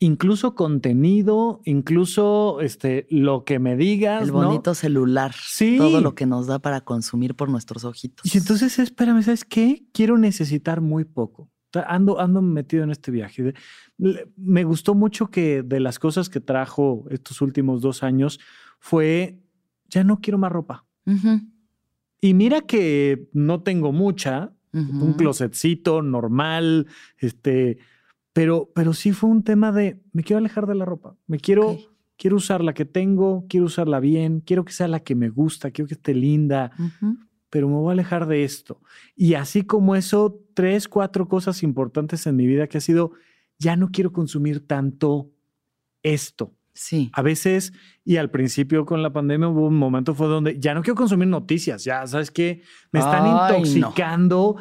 incluso 0.00 0.54
contenido, 0.54 1.60
incluso 1.64 2.60
este, 2.60 3.06
lo 3.10 3.44
que 3.44 3.58
me 3.58 3.76
digas. 3.76 4.22
El 4.22 4.32
bonito 4.32 4.74
celular. 4.74 5.34
Sí. 5.36 5.76
Todo 5.76 6.00
lo 6.00 6.14
que 6.14 6.26
nos 6.26 6.46
da 6.46 6.58
para 6.58 6.82
consumir 6.82 7.34
por 7.34 7.48
nuestros 7.48 7.84
ojitos. 7.84 8.32
Y 8.32 8.38
entonces, 8.38 8.78
espérame, 8.78 9.22
¿sabes 9.22 9.44
qué? 9.44 9.84
Quiero 9.92 10.18
necesitar 10.18 10.80
muy 10.80 11.04
poco. 11.04 11.50
Ando, 11.86 12.18
ando 12.18 12.40
metido 12.40 12.82
en 12.84 12.90
este 12.90 13.10
viaje. 13.10 13.52
Me 14.36 14.64
gustó 14.64 14.94
mucho 14.94 15.30
que 15.30 15.62
de 15.62 15.80
las 15.80 15.98
cosas 15.98 16.28
que 16.28 16.40
trajo 16.40 17.04
estos 17.10 17.42
últimos 17.42 17.82
dos 17.82 18.02
años 18.02 18.40
fue, 18.78 19.38
ya 19.88 20.02
no 20.02 20.20
quiero 20.20 20.38
más 20.38 20.50
ropa. 20.50 20.86
Y 22.20 22.34
mira 22.34 22.62
que 22.62 23.28
no 23.32 23.62
tengo 23.62 23.92
mucha, 23.92 24.52
un 24.72 25.14
closetcito 25.14 26.02
normal, 26.02 26.86
este, 27.18 27.78
pero, 28.38 28.70
pero 28.72 28.92
sí 28.92 29.10
fue 29.10 29.28
un 29.30 29.42
tema 29.42 29.72
de, 29.72 30.00
me 30.12 30.22
quiero 30.22 30.38
alejar 30.38 30.68
de 30.68 30.76
la 30.76 30.84
ropa, 30.84 31.16
me 31.26 31.40
quiero, 31.40 31.76
quiero 32.16 32.36
usar 32.36 32.62
la 32.62 32.72
que 32.72 32.84
tengo, 32.84 33.44
quiero 33.48 33.66
usarla 33.66 33.98
bien, 33.98 34.42
quiero 34.42 34.64
que 34.64 34.72
sea 34.72 34.86
la 34.86 35.00
que 35.00 35.16
me 35.16 35.28
gusta, 35.28 35.72
quiero 35.72 35.88
que 35.88 35.94
esté 35.94 36.14
linda, 36.14 36.70
pero 37.50 37.66
me 37.66 37.74
voy 37.74 37.88
a 37.88 37.92
alejar 37.94 38.28
de 38.28 38.44
esto. 38.44 38.80
Y 39.16 39.34
así 39.34 39.62
como 39.62 39.96
eso, 39.96 40.40
tres, 40.54 40.86
cuatro 40.86 41.26
cosas 41.26 41.64
importantes 41.64 42.28
en 42.28 42.36
mi 42.36 42.46
vida 42.46 42.68
que 42.68 42.78
ha 42.78 42.80
sido, 42.80 43.10
ya 43.58 43.74
no 43.74 43.90
quiero 43.90 44.12
consumir 44.12 44.64
tanto 44.64 45.32
esto. 46.04 46.54
Sí. 46.78 47.10
A 47.12 47.22
veces, 47.22 47.72
y 48.04 48.18
al 48.18 48.30
principio 48.30 48.86
con 48.86 49.02
la 49.02 49.12
pandemia 49.12 49.48
hubo 49.48 49.66
un 49.66 49.76
momento 49.76 50.14
fue 50.14 50.28
donde 50.28 50.60
ya 50.60 50.74
no 50.74 50.82
quiero 50.82 50.94
consumir 50.94 51.26
noticias, 51.26 51.82
ya 51.82 52.06
sabes 52.06 52.30
que 52.30 52.62
me 52.92 53.00
están 53.00 53.26
intoxicando. 53.26 54.56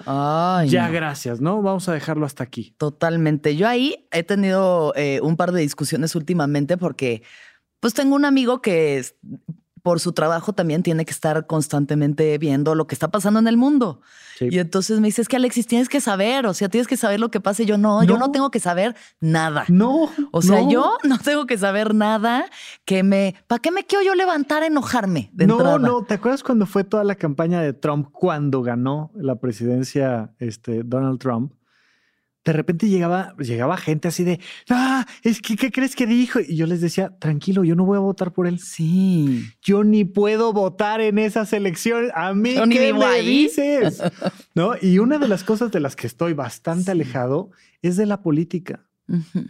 ya 0.68 0.90
gracias, 0.90 1.40
¿no? 1.42 1.62
Vamos 1.62 1.88
a 1.90 1.94
dejarlo 1.94 2.26
hasta 2.26 2.44
aquí. 2.44 2.74
Totalmente. 2.80 3.56
Yo 3.56 3.68
ahí 3.68 4.08
he 4.12 4.24
tenido 4.24 4.94
eh, 4.96 5.20
un 5.22 5.38
par 5.38 5.52
de 5.52 5.62
discusiones 5.62 6.16
últimamente 6.16 6.76
porque 6.76 7.22
pues 7.80 7.94
tengo 7.94 8.16
un 8.16 8.26
amigo 8.26 8.64
que 8.64 9.06
por 9.88 10.02
su 10.02 10.12
trabajo 10.12 10.52
también 10.52 10.84
tiene 10.84 11.06
que 11.06 11.12
estar 11.12 11.48
constantemente 11.48 12.38
viendo 12.40 12.76
lo 12.76 12.88
que 12.88 12.94
está 12.94 13.08
pasando 13.08 13.40
en 13.40 13.48
el 13.48 13.56
mundo. 13.56 14.02
Y 14.42 14.60
entonces 14.60 15.00
me 15.00 15.08
dice, 15.08 15.22
es 15.22 15.30
que 15.30 15.38
Alexis, 15.38 15.66
tienes 15.66 15.88
que 15.88 16.02
saber, 16.02 16.46
o 16.46 16.54
sea, 16.54 16.68
tienes 16.68 16.90
que 16.90 16.98
saber 16.98 17.22
lo 17.22 17.32
que 17.32 17.40
pasa. 17.40 17.64
Y 17.64 17.68
yo, 17.68 17.78
no, 17.78 18.04
yo 18.04 18.18
no 18.18 18.30
tengo 18.30 18.52
que 18.52 18.60
saber 18.60 18.98
nada. 19.22 19.64
No. 19.70 20.10
O 20.34 20.42
sea, 20.42 20.68
yo 20.70 20.98
no 21.06 21.18
tengo 21.20 21.46
que 21.46 21.58
saber 21.58 21.96
nada 21.96 22.48
que 22.84 23.02
me... 23.02 23.36
¿Para 23.48 23.62
qué 23.62 23.72
me 23.72 23.86
quiero 23.86 24.04
yo 24.04 24.14
levantar 24.14 24.62
a 24.62 24.66
enojarme? 24.66 25.30
De 25.32 25.48
no, 25.48 25.80
no. 25.80 26.04
¿Te 26.04 26.16
acuerdas 26.16 26.44
cuando 26.44 26.66
fue 26.66 26.84
toda 26.84 27.06
la 27.06 27.16
campaña 27.16 27.62
de 27.62 27.72
Trump 27.72 28.10
cuando 28.12 28.62
ganó 28.64 29.10
la 29.16 29.38
presidencia 29.38 30.34
este, 30.38 30.84
Donald 30.84 31.18
Trump? 31.18 31.54
De 32.48 32.54
repente 32.54 32.88
llegaba, 32.88 33.36
llegaba 33.40 33.76
gente 33.76 34.08
así 34.08 34.24
de, 34.24 34.40
ah, 34.70 35.06
es 35.22 35.42
que, 35.42 35.58
¿qué 35.58 35.70
crees 35.70 35.98
que 35.98 36.08
dijo? 36.08 36.40
Y 36.40 36.56
yo 36.56 36.66
les 36.66 36.80
decía, 36.80 37.14
tranquilo, 37.20 37.66
yo 37.66 37.76
no 37.76 37.84
voy 37.84 37.98
a 37.98 38.00
votar 38.00 38.32
por 38.32 38.48
él. 38.48 38.60
Sí. 38.60 39.44
Yo 39.62 39.84
ni 39.84 40.06
puedo 40.06 40.54
votar 40.54 41.02
en 41.02 41.20
esas 41.20 41.52
elecciones. 41.52 42.10
A 42.16 42.34
mí, 42.34 42.56
¿qué 42.70 42.94
me 42.94 43.22
dices? 43.22 44.02
¿No? 44.56 44.76
Y 44.82 45.00
una 45.00 45.18
de 45.18 45.28
las 45.28 45.44
cosas 45.44 45.72
de 45.74 45.82
las 45.82 45.98
que 45.98 46.08
estoy 46.08 46.32
bastante 46.32 46.92
alejado 46.92 47.52
es 47.82 47.98
de 47.98 48.06
la 48.06 48.22
política. 48.22 48.88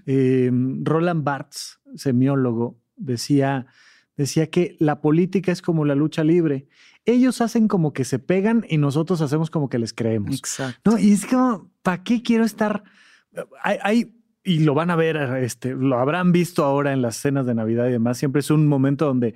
Em, 0.08 0.84
Roland 0.84 1.24
Barthes, 1.24 1.80
semiólogo, 1.95 2.80
decía, 2.95 3.68
decía 4.16 4.50
que 4.50 4.76
la 4.80 5.02
política 5.02 5.52
es 5.52 5.62
como 5.62 5.86
la 5.86 5.93
lucha 5.93 6.24
libre. 6.24 6.68
Ellos 7.08 7.41
hacen 7.41 7.68
como 7.68 7.93
que 7.93 8.05
se 8.05 8.20
pegan 8.20 8.66
y 8.70 8.78
nosotros 8.78 9.22
hacemos 9.22 9.49
como 9.49 9.70
que 9.70 9.80
les 9.80 9.93
creemos. 9.93 10.38
Exacto. 10.38 10.91
¿no? 10.91 10.99
Y 10.99 11.14
es 11.14 11.26
como, 11.26 11.72
¿para 11.82 12.03
qué 12.03 12.22
quiero 12.22 12.43
estar? 12.43 12.84
Hay, 13.64 13.78
hay, 13.82 14.14
y 14.43 14.60
lo 14.60 14.76
van 14.76 14.91
a 14.91 14.95
ver, 14.95 15.18
este, 15.38 15.74
lo 15.74 15.97
habrán 15.97 16.32
visto 16.32 16.64
ahora 16.64 16.93
en 16.93 17.01
las 17.01 17.16
cenas 17.16 17.45
de 17.45 17.55
Navidad 17.55 17.88
y 17.88 17.93
demás. 17.93 18.20
Siempre 18.20 18.41
es 18.41 18.51
un 18.51 18.68
momento 18.68 19.05
donde 19.05 19.34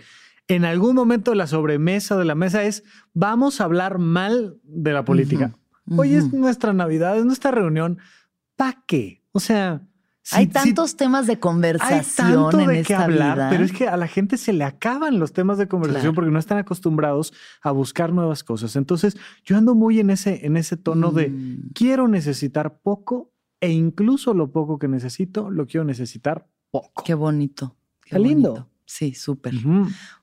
en 0.47 0.65
algún 0.65 0.95
momento 0.95 1.33
la 1.33 1.47
sobremesa 1.47 2.17
de 2.17 2.25
la 2.25 2.35
mesa 2.35 2.63
es 2.63 2.83
vamos 3.13 3.61
a 3.61 3.63
hablar 3.63 3.99
mal 3.99 4.57
de 4.63 4.93
la 4.93 5.05
política. 5.05 5.55
Hoy 5.97 6.13
es 6.13 6.31
nuestra 6.31 6.73
Navidad, 6.73 7.17
es 7.17 7.25
nuestra 7.25 7.51
reunión. 7.51 7.97
¿Para 8.55 8.83
qué? 8.85 9.23
O 9.31 9.39
sea, 9.39 9.81
hay 10.31 10.47
tantos 10.47 10.95
temas 10.95 11.27
de 11.27 11.39
conversación 11.39 12.27
hay 12.27 12.33
tanto 12.33 12.57
de 12.57 12.83
qué 12.83 12.93
hablar, 12.93 13.49
pero 13.49 13.63
es 13.63 13.71
que 13.71 13.87
a 13.87 13.97
la 13.97 14.07
gente 14.07 14.37
se 14.37 14.53
le 14.53 14.63
acaban 14.63 15.19
los 15.19 15.33
temas 15.33 15.57
de 15.57 15.67
conversación 15.67 16.13
porque 16.13 16.31
no 16.31 16.39
están 16.39 16.57
acostumbrados 16.57 17.33
a 17.61 17.71
buscar 17.71 18.13
nuevas 18.13 18.43
cosas. 18.43 18.75
Entonces, 18.75 19.17
yo 19.43 19.57
ando 19.57 19.75
muy 19.75 19.99
en 19.99 20.09
ese, 20.09 20.45
en 20.45 20.57
ese 20.57 20.77
tono 20.77 21.11
de 21.11 21.29
mm. 21.29 21.71
quiero 21.73 22.07
necesitar 22.07 22.79
poco 22.81 23.31
e 23.59 23.71
incluso 23.71 24.33
lo 24.33 24.51
poco 24.51 24.79
que 24.79 24.87
necesito, 24.87 25.49
lo 25.49 25.65
quiero 25.65 25.83
necesitar 25.83 26.47
poco. 26.71 27.03
Qué 27.03 27.13
bonito. 27.13 27.77
Qué, 28.03 28.19
lindo. 28.19 28.70
Sí, 28.93 29.13
súper. 29.15 29.53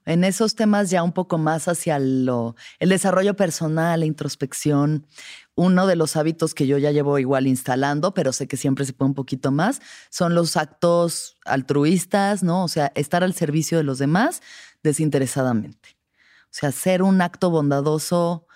En 0.05 0.25
esos 0.25 0.55
temas 0.55 0.91
ya 0.91 1.03
un 1.03 1.12
poco 1.12 1.39
más 1.39 1.69
hacia 1.69 1.99
lo, 1.99 2.55
el 2.81 2.91
desarrollo 2.91 3.35
personal, 3.35 4.01
la 4.01 4.05
introspección, 4.05 5.07
uno 5.55 5.87
de 5.87 5.97
los 5.97 6.16
hábitos 6.16 6.53
que 6.53 6.66
yo 6.66 6.77
ya 6.77 6.91
llevo 6.91 7.19
igual 7.19 7.47
instalando, 7.47 8.12
pero 8.12 8.31
sé 8.35 8.47
que 8.47 8.59
siempre 8.59 8.85
se 8.85 8.93
puede 8.93 9.09
un 9.09 9.14
poquito 9.14 9.51
más, 9.53 9.81
son 10.11 10.35
los 10.35 10.59
actos 10.59 11.39
altruistas, 11.47 12.43
¿no? 12.43 12.62
O 12.62 12.69
sea, 12.69 12.93
estar 12.95 13.25
al 13.25 13.33
servicio 13.33 13.79
de 13.79 13.85
los 13.85 13.97
demás 13.97 14.43
desinteresadamente. 14.83 15.97
O 16.45 16.51
sea, 16.51 16.71
ser 16.71 17.01
un 17.01 17.23
acto 17.23 17.49
bondadoso 17.49 18.47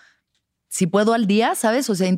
si 0.73 0.87
puedo 0.87 1.12
al 1.12 1.27
día, 1.27 1.55
¿sabes? 1.55 1.91
O 1.91 1.95
sea, 1.95 2.11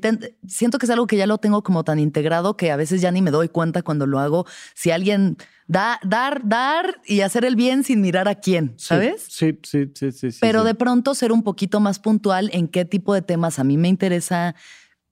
siento 0.46 0.78
que 0.78 0.86
es 0.86 0.90
algo 0.90 1.08
que 1.08 1.16
ya 1.16 1.26
lo 1.26 1.38
tengo 1.38 1.64
como 1.64 1.82
tan 1.82 1.98
integrado 1.98 2.56
que 2.56 2.70
a 2.70 2.76
veces 2.76 3.00
ya 3.00 3.10
ni 3.10 3.20
me 3.20 3.32
doy 3.32 3.48
cuenta 3.48 3.82
cuando 3.82 4.06
lo 4.06 4.20
hago. 4.20 4.46
Si 4.74 4.92
alguien 4.92 5.38
da, 5.66 5.98
dar, 6.04 6.40
dar 6.44 7.00
y 7.04 7.22
hacer 7.22 7.44
el 7.44 7.56
bien 7.56 7.82
sin 7.82 8.00
mirar 8.00 8.28
a 8.28 8.36
quién, 8.36 8.74
¿sabes? 8.76 9.26
Sí, 9.28 9.58
sí, 9.64 9.90
sí, 9.92 10.12
sí. 10.12 10.30
sí 10.30 10.38
Pero 10.40 10.62
de 10.62 10.76
pronto 10.76 11.16
ser 11.16 11.32
un 11.32 11.42
poquito 11.42 11.80
más 11.80 11.98
puntual 11.98 12.48
en 12.52 12.68
qué 12.68 12.84
tipo 12.84 13.12
de 13.12 13.22
temas 13.22 13.58
a 13.58 13.64
mí 13.64 13.76
me 13.76 13.88
interesa 13.88 14.54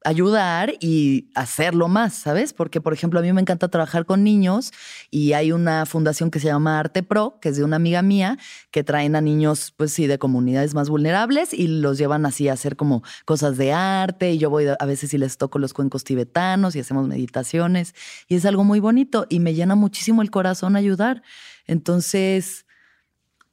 ayudar 0.05 0.74
y 0.80 1.30
hacerlo 1.34 1.88
más, 1.88 2.14
¿sabes? 2.14 2.53
Porque, 2.53 2.80
por 2.80 2.92
ejemplo, 2.92 3.20
a 3.20 3.22
mí 3.22 3.32
me 3.32 3.40
encanta 3.40 3.68
trabajar 3.68 4.07
con 4.07 4.24
niños 4.24 4.72
y 5.11 5.32
hay 5.32 5.53
una 5.53 5.86
fundación 5.86 6.30
que 6.30 6.40
se 6.40 6.48
llama 6.48 6.78
Arte 6.78 7.03
Pro, 7.03 7.38
que 7.40 7.50
es 7.50 7.57
de 7.57 7.64
una 7.64 7.76
amiga 7.76 8.03
mía, 8.03 8.38
que 8.70 8.84
traen 8.84 9.16
a 9.16 9.20
niños, 9.20 9.72
pues 9.76 9.92
sí, 9.92 10.07
de 10.07 10.18
comunidades 10.18 10.74
más 10.74 10.88
vulnerables 10.88 11.53
y 11.55 11.66
los 11.66 11.98
llevan 11.98 12.26
así 12.26 12.48
a 12.48 12.55
hacer 12.55 12.76
como 12.76 13.03
cosas 13.24 13.57
de 13.57 13.72
arte 13.72 14.32
y 14.32 14.38
yo 14.38 14.50
voy 14.50 14.66
a 14.66 14.86
veces 14.86 15.12
y 15.14 15.18
les 15.18 15.38
toco 15.38 15.59
los 15.59 15.74
cuencos 15.74 16.05
tibetanos 16.05 16.76
y 16.76 16.80
hacemos 16.80 17.09
meditaciones 17.09 17.94
y 18.28 18.36
es 18.36 18.44
algo 18.44 18.64
muy 18.64 18.80
bonito 18.80 19.26
y 19.28 19.40
me 19.40 19.55
llena 19.55 19.74
muchísimo 19.74 20.22
el 20.22 20.30
corazón 20.30 20.76
ayudar. 20.76 21.22
Entonces... 21.66 22.66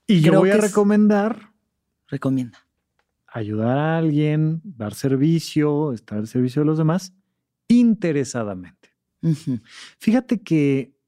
Y 0.08 0.22
yo 0.22 0.34
voy 0.40 0.52
a 0.52 0.58
recomendar... 0.58 1.50
Recomienda 2.08 2.69
ayudar 3.32 3.78
a 3.78 3.98
alguien, 3.98 4.62
dar 4.64 4.94
servicio, 4.94 5.94
estar 5.94 6.18
al 6.18 6.28
servicio 6.28 6.62
de 6.62 6.66
los 6.66 6.78
demás, 6.78 7.14
interesadamente. 7.68 8.90
Fíjate 10.00 10.42
que 10.42 10.99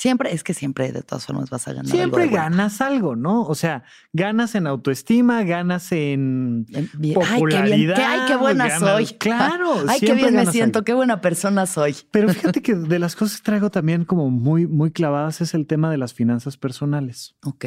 Siempre, 0.00 0.32
es 0.32 0.42
que 0.42 0.54
siempre 0.54 0.92
de 0.92 1.02
todas 1.02 1.26
formas 1.26 1.50
vas 1.50 1.68
a 1.68 1.74
ganar. 1.74 1.92
Siempre 1.92 2.28
ganas 2.28 2.80
algo, 2.80 3.16
¿no? 3.16 3.42
O 3.42 3.54
sea, 3.54 3.82
ganas 4.14 4.54
en 4.54 4.66
autoestima, 4.66 5.42
ganas 5.42 5.92
en, 5.92 6.64
popularidad. 7.12 7.60
Ay, 7.60 7.68
qué, 7.68 7.76
bien, 7.76 7.92
ay, 8.00 8.20
qué 8.26 8.36
buena 8.36 8.78
soy. 8.78 9.06
Claro. 9.18 9.74
Ay, 9.88 10.00
qué 10.00 10.14
bien 10.14 10.34
me 10.34 10.46
siento, 10.46 10.84
qué 10.84 10.94
buena 10.94 11.20
persona 11.20 11.66
soy. 11.66 11.94
Pero 12.10 12.28
fíjate 12.32 12.62
que 12.62 12.74
de 12.74 12.98
las 12.98 13.14
cosas 13.14 13.42
que 13.42 13.44
traigo 13.44 13.70
también 13.70 14.06
como 14.06 14.30
muy, 14.30 14.66
muy 14.66 14.90
clavadas 14.90 15.42
es 15.42 15.52
el 15.52 15.66
tema 15.66 15.90
de 15.90 15.98
las 15.98 16.14
finanzas 16.14 16.56
personales. 16.56 17.36
Ok. 17.44 17.66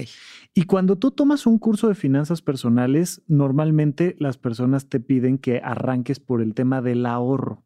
Y 0.56 0.64
cuando 0.64 0.96
tú 0.96 1.12
tomas 1.12 1.46
un 1.46 1.60
curso 1.60 1.88
de 1.88 1.94
finanzas 1.94 2.42
personales, 2.42 3.22
normalmente 3.28 4.16
las 4.18 4.40
personas 4.40 4.90
te 4.90 5.00
piden 5.00 5.38
que 5.38 5.62
arranques 5.64 6.20
por 6.20 6.42
el 6.42 6.56
tema 6.56 6.82
del 6.82 7.06
ahorro. 7.06 7.64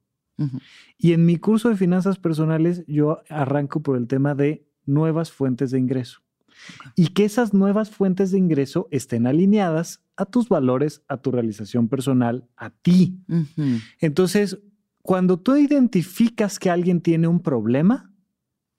Y 0.98 1.14
en 1.14 1.26
mi 1.26 1.38
curso 1.38 1.70
de 1.70 1.76
finanzas 1.76 2.20
personales 2.20 2.84
yo 2.88 3.22
arranco 3.30 3.82
por 3.82 3.98
el 3.98 4.08
tema 4.08 4.36
de 4.36 4.68
nuevas 4.86 5.32
fuentes 5.32 5.72
de 5.72 5.80
ingreso. 5.80 6.22
Y 6.96 7.10
que 7.10 7.26
esas 7.26 7.54
nuevas 7.54 7.90
fuentes 7.90 8.32
de 8.32 8.40
ingreso 8.40 8.88
estén 8.92 9.28
alineadas 9.28 10.04
a 10.16 10.26
tus 10.26 10.50
valores, 10.50 11.04
a 11.08 11.18
tu 11.18 11.32
realización 11.32 11.88
personal, 11.88 12.48
a 12.58 12.72
ti. 12.72 13.20
Entonces, 14.00 14.60
cuando 15.02 15.40
tú 15.40 15.56
identificas 15.56 16.60
que 16.60 16.70
alguien 16.70 17.02
tiene 17.02 17.28
un 17.28 17.42
problema, 17.42 18.12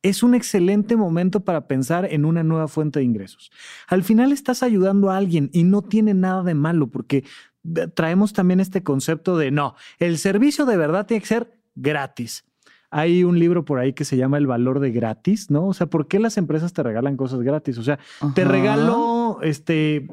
es 0.02 0.22
un 0.22 0.34
excelente 0.34 0.96
momento 0.96 1.40
para 1.40 1.66
pensar 1.66 2.06
en 2.10 2.24
una 2.24 2.42
nueva 2.42 2.68
fuente 2.68 3.00
de 3.00 3.04
ingresos. 3.04 3.50
Al 3.88 4.04
final 4.04 4.32
estás 4.32 4.62
ayudando 4.62 5.10
a 5.10 5.16
alguien 5.16 5.50
y 5.52 5.64
no 5.64 5.82
tiene 5.82 6.14
nada 6.14 6.42
de 6.42 6.54
malo 6.54 6.88
porque 6.88 7.24
traemos 7.94 8.32
también 8.32 8.60
este 8.60 8.82
concepto 8.82 9.36
de 9.36 9.50
no, 9.50 9.74
el 9.98 10.18
servicio 10.18 10.64
de 10.64 10.76
verdad 10.76 11.06
tiene 11.06 11.20
que 11.20 11.26
ser 11.26 11.60
gratis. 11.74 12.44
Hay 12.90 13.22
un 13.22 13.38
libro 13.38 13.66
por 13.66 13.78
ahí 13.78 13.92
que 13.92 14.06
se 14.06 14.16
llama 14.16 14.38
El 14.38 14.46
valor 14.46 14.80
de 14.80 14.90
gratis, 14.90 15.50
¿no? 15.50 15.66
O 15.66 15.74
sea, 15.74 15.88
¿por 15.88 16.08
qué 16.08 16.18
las 16.18 16.38
empresas 16.38 16.72
te 16.72 16.82
regalan 16.82 17.18
cosas 17.18 17.40
gratis? 17.40 17.76
O 17.76 17.82
sea, 17.82 17.98
te 18.34 18.44
regalo 18.44 19.40
este 19.42 20.08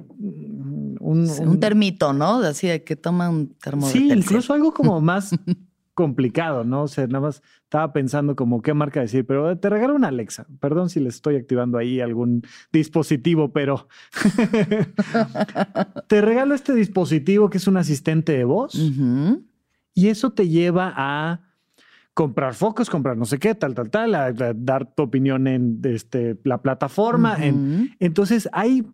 un, 0.99 1.59
termito, 1.61 2.11
¿no? 2.11 2.39
Así 2.39 2.67
de 2.67 2.83
que 2.83 2.97
toman 2.97 3.47
termo. 3.61 3.87
Sí, 3.87 4.11
incluso 4.11 4.53
algo 4.53 4.73
como 4.73 4.99
más 4.99 5.31
complicado, 5.95 6.65
¿no? 6.65 6.83
O 6.83 6.87
sea, 6.87 7.07
nada 7.07 7.21
más 7.21 7.41
estaba 7.63 7.91
pensando 7.93 8.35
como 8.35 8.61
qué 8.61 8.73
marca 8.73 8.99
decir, 8.99 9.25
pero 9.25 9.57
te 9.57 9.69
regalo 9.69 9.95
una 9.95 10.09
Alexa. 10.09 10.45
Perdón 10.59 10.89
si 10.89 10.99
le 10.99 11.09
estoy 11.09 11.37
activando 11.37 11.77
ahí 11.77 12.01
algún 12.01 12.43
dispositivo, 12.71 13.51
pero 13.51 13.87
te 16.07 16.21
regalo 16.21 16.53
este 16.53 16.75
dispositivo 16.75 17.49
que 17.49 17.57
es 17.57 17.67
un 17.67 17.77
asistente 17.77 18.33
de 18.33 18.43
voz 18.43 18.75
y 19.93 20.09
eso 20.09 20.33
te 20.33 20.49
lleva 20.49 20.93
a 20.95 21.41
comprar 22.13 22.53
focos, 22.53 22.89
comprar 22.89 23.17
no 23.17 23.25
sé 23.25 23.39
qué, 23.39 23.55
tal, 23.55 23.73
tal, 23.73 23.89
tal, 23.89 24.35
dar 24.57 24.93
tu 24.93 25.03
opinión 25.03 25.47
en 25.47 25.79
este, 25.83 26.37
la 26.43 26.61
plataforma. 26.61 27.37
entonces 27.99 28.49
hay 28.51 28.85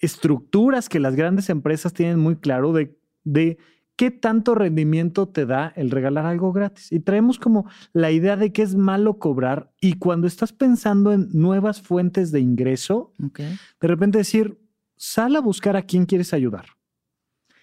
estructuras 0.00 0.88
que 0.88 0.98
las 0.98 1.14
grandes 1.14 1.50
empresas 1.50 1.92
tienen 1.92 2.18
muy 2.18 2.36
claro 2.36 2.72
de, 2.72 2.96
de 3.24 3.58
qué 3.96 4.10
tanto 4.10 4.54
rendimiento 4.54 5.28
te 5.28 5.46
da 5.46 5.72
el 5.76 5.90
regalar 5.90 6.26
algo 6.26 6.52
gratis. 6.52 6.90
Y 6.92 7.00
traemos 7.00 7.38
como 7.38 7.66
la 7.92 8.10
idea 8.10 8.36
de 8.36 8.52
que 8.52 8.62
es 8.62 8.74
malo 8.74 9.18
cobrar 9.18 9.72
y 9.80 9.94
cuando 9.94 10.26
estás 10.26 10.52
pensando 10.52 11.12
en 11.12 11.28
nuevas 11.32 11.82
fuentes 11.82 12.32
de 12.32 12.40
ingreso, 12.40 13.14
de 13.18 13.88
repente 13.88 14.18
decir, 14.18 14.58
sal 14.96 15.36
a 15.36 15.40
buscar 15.40 15.76
a 15.76 15.82
quién 15.82 16.06
quieres 16.06 16.32
ayudar. 16.32 16.66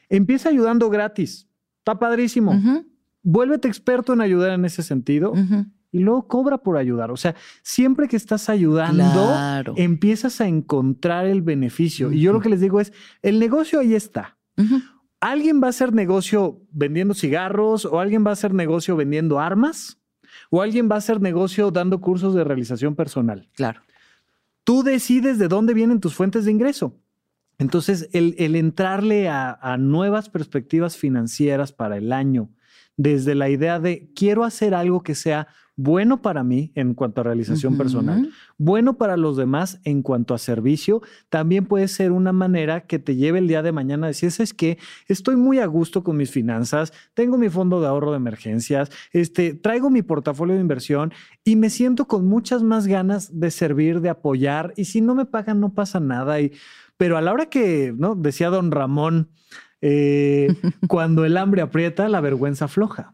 Empieza 0.10 0.50
ayudando 0.50 0.90
gratis. 0.90 1.48
Está 1.80 1.98
padrísimo. 1.98 2.60
Vuélvete 3.22 3.68
experto 3.68 4.14
en 4.14 4.22
ayudar 4.22 4.52
en 4.52 4.66
ese 4.66 4.84
sentido. 4.84 5.34
Y 5.92 6.00
luego 6.00 6.28
cobra 6.28 6.60
por 6.60 6.78
ayudar. 6.78 7.10
O 7.10 7.18
sea, 7.18 7.36
siempre 7.64 8.08
que 8.08 8.16
estás 8.16 8.48
ayudando, 8.50 9.74
empiezas 9.76 10.40
a 10.42 10.48
encontrar 10.48 11.26
el 11.26 11.42
beneficio. 11.42 12.12
Y 12.12 12.22
yo 12.22 12.34
lo 12.34 12.42
que 12.42 12.50
les 12.50 12.62
digo 12.62 12.80
es, 12.80 12.94
el 13.22 13.40
negocio 13.40 13.80
ahí 13.80 13.96
está 13.96 14.38
alguien 15.20 15.62
va 15.62 15.68
a 15.68 15.70
hacer 15.72 15.94
negocio 15.94 16.62
vendiendo 16.72 17.14
cigarros 17.14 17.86
o 17.86 18.00
alguien 18.00 18.26
va 18.26 18.32
a 18.32 18.34
hacer 18.34 18.54
negocio 18.54 18.96
vendiendo 18.96 19.40
armas 19.40 20.00
o 20.50 20.62
alguien 20.62 20.90
va 20.90 20.96
a 20.96 21.00
hacer 21.00 21.22
negocio 21.22 21.72
dando 21.72 22.02
cursos 22.02 22.34
de 22.34 22.44
realización 22.44 22.96
personal. 22.96 23.50
Claro. 23.54 23.82
Tú 24.64 24.84
decides 24.84 25.40
de 25.40 25.48
dónde 25.48 25.74
vienen 25.74 26.00
tus 26.00 26.14
fuentes 26.14 26.46
de 26.46 26.52
ingreso. 26.52 26.96
Entonces, 27.58 28.10
el, 28.14 28.56
entrarle 28.56 29.28
a, 29.28 29.78
nuevas 29.78 30.30
perspectivas 30.30 30.96
financieras 30.96 31.74
para 31.74 31.98
el 31.98 32.14
año, 32.14 32.50
desde 33.00 33.34
la 33.34 33.50
idea 33.50 33.80
de 33.80 34.12
quiero 34.14 34.44
hacer 34.44 34.76
algo 34.76 35.04
que 35.04 35.16
sea 35.16 35.48
bueno 35.78 36.22
para 36.22 36.44
mí 36.44 36.74
en 36.76 36.94
cuanto 36.94 37.22
a 37.22 37.24
realización 37.24 37.78
personal, 37.78 38.30
bueno 38.58 38.98
para 38.98 39.16
los 39.16 39.38
demás 39.38 39.80
en 39.86 40.02
cuanto 40.02 40.34
a 40.34 40.38
servicio, 40.38 41.02
también 41.30 41.66
puede 41.66 41.88
ser 41.88 42.12
una 42.12 42.34
manera 42.34 42.82
que 42.82 43.00
te 43.00 43.16
lleve 43.16 43.40
el 43.40 43.48
día 43.48 43.62
de 43.62 43.72
mañana 43.72 44.08
a 44.08 44.10
decir, 44.10 44.30
es 44.38 44.54
que 44.54 44.78
estoy 45.08 45.38
muy 45.38 45.60
a 45.60 45.66
gusto 45.66 46.04
con 46.04 46.18
mis 46.18 46.30
finanzas, 46.30 46.92
tengo 47.14 47.38
mi 47.38 47.48
fondo 47.48 47.80
de 47.80 47.88
ahorro 47.88 48.12
de 48.12 48.18
emergencias, 48.18 48.92
este, 49.14 49.54
traigo 49.54 49.90
mi 49.90 50.02
portafolio 50.02 50.56
de 50.56 50.62
inversión 50.62 51.14
y 51.46 51.56
me 51.56 51.70
siento 51.70 52.06
con 52.06 52.28
muchas 52.28 52.64
más 52.64 52.86
ganas 52.86 53.40
de 53.40 53.50
servir, 53.50 54.02
de 54.02 54.10
apoyar 54.10 54.74
y 54.76 54.84
si 54.84 55.00
no 55.00 55.16
me 55.16 55.26
pagan 55.26 55.62
no 55.62 55.74
pasa 55.74 56.02
nada. 56.02 56.42
Y, 56.42 56.52
pero 56.98 57.16
a 57.16 57.22
la 57.22 57.32
hora 57.32 57.46
que, 57.46 57.94
¿no? 57.98 58.16
Decía 58.16 58.50
don 58.50 58.72
Ramón, 58.72 59.30
eh, 59.82 60.54
cuando 60.88 61.26
el 61.26 61.38
hambre 61.38 61.62
aprieta, 61.62 62.10
la 62.10 62.22
vergüenza 62.22 62.66
afloja. 62.66 63.14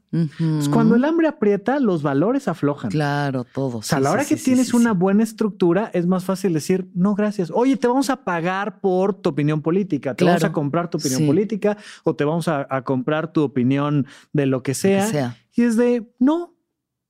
Cuando 0.71 0.95
el 0.95 1.03
hambre 1.03 1.27
aprieta, 1.27 1.79
los 1.79 2.01
valores 2.01 2.47
aflojan. 2.47 2.89
Claro, 2.89 3.43
todos. 3.43 3.75
O 3.75 3.81
sea, 3.81 3.97
a 3.97 4.01
la 4.01 4.11
hora 4.11 4.23
que 4.23 4.37
tienes 4.37 4.73
una 4.73 4.93
buena 4.93 5.23
estructura, 5.23 5.91
es 5.93 6.07
más 6.07 6.23
fácil 6.23 6.53
decir, 6.53 6.89
no, 6.93 7.15
gracias. 7.15 7.51
Oye, 7.53 7.75
te 7.75 7.87
vamos 7.87 8.09
a 8.09 8.23
pagar 8.23 8.79
por 8.79 9.13
tu 9.13 9.29
opinión 9.29 9.61
política, 9.61 10.15
te 10.15 10.23
vamos 10.23 10.45
a 10.45 10.53
comprar 10.53 10.89
tu 10.89 10.97
opinión 10.97 11.25
política 11.25 11.77
o 12.03 12.15
te 12.15 12.23
vamos 12.23 12.47
a, 12.47 12.65
comprar 12.83 13.33
tu 13.33 13.41
opinión 13.43 14.05
de 14.31 14.45
lo 14.45 14.63
que 14.63 14.73
sea. 14.73 15.05
sea. 15.07 15.37
Y 15.53 15.63
es 15.63 15.75
de, 15.75 16.09
no, 16.19 16.54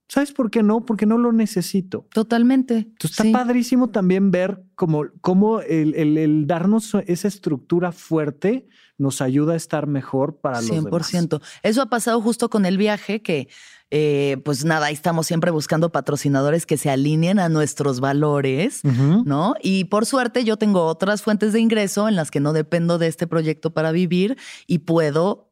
¿Sabes 0.08 0.32
por 0.32 0.50
qué 0.50 0.62
no? 0.62 0.84
Porque 0.84 1.04
no 1.04 1.18
lo 1.18 1.32
necesito. 1.32 2.06
Totalmente. 2.12 2.76
Entonces 2.76 3.18
está 3.18 3.38
padrísimo 3.38 3.88
también 3.88 4.30
ver 4.30 4.62
cómo, 4.76 5.04
cómo 5.20 5.60
el, 5.60 5.94
el, 5.94 6.46
darnos 6.46 6.94
esa 7.06 7.26
estructura 7.26 7.90
fuerte 7.90 8.68
nos 8.98 9.20
ayuda 9.20 9.54
a 9.54 9.56
estar 9.56 9.86
mejor 9.86 10.38
para 10.38 10.60
los 10.60 10.70
100%. 10.70 11.42
Eso 11.62 11.82
ha 11.82 11.86
pasado 11.86 12.20
justo 12.20 12.48
con 12.48 12.66
el 12.66 12.78
viaje 12.78 13.20
que, 13.20 13.48
eh, 13.90 14.38
pues 14.44 14.64
nada, 14.64 14.86
ahí 14.86 14.94
estamos 14.94 15.26
siempre 15.26 15.50
buscando 15.50 15.90
patrocinadores 15.92 16.66
que 16.66 16.76
se 16.76 16.88
alineen 16.88 17.38
a 17.38 17.48
nuestros 17.48 18.00
valores, 18.00 18.82
¿no? 18.84 19.54
Y 19.60 19.84
por 19.84 20.06
suerte 20.06 20.44
yo 20.44 20.56
tengo 20.56 20.86
otras 20.86 21.22
fuentes 21.22 21.52
de 21.52 21.60
ingreso 21.60 22.08
en 22.08 22.16
las 22.16 22.30
que 22.30 22.40
no 22.40 22.52
dependo 22.52 22.98
de 22.98 23.08
este 23.08 23.26
proyecto 23.26 23.72
para 23.74 23.92
vivir 23.92 24.36
y 24.66 24.78
puedo 24.78 25.45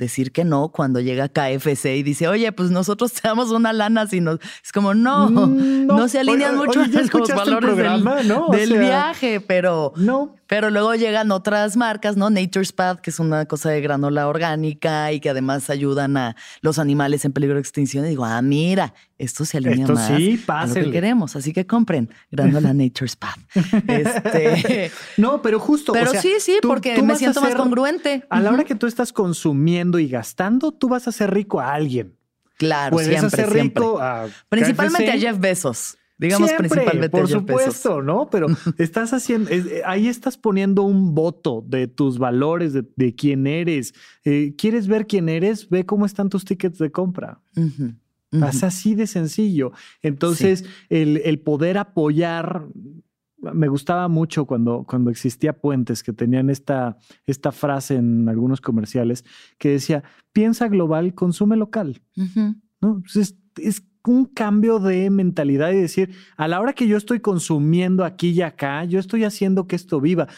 decir 0.00 0.32
que 0.32 0.44
no 0.44 0.70
cuando 0.70 0.98
llega 0.98 1.28
KFC 1.28 1.96
y 1.96 2.02
dice, 2.02 2.26
oye, 2.26 2.50
pues 2.50 2.70
nosotros 2.70 3.12
te 3.12 3.20
damos 3.22 3.50
una 3.50 3.72
lana, 3.72 4.06
sino 4.06 4.32
es 4.32 4.72
como, 4.72 4.94
no, 4.94 5.28
mm, 5.28 5.86
no, 5.86 6.08
se 6.08 6.18
alinean 6.18 6.56
mucho 6.56 6.80
los 7.12 7.28
valores 7.28 7.76
del, 7.76 8.78
viaje, 8.78 9.40
pero 9.40 9.92
no. 9.96 10.39
Pero 10.50 10.68
luego 10.68 10.96
llegan 10.96 11.30
otras 11.30 11.76
marcas, 11.76 12.16
¿no? 12.16 12.28
Nature's 12.28 12.72
Path, 12.72 12.98
que 12.98 13.10
es 13.10 13.20
una 13.20 13.46
cosa 13.46 13.70
de 13.70 13.80
granola 13.80 14.26
orgánica 14.26 15.12
y 15.12 15.20
que 15.20 15.30
además 15.30 15.70
ayudan 15.70 16.16
a 16.16 16.34
los 16.60 16.80
animales 16.80 17.24
en 17.24 17.30
peligro 17.30 17.54
de 17.54 17.60
extinción. 17.60 18.04
Y 18.04 18.08
digo, 18.08 18.24
ah, 18.24 18.42
mira, 18.42 18.92
esto 19.16 19.44
se 19.44 19.58
alinea 19.58 19.82
esto 19.82 19.92
más 19.92 20.08
sí, 20.08 20.44
a 20.48 20.66
lo 20.66 20.74
que 20.74 20.90
queremos. 20.90 21.36
Así 21.36 21.52
que 21.52 21.68
compren 21.68 22.10
granola 22.32 22.74
Nature's 22.74 23.14
Path. 23.14 23.38
Este... 23.86 24.90
no, 25.18 25.40
pero 25.40 25.60
justo. 25.60 25.92
Pero 25.92 26.10
sí, 26.20 26.34
sí, 26.40 26.58
porque 26.60 27.00
me 27.00 27.14
siento 27.14 27.40
más 27.40 27.54
congruente. 27.54 28.26
A 28.28 28.40
la 28.40 28.50
hora 28.50 28.64
que 28.64 28.74
tú 28.74 28.88
estás 28.88 29.12
consumiendo 29.12 30.00
y 30.00 30.08
gastando, 30.08 30.72
tú 30.72 30.88
vas 30.88 31.06
a 31.06 31.12
ser 31.12 31.32
rico 31.32 31.60
a 31.60 31.74
alguien. 31.74 32.16
Claro, 32.56 32.96
Puedes 32.96 33.20
siempre, 33.20 33.42
hacer 33.44 33.54
rico 33.54 34.00
a 34.00 34.26
Principalmente 34.48 35.12
a 35.12 35.16
Jeff 35.16 35.38
Bezos. 35.38 35.96
Digamos 36.20 36.52
principalmente. 36.52 37.08
Por 37.08 37.28
supuesto, 37.28 38.02
¿no? 38.02 38.28
Pero 38.28 38.46
estás 38.78 39.14
haciendo, 39.14 39.48
eh, 39.50 39.80
ahí 39.86 40.06
estás 40.06 40.36
poniendo 40.36 40.82
un 40.82 41.14
voto 41.14 41.64
de 41.66 41.88
tus 41.88 42.18
valores, 42.18 42.74
de, 42.74 43.14
quién 43.14 43.46
eres. 43.46 43.94
Eh, 44.24 44.54
¿Quieres 44.58 44.86
ver 44.86 45.06
quién 45.06 45.30
eres? 45.30 45.70
Ve 45.70 45.86
cómo 45.86 46.04
están 46.04 46.28
tus 46.28 46.44
tickets 46.44 46.78
de 46.78 46.92
compra. 46.92 47.40
Es 48.32 48.62
así 48.62 48.94
de 48.94 49.06
sencillo. 49.06 49.72
Entonces, 50.02 50.66
el, 50.90 51.40
poder 51.40 51.78
apoyar 51.78 52.66
me 53.38 53.68
gustaba 53.68 54.06
mucho 54.08 54.44
cuando, 54.44 54.84
cuando 54.86 55.10
existía 55.10 55.54
Puentes, 55.54 56.02
que 56.02 56.12
tenían 56.12 56.50
esta, 56.50 56.98
esta 57.24 57.50
frase 57.50 57.94
en 57.96 58.28
algunos 58.28 58.60
comerciales 58.60 59.24
que 59.56 59.70
decía, 59.70 60.04
piensa 60.34 60.68
global, 60.68 61.14
consume 61.14 61.56
local. 61.56 62.02
¿No? 62.82 63.02
es, 63.14 63.36
es, 63.56 63.82
un 64.06 64.24
cambio 64.24 64.78
de 64.78 65.10
mentalidad 65.10 65.72
y 65.72 65.80
decir, 65.80 66.14
a 66.36 66.48
la 66.48 66.60
hora 66.60 66.72
que 66.72 66.86
yo 66.86 66.96
estoy 66.96 67.20
consumiendo 67.20 68.04
aquí 68.04 68.30
y 68.30 68.42
acá, 68.42 68.84
yo 68.84 68.98
estoy 68.98 69.24
haciendo 69.24 69.66
que 69.66 69.76
esto 69.76 70.00
viva. 70.00 70.28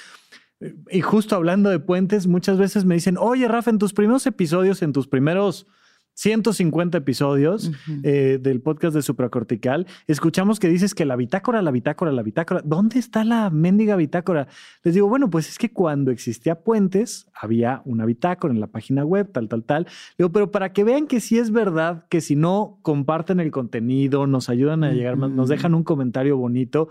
Y 0.90 1.00
justo 1.00 1.34
hablando 1.34 1.70
de 1.70 1.80
puentes, 1.80 2.26
muchas 2.26 2.58
veces 2.58 2.84
me 2.84 2.94
dicen, 2.94 3.16
oye, 3.18 3.48
Rafa, 3.48 3.70
en 3.70 3.78
tus 3.78 3.92
primeros 3.92 4.26
episodios, 4.26 4.82
en 4.82 4.92
tus 4.92 5.08
primeros 5.08 5.66
150 6.14 6.98
episodios 6.98 7.70
eh, 8.02 8.38
del 8.40 8.60
podcast 8.60 8.94
de 8.94 9.02
Supracortical, 9.02 9.86
escuchamos 10.06 10.60
que 10.60 10.68
dices 10.68 10.94
que 10.94 11.04
la 11.04 11.16
bitácora, 11.16 11.62
la 11.62 11.70
bitácora, 11.70 12.12
la 12.12 12.22
bitácora, 12.22 12.60
¿dónde 12.64 12.98
está 12.98 13.24
la 13.24 13.50
mendiga 13.50 13.96
bitácora? 13.96 14.48
Les 14.82 14.94
digo, 14.94 15.08
bueno, 15.08 15.30
pues 15.30 15.48
es 15.48 15.58
que 15.58 15.72
cuando 15.72 16.10
existía 16.10 16.62
Puentes, 16.62 17.26
había 17.34 17.82
una 17.84 18.04
bitácora 18.04 18.52
en 18.52 18.60
la 18.60 18.66
página 18.66 19.04
web, 19.04 19.30
tal, 19.32 19.48
tal, 19.48 19.64
tal. 19.64 19.86
Digo, 20.18 20.30
pero 20.30 20.50
para 20.50 20.72
que 20.72 20.84
vean 20.84 21.06
que 21.06 21.20
sí 21.20 21.38
es 21.38 21.50
verdad, 21.50 22.06
que 22.08 22.20
si 22.20 22.36
no 22.36 22.78
comparten 22.82 23.40
el 23.40 23.50
contenido, 23.50 24.26
nos 24.26 24.48
ayudan 24.48 24.84
a 24.84 24.92
llegar 24.92 25.16
más, 25.16 25.30
nos 25.30 25.48
dejan 25.48 25.74
un 25.74 25.84
comentario 25.84 26.36
bonito, 26.36 26.88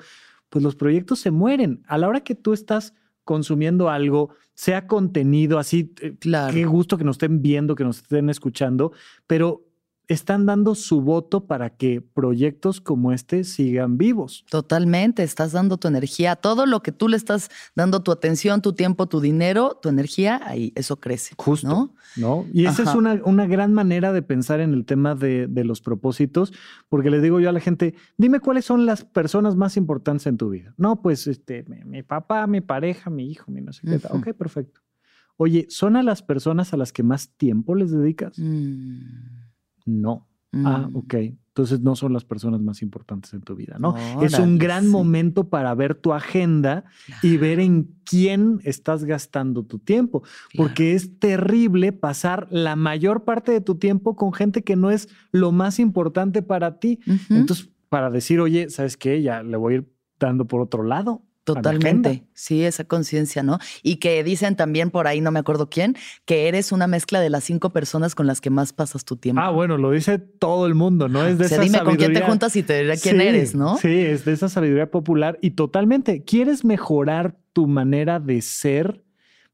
pues 0.50 0.64
los 0.64 0.76
proyectos 0.76 1.20
se 1.20 1.32
mueren. 1.32 1.84
A 1.88 1.98
la 1.98 2.08
hora 2.08 2.22
que 2.22 2.36
tú 2.36 2.54
estás 2.54 2.94
consumiendo 3.24 3.90
algo, 3.90 4.34
sea 4.54 4.88
contenido 4.88 5.60
así, 5.60 5.94
eh, 6.02 6.16
claro. 6.20 6.54
qué 6.54 6.66
gusto 6.66 6.98
que 6.98 7.04
nos 7.04 7.16
estén 7.16 7.42
viendo, 7.42 7.76
que 7.76 7.84
nos 7.84 7.98
estén 7.98 8.30
escuchando, 8.30 8.92
pero 9.28 9.66
están 10.12 10.46
dando 10.46 10.76
su 10.76 11.02
voto 11.02 11.46
para 11.46 11.70
que 11.70 12.02
proyectos 12.02 12.82
como 12.82 13.14
este 13.14 13.44
sigan 13.44 13.98
vivos. 13.98 14.46
Totalmente, 14.50 15.24
estás 15.24 15.54
dando 15.54 15.78
tu 15.78 15.88
energía, 15.88 16.36
todo 16.36 16.66
lo 16.66 16.82
que 16.82 16.92
tú 16.92 17.08
le 17.08 17.18
estás 17.18 17.50
dando 17.76 18.02
tu 18.02 18.12
atención, 18.12 18.62
tu 18.62 18.74
tiempo, 18.74 19.08
tu 19.08 19.22
dinero, 19.22 19.80
tu 19.82 19.90
energía, 19.90 20.42
ahí 20.44 20.74
eso 20.76 21.00
crece. 21.00 21.34
Justo. 21.38 21.94
¿no? 22.18 22.46
Y 22.54 22.66
esa 22.66 22.84
es 22.84 22.94
una, 22.94 23.22
una, 23.24 23.48
gran 23.48 23.74
manera 23.74 24.12
de 24.12 24.22
pensar 24.22 24.60
en 24.60 24.74
el 24.74 24.86
tema 24.86 25.16
de, 25.16 25.48
los 25.64 25.80
propósitos, 25.80 26.52
porque 26.90 27.10
le 27.10 27.22
digo 27.22 27.40
yo 27.40 27.50
a 27.50 27.54
la 27.54 27.60
gente, 27.60 27.96
dime 28.18 28.40
cuáles 28.40 28.66
son 28.66 28.86
las 28.86 29.06
personas 29.06 29.56
más 29.56 29.78
importantes 29.78 30.28
en 30.28 30.38
tu 30.38 30.50
vida. 30.50 30.74
No, 30.78 31.02
pues 31.02 31.28
este, 31.28 31.64
mi, 31.86 32.04
papá, 32.04 32.48
mi 32.48 32.62
pareja, 32.62 33.10
mi 33.10 33.30
hijo, 33.30 33.52
mi 33.52 33.62
no 33.62 33.72
sé 33.72 33.84
qué. 33.88 34.02
Ok, 34.10 34.34
perfecto. 34.34 34.82
Oye, 35.38 35.68
¿son 35.70 35.96
a 35.96 36.04
las 36.04 36.22
personas 36.22 36.74
a 36.74 36.78
las 36.78 36.92
que 36.92 37.04
más 37.04 37.30
tiempo 37.30 37.76
les 37.76 37.92
dedicas? 37.92 38.38
Mm. 38.38 39.41
No. 39.86 40.28
Ah, 40.54 40.90
mm. 40.90 40.96
ok. 40.98 41.16
Entonces 41.52 41.82
no 41.82 41.98
son 41.98 42.14
las 42.14 42.24
personas 42.24 42.62
más 42.62 42.82
importantes 42.82 43.34
en 43.34 43.42
tu 43.42 43.56
vida, 43.56 43.76
¿no? 43.78 43.94
es 44.22 44.40
un 44.40 44.58
gran 44.58 44.88
momento 44.88 45.50
para 45.50 45.76
ver 45.76 45.96
tu 45.96 46.14
agenda 46.14 46.86
y 47.22 47.36
ver 47.36 47.60
en 47.60 47.94
quién 48.06 48.62
estás 48.64 49.04
gastando 49.04 49.64
tu 49.64 49.78
tiempo, 49.78 50.24
porque 50.56 50.94
es 50.94 51.20
terrible 51.20 51.92
pasar 51.92 52.48
la 52.52 52.78
mayor 52.78 53.26
parte 53.26 53.52
de 53.52 53.60
tu 53.60 53.76
tiempo 53.76 54.16
con 54.16 54.32
gente 54.32 54.64
que 54.64 54.78
no 54.78 54.92
es 54.92 55.10
lo 55.34 55.52
más 55.52 55.78
importante 55.80 56.42
para 56.42 56.80
ti. 56.80 57.00
Entonces, 57.30 57.70
para 57.90 58.10
decir, 58.10 58.40
oye, 58.40 58.70
¿sabes 58.70 58.96
qué? 58.96 59.22
Ya 59.22 59.44
le 59.44 59.58
voy 59.58 59.74
a 59.74 59.78
ir 59.78 59.94
dando 60.18 60.48
por 60.48 60.62
otro 60.62 60.84
lado. 60.84 61.22
Totalmente, 61.44 62.24
sí, 62.34 62.64
esa 62.64 62.84
conciencia, 62.84 63.42
¿no? 63.42 63.58
Y 63.82 63.96
que 63.96 64.24
dicen 64.24 64.56
también 64.56 64.92
por 64.92 65.08
ahí, 65.08 65.22
no 65.22 65.32
me 65.32 65.40
acuerdo 65.40 65.70
quién, 65.70 65.96
que 66.26 66.48
eres 66.48 66.72
una 66.72 66.86
mezcla 66.86 67.20
de 67.20 67.32
las 67.32 67.44
cinco 67.44 67.72
personas 67.72 68.14
con 68.14 68.28
las 68.28 68.42
que 68.42 68.52
más 68.52 68.74
pasas 68.74 69.06
tu 69.06 69.18
tiempo. 69.18 69.42
Ah, 69.42 69.50
bueno, 69.50 69.78
lo 69.78 69.90
dice 69.90 70.20
todo 70.20 70.68
el 70.68 70.76
mundo, 70.76 71.10
¿no? 71.10 71.26
Es 71.26 71.40
de 71.40 71.46
esa 71.46 71.62
dime 71.62 71.84
con 71.84 71.96
quién 71.96 72.14
te 72.14 72.22
juntas 72.22 72.56
y 72.56 72.62
te 72.62 72.84
diré 72.84 72.98
quién 72.98 73.22
eres, 73.22 73.56
¿no? 73.56 73.78
Sí, 73.78 73.90
es 73.92 74.24
de 74.24 74.34
esa 74.34 74.50
sabiduría 74.50 74.92
popular 74.92 75.40
y 75.42 75.52
totalmente. 75.52 76.24
¿Quieres 76.24 76.64
mejorar 76.64 77.38
tu 77.54 77.66
manera 77.66 78.20
de 78.20 78.42
ser? 78.42 79.04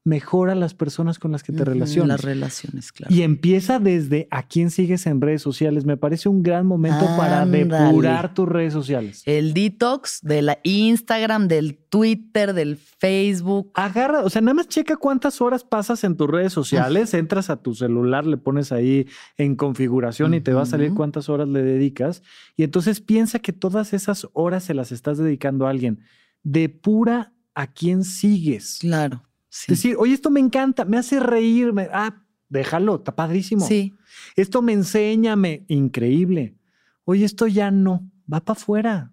Mejora 0.08 0.54
las 0.54 0.74
personas 0.74 1.18
con 1.18 1.32
las 1.32 1.42
que 1.42 1.52
te 1.52 1.64
relacionas. 1.64 2.08
Las 2.08 2.24
relaciones, 2.24 2.92
claro. 2.92 3.14
Y 3.14 3.22
empieza 3.22 3.78
desde 3.78 4.26
a 4.30 4.42
quién 4.42 4.70
sigues 4.70 5.06
en 5.06 5.20
redes 5.20 5.42
sociales. 5.42 5.84
Me 5.84 5.96
parece 5.96 6.28
un 6.28 6.42
gran 6.42 6.66
momento 6.66 7.04
para 7.16 7.44
depurar 7.44 8.34
tus 8.34 8.48
redes 8.48 8.72
sociales. 8.72 9.22
El 9.26 9.52
detox 9.52 10.20
de 10.22 10.42
la 10.42 10.58
Instagram, 10.62 11.46
del 11.46 11.76
Twitter, 11.76 12.54
del 12.54 12.76
Facebook. 12.76 13.70
Agarra, 13.74 14.22
o 14.22 14.30
sea, 14.30 14.40
nada 14.40 14.54
más 14.54 14.68
checa 14.68 14.96
cuántas 14.96 15.40
horas 15.40 15.62
pasas 15.62 16.02
en 16.04 16.16
tus 16.16 16.28
redes 16.28 16.52
sociales, 16.52 17.12
entras 17.14 17.50
a 17.50 17.56
tu 17.56 17.74
celular, 17.74 18.26
le 18.26 18.38
pones 18.38 18.72
ahí 18.72 19.06
en 19.36 19.56
configuración 19.56 20.34
y 20.34 20.40
te 20.40 20.54
va 20.54 20.62
a 20.62 20.66
salir 20.66 20.94
cuántas 20.94 21.28
horas 21.28 21.48
le 21.48 21.62
dedicas. 21.62 22.22
Y 22.56 22.62
entonces 22.62 23.00
piensa 23.00 23.38
que 23.38 23.52
todas 23.52 23.92
esas 23.92 24.26
horas 24.32 24.64
se 24.64 24.74
las 24.74 24.90
estás 24.90 25.18
dedicando 25.18 25.66
a 25.66 25.70
alguien. 25.70 26.00
Depura 26.42 27.34
a 27.54 27.66
quién 27.66 28.04
sigues. 28.04 28.78
Claro. 28.80 29.27
Decir, 29.66 29.96
oye, 29.98 30.14
esto 30.14 30.30
me 30.30 30.40
encanta, 30.40 30.84
me 30.84 30.98
hace 30.98 31.20
reír, 31.20 31.72
ah, 31.92 32.22
déjalo, 32.48 32.96
está 32.96 33.14
padrísimo. 33.16 33.66
Sí. 33.66 33.94
Esto 34.36 34.62
me 34.62 34.72
enseña, 34.72 35.36
me, 35.36 35.64
increíble. 35.68 36.56
Oye, 37.04 37.24
esto 37.24 37.46
ya 37.46 37.70
no, 37.70 38.10
va 38.32 38.40
para 38.40 38.58
afuera 38.58 39.12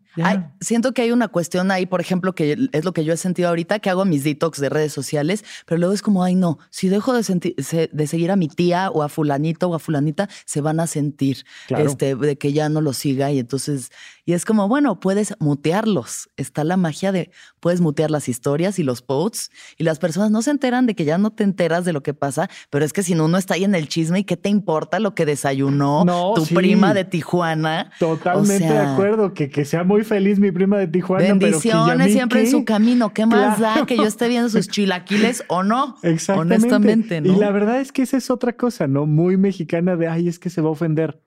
siento 0.59 0.93
que 0.93 1.01
hay 1.01 1.11
una 1.11 1.27
cuestión 1.27 1.71
ahí, 1.71 1.85
por 1.85 2.01
ejemplo, 2.01 2.33
que 2.33 2.69
es 2.71 2.85
lo 2.85 2.93
que 2.93 3.03
yo 3.03 3.13
he 3.13 3.17
sentido 3.17 3.49
ahorita, 3.49 3.79
que 3.79 3.89
hago 3.89 4.05
mis 4.05 4.23
detox 4.23 4.59
de 4.59 4.69
redes 4.69 4.93
sociales, 4.93 5.43
pero 5.65 5.79
luego 5.79 5.93
es 5.93 6.01
como, 6.01 6.23
ay, 6.23 6.35
no, 6.35 6.57
si 6.69 6.89
dejo 6.89 7.13
de, 7.13 7.89
de 7.91 8.07
seguir 8.07 8.31
a 8.31 8.35
mi 8.35 8.47
tía 8.47 8.89
o 8.91 9.03
a 9.03 9.09
fulanito 9.09 9.69
o 9.69 9.75
a 9.75 9.79
fulanita, 9.79 10.29
se 10.45 10.61
van 10.61 10.79
a 10.79 10.87
sentir 10.87 11.45
este, 11.69 12.15
de 12.15 12.37
que 12.37 12.53
ya 12.53 12.69
no 12.69 12.81
lo 12.81 12.93
siga. 12.93 13.31
Y 13.31 13.39
entonces, 13.39 13.91
y 14.25 14.33
es 14.33 14.45
como, 14.45 14.67
bueno, 14.67 14.99
puedes 14.99 15.35
mutearlos. 15.39 16.29
Está 16.37 16.63
la 16.63 16.77
magia 16.77 17.11
de, 17.11 17.31
puedes 17.59 17.81
mutear 17.81 18.11
las 18.11 18.29
historias 18.29 18.79
y 18.79 18.83
los 18.83 19.01
posts 19.01 19.51
y 19.77 19.83
las 19.83 19.99
personas 19.99 20.31
no 20.31 20.41
se 20.41 20.51
enteran 20.51 20.85
de 20.85 20.95
que 20.95 21.05
ya 21.05 21.17
no 21.17 21.31
te 21.31 21.43
enteras 21.43 21.85
de 21.85 21.93
lo 21.93 22.01
que 22.01 22.13
pasa, 22.13 22.49
pero 22.69 22.85
es 22.85 22.93
que 22.93 23.03
si 23.03 23.15
no, 23.15 23.25
uno 23.25 23.37
está 23.37 23.55
ahí 23.55 23.63
en 23.63 23.75
el 23.75 23.87
chisme 23.87 24.19
y 24.19 24.23
qué 24.23 24.37
te 24.37 24.49
importa 24.49 24.99
lo 24.99 25.13
que 25.15 25.25
desayunó 25.25 26.05
tu 26.35 26.45
prima 26.47 26.93
de 26.93 27.05
Tijuana. 27.05 27.91
Totalmente 27.99 28.65
de 28.65 28.79
acuerdo, 28.79 29.33
que, 29.33 29.49
que 29.49 29.65
sea 29.65 29.83
muy 29.83 30.03
feliz 30.05 30.39
mi 30.39 30.51
prima 30.51 30.77
de 30.77 30.87
Tijuana. 30.87 31.25
Bendiciones 31.25 32.11
siempre 32.11 32.41
en 32.41 32.51
su 32.51 32.63
camino. 32.63 33.13
¿Qué 33.13 33.25
más 33.25 33.59
da 33.59 33.85
que 33.85 33.97
yo 33.97 34.05
esté 34.05 34.29
viendo 34.29 34.49
sus 34.49 34.67
chilaquiles 34.69 35.43
o 35.47 35.63
no? 35.63 35.97
Exactamente. 36.03 36.55
Honestamente, 36.55 37.21
¿no? 37.21 37.33
Y 37.33 37.35
la 37.35 37.51
verdad 37.51 37.81
es 37.81 37.91
que 37.91 38.03
esa 38.03 38.17
es 38.17 38.29
otra 38.29 38.53
cosa, 38.53 38.87
¿no? 38.87 39.05
Muy 39.05 39.37
mexicana 39.37 39.95
de, 39.95 40.07
ay, 40.07 40.27
es 40.27 40.39
que 40.39 40.49
se 40.49 40.61
va 40.61 40.69
a 40.69 40.71
ofender. 40.71 41.21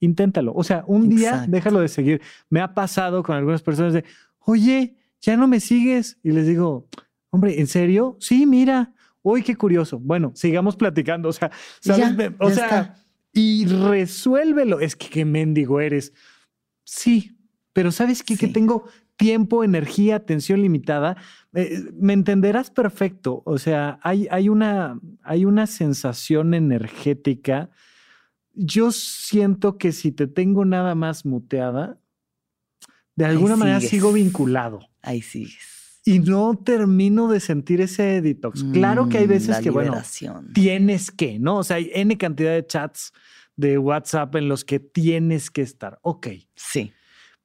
Inténtalo. 0.00 0.52
O 0.54 0.62
sea, 0.62 0.84
un 0.86 1.08
día 1.08 1.44
déjalo 1.48 1.80
de 1.80 1.88
seguir. 1.88 2.20
Me 2.50 2.60
ha 2.60 2.74
pasado 2.74 3.22
con 3.22 3.36
algunas 3.36 3.62
personas 3.62 3.92
de, 3.92 4.04
oye, 4.40 4.96
ya 5.20 5.36
no 5.36 5.48
me 5.48 5.60
sigues. 5.60 6.18
Y 6.22 6.32
les 6.32 6.46
digo, 6.46 6.88
hombre, 7.30 7.58
¿en 7.60 7.66
serio? 7.66 8.16
Sí, 8.20 8.46
mira. 8.46 8.92
Uy, 9.22 9.42
qué 9.42 9.56
curioso. 9.56 9.98
Bueno, 9.98 10.32
sigamos 10.34 10.76
platicando. 10.76 11.28
O 11.28 11.32
sea, 11.32 11.50
¿sabes? 11.80 12.32
o 12.38 12.50
sea, 12.50 12.94
y 13.32 13.66
resuélvelo. 13.66 14.80
Es 14.80 14.96
que 14.96 15.08
qué 15.08 15.24
mendigo 15.24 15.80
eres. 15.80 16.12
Sí, 16.84 17.37
pero 17.78 17.92
¿sabes 17.92 18.24
qué? 18.24 18.36
Que 18.36 18.48
tengo 18.48 18.88
tiempo, 19.14 19.62
energía, 19.62 20.16
atención 20.16 20.62
limitada. 20.62 21.16
Eh, 21.54 21.80
me 21.94 22.12
entenderás 22.12 22.72
perfecto. 22.72 23.44
O 23.46 23.56
sea, 23.56 24.00
hay, 24.02 24.26
hay, 24.32 24.48
una, 24.48 24.98
hay 25.22 25.44
una 25.44 25.68
sensación 25.68 26.54
energética. 26.54 27.70
Yo 28.52 28.90
siento 28.90 29.78
que 29.78 29.92
si 29.92 30.10
te 30.10 30.26
tengo 30.26 30.64
nada 30.64 30.96
más 30.96 31.24
muteada, 31.24 32.00
de 33.14 33.26
alguna 33.26 33.54
manera 33.54 33.80
sigo 33.80 34.12
vinculado. 34.12 34.80
Ahí 35.00 35.22
sigues 35.22 36.00
y 36.04 36.18
no 36.18 36.58
termino 36.58 37.28
de 37.28 37.38
sentir 37.38 37.80
ese 37.80 38.20
detox. 38.22 38.64
claro 38.72 39.08
que 39.08 39.18
hay 39.18 39.26
mm, 39.26 39.30
veces 39.30 39.58
que, 39.58 39.70
bueno, 39.70 40.02
tienes 40.52 41.12
que, 41.12 41.38
¿no? 41.38 41.58
O 41.58 41.62
sea, 41.62 41.76
hay 41.76 41.92
N 41.94 42.18
cantidad 42.18 42.54
de 42.54 42.66
chats 42.66 43.12
de 43.54 43.78
WhatsApp 43.78 44.34
en 44.34 44.48
los 44.48 44.64
que 44.64 44.80
tienes 44.80 45.48
que 45.48 45.62
estar. 45.62 46.00
Ok. 46.02 46.28
Sí. 46.56 46.92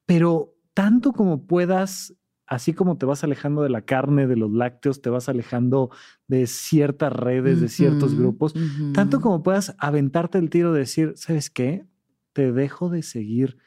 Pero 0.05 0.55
tanto 0.73 1.13
como 1.13 1.45
puedas, 1.45 2.13
así 2.45 2.73
como 2.73 2.97
te 2.97 3.05
vas 3.05 3.23
alejando 3.23 3.61
de 3.61 3.69
la 3.69 3.81
carne, 3.81 4.27
de 4.27 4.35
los 4.35 4.51
lácteos, 4.51 5.01
te 5.01 5.09
vas 5.09 5.29
alejando 5.29 5.91
de 6.27 6.47
ciertas 6.47 7.13
redes, 7.13 7.61
de 7.61 7.69
ciertos 7.69 8.15
grupos, 8.15 8.53
tanto 8.93 9.21
como 9.21 9.43
puedas 9.43 9.75
aventarte 9.77 10.37
el 10.37 10.49
tiro 10.49 10.73
de 10.73 10.79
decir, 10.79 11.13
¿sabes 11.15 11.49
qué? 11.49 11.85
Te 12.33 12.51
dejo 12.51 12.89
de 12.89 13.03
seguir 13.03 13.57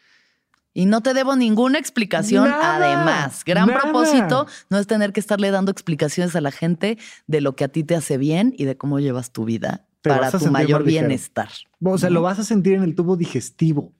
y 0.76 0.84
no 0.84 1.00
te 1.00 1.14
debo 1.14 1.36
ninguna 1.36 1.78
explicación. 1.78 2.46
Además, 2.52 3.44
gran 3.46 3.66
propósito 3.66 4.46
no 4.68 4.78
es 4.78 4.86
tener 4.86 5.14
que 5.14 5.20
estarle 5.20 5.50
dando 5.50 5.72
explicaciones 5.72 6.36
a 6.36 6.42
la 6.42 6.50
gente 6.50 6.98
de 7.26 7.40
lo 7.40 7.56
que 7.56 7.64
a 7.64 7.68
ti 7.68 7.82
te 7.82 7.96
hace 7.96 8.18
bien 8.18 8.54
y 8.58 8.66
de 8.66 8.76
cómo 8.76 9.00
llevas 9.00 9.32
tu 9.32 9.46
vida 9.46 9.86
para 10.02 10.30
tu 10.30 10.50
mayor 10.50 10.84
bienestar. 10.84 11.48
O 11.82 11.96
sea, 11.96 12.10
lo 12.10 12.20
vas 12.20 12.38
a 12.40 12.44
sentir 12.44 12.74
en 12.74 12.82
el 12.82 12.94
tubo 12.94 13.16
digestivo. 13.16 13.94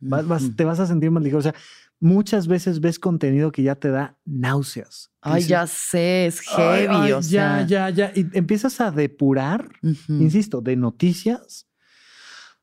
te 0.55 0.65
vas 0.65 0.79
a 0.79 0.87
sentir 0.87 1.11
más 1.11 1.23
ligero. 1.23 1.39
O 1.39 1.43
sea, 1.43 1.55
muchas 2.01 2.47
veces 2.47 2.81
ves 2.81 2.99
contenido 2.99 3.53
que 3.53 3.63
ya 3.63 3.75
te 3.77 3.91
da 3.91 4.19
náuseas. 4.25 5.11
Ay, 5.21 5.43
ya 5.43 5.67
sé, 5.67 6.27
es 6.27 6.41
heavy. 6.41 7.13
o 7.13 7.23
sea. 7.23 7.67
Ya, 7.67 7.91
ya, 7.91 7.91
ya. 7.91 8.13
Y 8.15 8.27
empiezas 8.33 8.81
a 8.81 8.91
depurar, 8.91 9.69
insisto, 10.09 10.61
de 10.61 10.77
noticias 10.77 11.67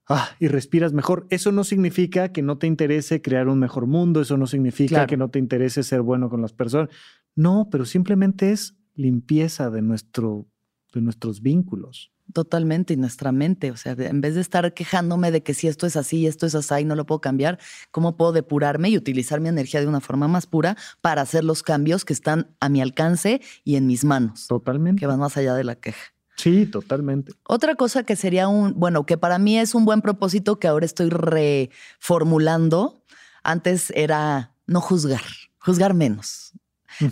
ah, 0.08 0.30
y 0.40 0.48
respiras 0.48 0.94
mejor. 0.94 1.28
Eso 1.30 1.52
no 1.52 1.64
significa 1.64 2.32
que 2.32 2.42
no 2.42 2.58
te 2.58 2.68
interese 2.68 3.22
crear 3.22 3.48
un 3.48 3.60
mejor 3.60 3.88
mundo, 3.88 4.22
eso 4.22 4.38
no 4.38 4.48
significa 4.48 5.08
que 5.08 5.18
no 5.18 5.30
te 5.30 5.40
interese 5.40 5.84
ser 5.84 6.02
bueno 6.02 6.30
con 6.30 6.42
las 6.42 6.54
personas. 6.54 6.90
No, 7.36 7.68
pero 7.72 7.86
simplemente 7.86 8.52
es 8.52 8.78
limpieza 8.96 9.70
de, 9.70 9.82
nuestro, 9.82 10.48
de 10.94 11.02
nuestros 11.02 11.42
vínculos. 11.42 12.13
Totalmente, 12.32 12.94
y 12.94 12.98
nuestra 12.98 13.32
mente. 13.32 13.72
O 13.72 13.78
sea, 13.78 13.94
en 13.98 14.22
vez 14.22 14.36
de 14.36 14.42
estar 14.42 14.74
quejándome 14.74 15.32
de 15.32 15.44
que 15.44 15.54
si 15.54 15.68
esto 15.68 15.86
es 15.86 15.96
así, 15.96 16.26
esto 16.26 16.46
es 16.46 16.56
así 16.56 16.76
y 16.82 16.86
no 16.86 16.96
lo 16.96 17.06
puedo 17.06 17.22
cambiar, 17.22 17.60
¿cómo 17.92 18.16
puedo 18.16 18.32
depurarme 18.32 18.90
y 18.90 18.98
utilizar 18.98 19.40
mi 19.42 19.50
energía 19.50 19.82
de 19.82 19.88
una 19.88 20.00
forma 20.00 20.28
más 20.28 20.48
pura 20.48 20.78
para 21.02 21.22
hacer 21.22 21.44
los 21.44 21.64
cambios 21.64 22.06
que 22.06 22.14
están 22.14 22.56
a 22.60 22.70
mi 22.70 22.82
alcance 22.82 23.42
y 23.64 23.76
en 23.76 23.88
mis 23.88 24.06
manos? 24.06 24.48
Totalmente. 24.48 25.00
Que 25.00 25.08
van 25.08 25.20
más 25.20 25.36
allá 25.38 25.54
de 25.54 25.64
la 25.64 25.76
queja. 25.76 26.14
Sí, 26.36 26.66
totalmente. 26.66 27.34
Otra 27.48 27.76
cosa 27.76 28.04
que 28.04 28.16
sería 28.16 28.48
un, 28.48 28.74
bueno, 28.80 29.06
que 29.06 29.18
para 29.18 29.38
mí 29.38 29.60
es 29.60 29.76
un 29.76 29.86
buen 29.86 30.02
propósito 30.02 30.58
que 30.60 30.68
ahora 30.68 30.86
estoy 30.86 31.10
reformulando, 31.10 33.04
antes 33.44 33.92
era 33.96 34.56
no 34.66 34.82
juzgar, 34.82 35.22
juzgar 35.60 35.94
menos. 35.94 36.54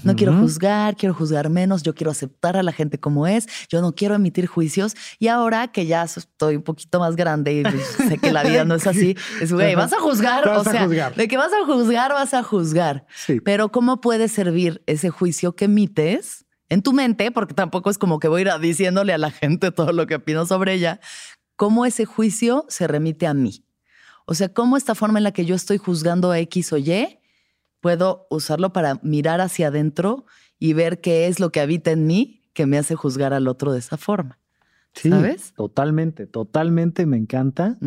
No 0.04 0.16
quiero 0.16 0.38
juzgar, 0.38 0.96
quiero 0.96 1.14
juzgar 1.14 1.50
menos, 1.50 1.84
yo 1.84 1.94
quiero 1.96 2.12
aceptar 2.12 2.58
a 2.58 2.64
la 2.64 2.72
gente 2.72 3.00
como 3.00 3.28
es, 3.28 3.48
yo 3.70 3.82
no 3.82 3.94
quiero 3.94 4.16
emitir 4.16 4.48
juicios. 4.48 4.96
Y 5.20 5.28
ahora 5.28 5.70
que 5.70 5.86
ya 5.86 6.04
estoy 6.04 6.58
un 6.58 6.64
poquito 6.64 7.00
más 7.00 7.16
grande 7.16 7.54
y 7.54 7.64
pues, 7.64 7.88
sé 8.08 8.18
que 8.18 8.32
la 8.32 8.44
vida 8.44 8.66
no 8.66 8.76
es 8.76 8.88
así, 8.88 9.16
es, 9.42 9.52
güey, 9.52 9.76
vas 9.76 9.94
a 9.94 10.00
juzgar, 10.00 10.48
o 10.48 10.64
sea, 10.64 10.88
de 10.88 11.28
que 11.28 11.38
vas 11.38 11.52
a 11.54 11.66
juzgar, 11.66 12.12
vas 12.12 12.34
a 12.34 12.44
juzgar. 12.44 13.06
Pero 13.44 13.72
¿cómo 13.72 14.02
puede 14.02 14.28
servir 14.28 14.82
ese 14.86 15.10
juicio 15.10 15.56
que 15.56 15.66
emites? 15.66 16.46
en 16.72 16.82
tu 16.82 16.94
mente, 16.94 17.32
porque 17.32 17.54
tampoco 17.54 17.90
es 17.90 17.98
como 17.98 18.18
que 18.18 18.30
voy 18.30 18.48
a 18.48 18.56
ir 18.56 18.62
diciéndole 18.62 19.12
a 19.12 19.18
la 19.18 19.30
gente 19.30 19.72
todo 19.72 19.92
lo 19.92 20.08
que 20.08 20.16
opino 20.16 20.46
sobre 20.46 20.74
ella, 20.74 21.02
cómo 21.58 21.86
ese 21.86 22.06
juicio 22.06 22.66
se 22.70 22.88
remite 22.88 23.28
a 23.28 23.34
mí. 23.34 23.66
O 24.26 24.34
sea, 24.34 24.54
cómo 24.54 24.78
esta 24.78 24.96
forma 24.96 25.20
en 25.20 25.26
la 25.26 25.34
que 25.34 25.44
yo 25.44 25.54
estoy 25.54 25.78
juzgando 25.78 26.32
a 26.32 26.40
X 26.40 26.72
o 26.72 26.78
Y, 26.78 27.20
puedo 27.82 28.28
usarlo 28.30 28.72
para 28.72 29.00
mirar 29.04 29.42
hacia 29.42 29.68
adentro 29.68 30.26
y 30.60 30.74
ver 30.74 31.02
qué 31.02 31.28
es 31.28 31.40
lo 31.40 31.52
que 31.52 31.60
habita 31.60 31.92
en 31.92 32.08
mí 32.08 32.44
que 32.54 32.66
me 32.66 32.78
hace 32.78 32.96
juzgar 32.96 33.34
al 33.34 33.48
otro 33.48 33.74
de 33.74 33.80
esa 33.80 33.98
forma. 33.98 34.40
Sí, 34.94 35.10
¿Sabes? 35.10 35.54
Totalmente, 35.54 36.28
totalmente 36.28 37.06
me 37.06 37.18
encanta. 37.18 37.78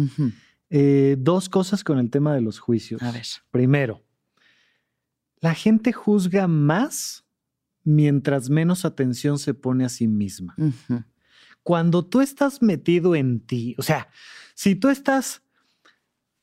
Eh, 0.71 1.17
dos 1.19 1.49
cosas 1.49 1.85
con 1.85 1.99
el 1.99 2.11
tema 2.11 2.35
de 2.35 2.41
los 2.41 2.59
juicios. 2.59 3.03
A 3.03 3.13
ver. 3.13 3.27
Primero, 3.51 4.03
la 5.41 5.55
gente 5.55 5.93
juzga 5.93 6.49
más 6.49 7.25
mientras 7.85 8.51
menos 8.51 8.85
atención 8.85 9.39
se 9.39 9.55
pone 9.55 9.85
a 9.85 9.89
sí 9.89 10.09
misma. 10.09 10.57
Cuando 11.63 12.05
tú 12.05 12.21
estás 12.21 12.63
metido 12.63 13.15
en 13.15 13.41
ti, 13.41 13.75
o 13.79 13.83
sea, 13.83 14.09
si 14.55 14.75
tú 14.75 14.89
estás 14.89 15.44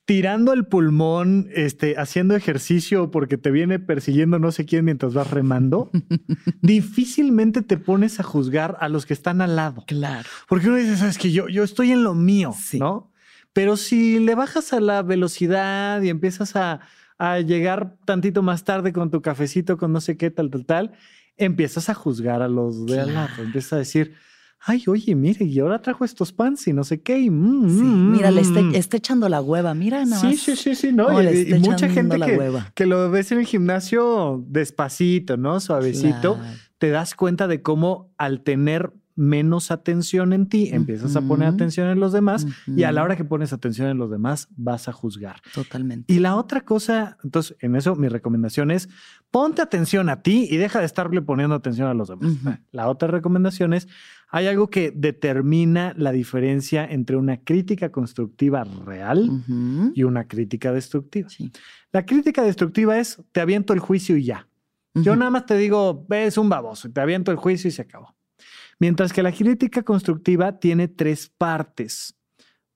tirando 0.06 0.54
el 0.54 0.66
pulmón, 0.66 1.50
este, 1.54 1.98
haciendo 1.98 2.36
ejercicio 2.36 3.12
porque 3.12 3.38
te 3.38 3.52
viene 3.52 3.80
persiguiendo 3.80 4.40
no 4.40 4.52
sé 4.52 4.66
quién 4.66 4.86
mientras 4.86 5.14
vas 5.14 5.30
remando, 5.30 5.92
difícilmente 6.62 7.62
te 7.62 7.78
pones 7.78 8.20
a 8.20 8.24
juzgar 8.24 8.78
a 8.80 8.90
los 8.90 9.06
que 9.06 9.14
están 9.14 9.42
al 9.42 9.56
lado. 9.56 9.84
Claro. 9.88 10.28
Porque 10.48 10.68
uno 10.68 10.78
dice, 10.78 10.98
sabes 10.98 11.18
que 11.18 11.32
yo, 11.32 11.48
yo 11.48 11.64
estoy 11.64 11.92
en 11.92 12.04
lo 12.04 12.16
mío, 12.16 12.54
¿no? 12.74 13.12
Pero 13.54 13.78
si 13.78 14.20
le 14.20 14.36
bajas 14.36 14.74
a 14.74 14.80
la 14.80 15.02
velocidad 15.04 16.02
y 16.02 16.10
empiezas 16.10 16.56
a, 16.56 16.82
a 17.18 17.40
llegar 17.40 17.98
tantito 18.06 18.42
más 18.42 18.64
tarde 18.64 18.94
con 18.94 19.12
tu 19.12 19.22
cafecito, 19.22 19.78
con 19.78 19.92
no 19.92 20.02
sé 20.02 20.18
qué, 20.18 20.32
tal, 20.32 20.50
tal, 20.50 20.66
tal, 20.66 20.92
empiezas 21.38 21.90
a 21.90 21.94
juzgar 21.94 22.42
a 22.42 22.48
los 22.48 22.86
de 22.86 23.02
al 23.02 23.14
lado, 23.14 23.44
empiezas 23.44 23.74
a 23.74 23.78
decir, 23.78 24.16
ay, 24.64 24.84
oye, 24.88 25.16
mire, 25.16 25.46
y 25.46 25.60
ahora 25.60 25.82
trajo 25.82 26.06
estos 26.06 26.32
pants 26.32 26.68
y 26.68 26.74
no 26.74 26.84
sé 26.84 27.02
qué. 27.02 27.20
Y, 27.20 27.30
mm, 27.30 27.70
sí, 27.70 27.84
mm, 27.84 28.12
mira, 28.12 28.32
le 28.32 28.44
mm, 28.44 28.76
está, 28.76 28.98
echando 28.98 29.28
la 29.28 29.42
hueva, 29.42 29.74
mira 29.74 30.06
nada 30.06 30.22
Sí, 30.22 30.38
sí, 30.38 30.56
sí, 30.56 30.76
sí, 30.76 30.92
no. 30.92 31.22
y, 31.22 31.54
mucha 31.60 31.90
gente 31.90 32.20
que, 32.20 32.62
que, 32.76 32.86
lo 32.86 33.10
ves 33.10 33.32
en 33.32 33.40
el 33.40 33.46
gimnasio 33.46 34.44
despacito, 34.48 35.38
¿no? 35.38 35.60
Suavecito, 35.60 36.40
te 36.78 36.90
das 36.90 37.16
cuenta 37.16 37.48
de 37.48 37.62
cómo 37.62 38.12
al 38.18 38.42
tener 38.42 38.92
menos 39.16 39.72
atención 39.72 40.34
en 40.34 40.48
ti, 40.48 40.70
empiezas 40.72 41.16
a 41.16 41.22
poner 41.22 41.48
atención 41.48 41.90
en 41.90 42.00
los 42.00 42.14
demás 42.14 42.48
y 42.68 42.84
a 42.84 42.92
la 42.92 43.04
hora 43.04 43.16
que 43.16 43.24
pones 43.24 43.54
atención 43.54 43.88
en 43.88 43.98
los 43.98 44.10
demás 44.10 44.48
vas 44.56 44.88
a 44.88 44.92
juzgar. 44.92 45.42
Totalmente. 45.54 46.14
Y 46.14 46.20
la 46.20 46.36
otra 46.36 46.62
cosa, 46.62 47.18
entonces 47.24 47.58
en 47.60 47.76
eso 47.76 47.96
mi 47.96 48.08
recomendación 48.08 48.72
es 48.72 48.90
ponte 49.32 49.62
atención 49.62 50.10
a 50.10 50.22
ti 50.22 50.48
y 50.50 50.58
deja 50.58 50.80
de 50.80 50.86
estarle 50.86 51.22
poniendo 51.22 51.56
atención 51.56 51.88
a 51.88 51.94
los 51.94 52.10
demás. 52.10 52.34
La 52.72 52.90
otra 52.90 53.08
recomendación 53.08 53.74
es, 53.74 53.88
hay 54.30 54.48
algo 54.48 54.70
que 54.70 54.92
determina 54.96 55.94
la 55.98 56.12
diferencia 56.12 56.86
entre 56.86 57.16
una 57.16 57.38
crítica 57.38 57.92
constructiva 57.92 58.64
real 58.64 59.30
y 59.94 60.04
una 60.04 60.28
crítica 60.28 60.72
destructiva. 60.72 61.30
La 61.92 62.06
crítica 62.06 62.44
destructiva 62.44 62.98
es, 62.98 63.22
te 63.32 63.42
aviento 63.42 63.74
el 63.74 63.80
juicio 63.80 64.18
y 64.18 64.24
ya. 64.24 64.48
Yo 64.94 65.16
nada 65.16 65.32
más 65.32 65.46
te 65.46 65.56
digo, 65.56 66.06
ves 66.08 66.38
un 66.38 66.50
baboso, 66.50 66.92
te 66.92 67.00
aviento 67.00 67.32
el 67.32 67.38
juicio 67.38 67.70
y 67.70 67.72
se 67.72 67.82
acabó. 67.84 68.14
Mientras 68.82 69.14
que 69.14 69.22
la 69.22 69.32
crítica 69.32 69.84
constructiva 69.84 70.58
tiene 70.58 70.88
tres 70.88 71.30
partes. 71.30 72.18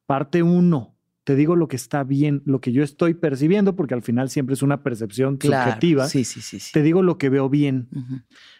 Parte 0.05 0.43
uno, 0.43 0.95
te 1.23 1.35
digo 1.35 1.55
lo 1.55 1.67
que 1.67 1.75
está 1.75 2.03
bien, 2.03 2.43
lo 2.45 2.61
que 2.61 2.71
yo 2.71 2.83
estoy 2.83 3.15
percibiendo, 3.15 3.75
porque 3.75 3.95
al 3.95 4.03
final 4.03 4.29
siempre 4.29 4.53
es 4.53 4.61
una 4.61 4.83
percepción 4.83 5.39
subjetiva. 5.41 6.07
Sí, 6.07 6.23
sí, 6.23 6.41
sí, 6.41 6.59
Te 6.71 6.83
digo 6.83 7.01
lo 7.01 7.17
que 7.17 7.29
veo 7.29 7.49
bien. 7.49 7.89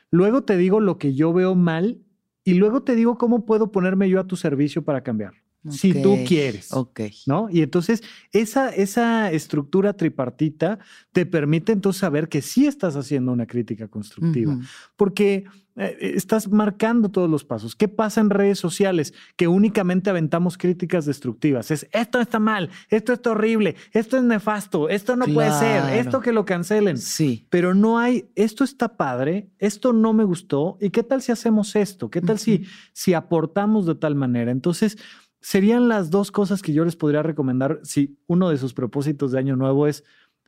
Luego 0.10 0.41
te 0.43 0.58
digo 0.58 0.80
lo 0.80 0.98
que 0.98 1.14
yo 1.14 1.34
veo 1.34 1.54
mal 1.54 2.02
y 2.43 2.56
luego 2.56 2.82
te 2.82 2.96
digo 2.96 3.20
cómo 3.20 3.46
puedo 3.46 3.72
ponerme 3.72 4.10
yo 4.10 4.20
a 4.20 4.26
tu 4.26 4.38
servicio 4.38 4.84
para 4.84 5.04
cambiar. 5.04 5.34
Si 5.70 6.02
tú 6.02 6.18
quieres. 6.28 6.74
Ok. 6.74 7.02
¿No? 7.28 7.48
Y 7.52 7.62
entonces 7.62 8.02
esa, 8.32 8.70
esa 8.70 9.32
estructura 9.32 9.93
tripartita 9.93 10.80
te 11.12 11.28
permite 11.28 11.74
entonces 11.74 12.00
saber 12.00 12.28
que 12.28 12.41
sí 12.41 12.66
estás 12.66 12.96
haciendo 12.96 13.32
una 13.32 13.46
crítica 13.46 13.88
constructiva. 13.88 14.58
Porque 14.96 15.46
estás 15.76 16.50
marcando 16.50 17.10
todos 17.10 17.30
los 17.30 17.44
pasos. 17.44 17.76
¿Qué 17.76 17.88
pasa 17.88 18.22
en 18.22 18.30
redes 18.30 18.60
sociales? 18.60 19.14
Que 19.36 19.48
únicamente 19.48 20.10
aventamos 20.10 20.58
críticas 20.58 21.06
destructivas. 21.06 21.72
Es 21.72 21.88
esto 21.92 22.20
está 22.20 22.40
mal, 22.40 22.70
esto 22.90 23.14
está 23.14 23.32
horrible, 23.32 23.76
esto 23.92 24.18
es 24.18 24.24
nefasto, 24.24 24.90
esto 24.90 25.16
no 25.16 25.26
puede 25.26 25.52
ser, 25.52 26.00
esto 26.00 26.22
que 26.22 26.32
lo 26.32 26.46
cancelen. 26.46 26.98
Sí. 26.98 27.48
Pero 27.50 27.74
no 27.74 28.00
hay, 28.00 28.30
esto 28.36 28.64
está 28.64 28.96
padre, 28.96 29.50
esto 29.60 29.94
no 29.94 30.14
me 30.14 30.24
gustó. 30.24 30.78
¿Y 30.80 30.90
qué 30.92 31.04
tal 31.04 31.22
si 31.22 31.32
hacemos 31.32 31.76
esto? 31.76 32.10
¿Qué 32.10 32.22
tal 32.22 32.40
si, 32.40 32.66
si 32.94 33.14
aportamos 33.14 33.86
de 33.86 33.96
tal 33.96 34.16
manera? 34.16 34.52
Entonces, 34.52 34.98
serían 35.42 35.88
las 35.88 36.10
dos 36.10 36.32
cosas 36.32 36.62
que 36.62 36.74
yo 36.74 36.86
les 36.86 36.96
podría 36.96 37.22
recomendar 37.22 37.80
si 37.84 38.18
uno 38.26 38.50
de 38.50 38.58
sus 38.58 38.74
propósitos 38.74 39.32
de 39.32 39.40
año 39.40 39.56
nuevo 39.56 39.86
es 39.88 40.04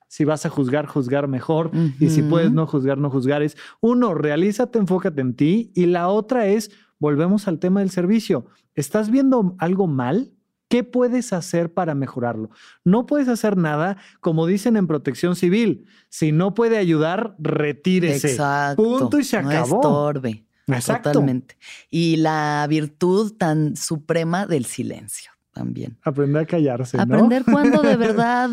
si 0.07 0.23
vas 0.23 0.45
a 0.45 0.49
juzgar, 0.49 0.85
juzgar 0.85 1.27
mejor. 1.27 1.71
Y 1.99 2.09
si 2.09 2.23
puedes 2.23 2.51
no 2.51 2.65
juzgar, 2.65 2.97
no 2.97 3.09
juzgar. 3.09 3.43
Es 3.43 3.57
uno, 3.81 4.13
realízate, 4.13 4.79
enfócate 4.79 5.21
en 5.21 5.35
ti. 5.35 5.71
Y 5.75 5.85
la 5.85 6.07
otra 6.07 6.47
es, 6.47 6.71
volvemos 6.99 7.47
al 7.47 7.59
tema 7.59 7.81
del 7.81 7.89
servicio. 7.89 8.45
¿Estás 8.75 9.09
viendo 9.09 9.55
algo 9.59 9.87
mal? 9.87 10.31
¿Qué 10.69 10.83
puedes 10.83 11.31
hacer 11.33 11.73
para 11.73 11.95
mejorarlo? 11.95 12.49
No 12.83 13.05
puedes 13.05 13.27
hacer 13.29 13.55
nada, 13.57 13.97
como 14.19 14.47
dicen 14.47 14.75
en 14.75 14.87
protección 14.87 15.35
civil. 15.35 15.85
Si 16.09 16.31
no 16.31 16.53
puede 16.53 16.77
ayudar, 16.77 17.35
retírese. 17.39 18.31
Exacto. 18.31 18.83
Punto 18.83 19.19
y 19.19 19.23
se 19.23 19.37
acabó. 19.37 19.81
No 19.81 19.81
estorbe. 19.81 20.45
Exacto. 20.67 21.11
Totalmente. 21.11 21.57
Y 21.89 22.17
la 22.17 22.65
virtud 22.69 23.33
tan 23.37 23.77
suprema 23.77 24.45
del 24.45 24.65
silencio 24.65 25.31
también. 25.53 25.97
Aprender 26.03 26.43
a 26.43 26.45
callarse. 26.45 26.97
¿no? 26.97 27.03
Aprender 27.03 27.43
cuando 27.45 27.81
de 27.81 27.95
verdad 27.97 28.49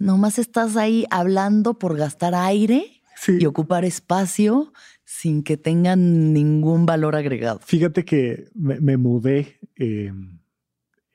nomás 0.00 0.38
estás 0.38 0.76
ahí 0.76 1.04
hablando 1.10 1.78
por 1.78 1.96
gastar 1.96 2.34
aire 2.34 3.02
y 3.28 3.44
ocupar 3.44 3.84
espacio 3.84 4.72
sin 5.04 5.42
que 5.42 5.58
tengan 5.58 6.32
ningún 6.32 6.86
valor 6.86 7.14
agregado. 7.14 7.60
Fíjate 7.62 8.04
que 8.04 8.48
me, 8.54 8.96
mudé 8.96 9.58
em, 9.76 10.38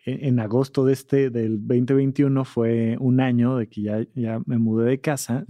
en, 0.05 0.39
agosto 0.39 0.85
de 0.85 0.93
este, 0.93 1.29
del 1.31 1.67
2021, 1.67 2.45
fue 2.45 2.95
un 2.99 3.19
año 3.19 3.57
de 3.57 3.67
que 3.67 3.81
ya, 3.81 4.05
ya 4.13 4.39
me 4.45 4.59
mudé 4.59 4.91
de 4.91 5.01
casa. 5.01 5.45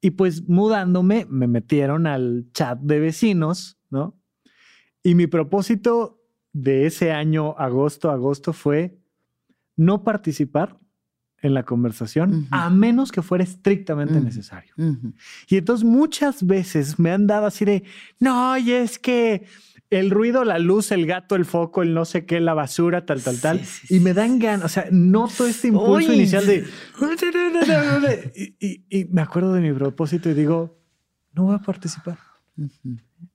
Y 0.00 0.12
pues 0.12 0.48
mudándome, 0.48 1.26
me 1.28 1.48
metieron 1.48 2.06
al 2.06 2.46
chat 2.52 2.78
de 2.78 3.00
vecinos, 3.00 3.76
¿no? 3.90 4.16
Y 5.02 5.16
mi 5.16 5.26
propósito 5.26 6.20
de 6.52 6.86
ese 6.86 7.10
año, 7.10 7.56
agosto, 7.58 8.10
agosto, 8.10 8.52
fue 8.52 8.98
no 9.74 10.04
participar 10.04 10.78
en 11.42 11.54
la 11.54 11.64
conversación, 11.64 12.46
a 12.50 12.70
menos 12.70 13.10
que 13.10 13.20
fuera 13.20 13.42
estrictamente 13.42 14.20
necesario. 14.20 14.74
Y 15.48 15.56
entonces 15.56 15.84
muchas 15.84 16.46
veces 16.46 16.98
me 17.00 17.10
han 17.10 17.26
dado 17.26 17.46
así 17.46 17.64
de, 17.64 17.82
no, 18.20 18.56
y 18.56 18.70
es 18.70 18.98
que 18.98 19.44
el 19.90 20.10
ruido, 20.10 20.44
la 20.44 20.58
luz, 20.60 20.92
el 20.92 21.04
gato, 21.04 21.34
el 21.34 21.44
foco, 21.44 21.82
el 21.82 21.94
no 21.94 22.04
sé 22.04 22.24
qué, 22.24 22.40
la 22.40 22.54
basura, 22.54 23.04
tal, 23.04 23.22
tal, 23.22 23.40
tal. 23.40 23.60
y 23.90 23.98
me 23.98 24.14
dan 24.14 24.38
ganas, 24.38 24.64
o 24.64 24.68
sea, 24.68 24.86
noto 24.90 25.46
este 25.46 25.68
impulso 25.68 26.12
inicial 26.12 26.46
de... 26.46 26.64
y, 28.88 29.04
me 29.10 29.20
acuerdo 29.20 29.52
de 29.52 29.60
mi 29.60 29.72
propósito 29.72 30.30
y 30.30 30.34
digo, 30.34 30.80
no 31.32 31.44
voy 31.44 31.56
a 31.56 31.58
participar. 31.58 32.18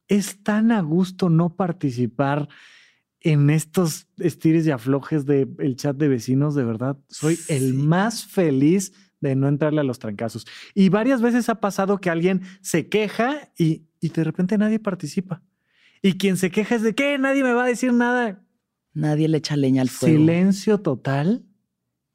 Es 0.08 0.42
tan 0.44 0.72
a 0.72 0.82
gusto 0.82 1.30
no 1.30 1.56
participar 1.56 2.48
en 3.22 3.50
estos 3.50 4.08
estires 4.18 4.66
y 4.68 4.72
aflojes 4.72 5.26
del 5.26 5.76
chat 5.76 5.96
de 5.98 6.08
vecinos, 6.08 6.56
de 6.56 6.64
verdad, 6.64 6.98
soy 7.10 7.40
el 7.48 7.74
más 7.74 8.26
feliz 8.26 8.94
de 9.20 9.36
no 9.36 9.48
entrarle 9.48 9.82
a 9.82 9.84
los 9.84 10.00
trancazos. 10.00 10.46
Y 10.74 10.90
varias 10.90 11.22
veces 11.22 11.50
ha 11.50 11.60
pasado 11.60 12.00
que 12.00 12.10
alguien 12.10 12.42
se 12.62 12.88
queja 12.88 13.52
y, 13.58 13.84
de 14.02 14.24
repente 14.24 14.58
nadie 14.58 14.80
participa. 14.80 15.42
Y 16.02 16.14
quien 16.14 16.38
se 16.38 16.52
queja 16.52 16.76
es 16.76 16.84
de 16.84 16.94
que 16.94 17.18
nadie 17.18 17.44
me 17.44 17.54
va 17.54 17.64
a 17.64 17.68
decir 17.68 17.92
nada. 17.92 18.44
Nadie 18.94 19.28
le 19.28 19.40
echa 19.40 19.56
leña 19.56 19.82
al 19.82 19.90
fuego. 19.90 20.18
Silencio 20.18 20.80
total 20.80 21.46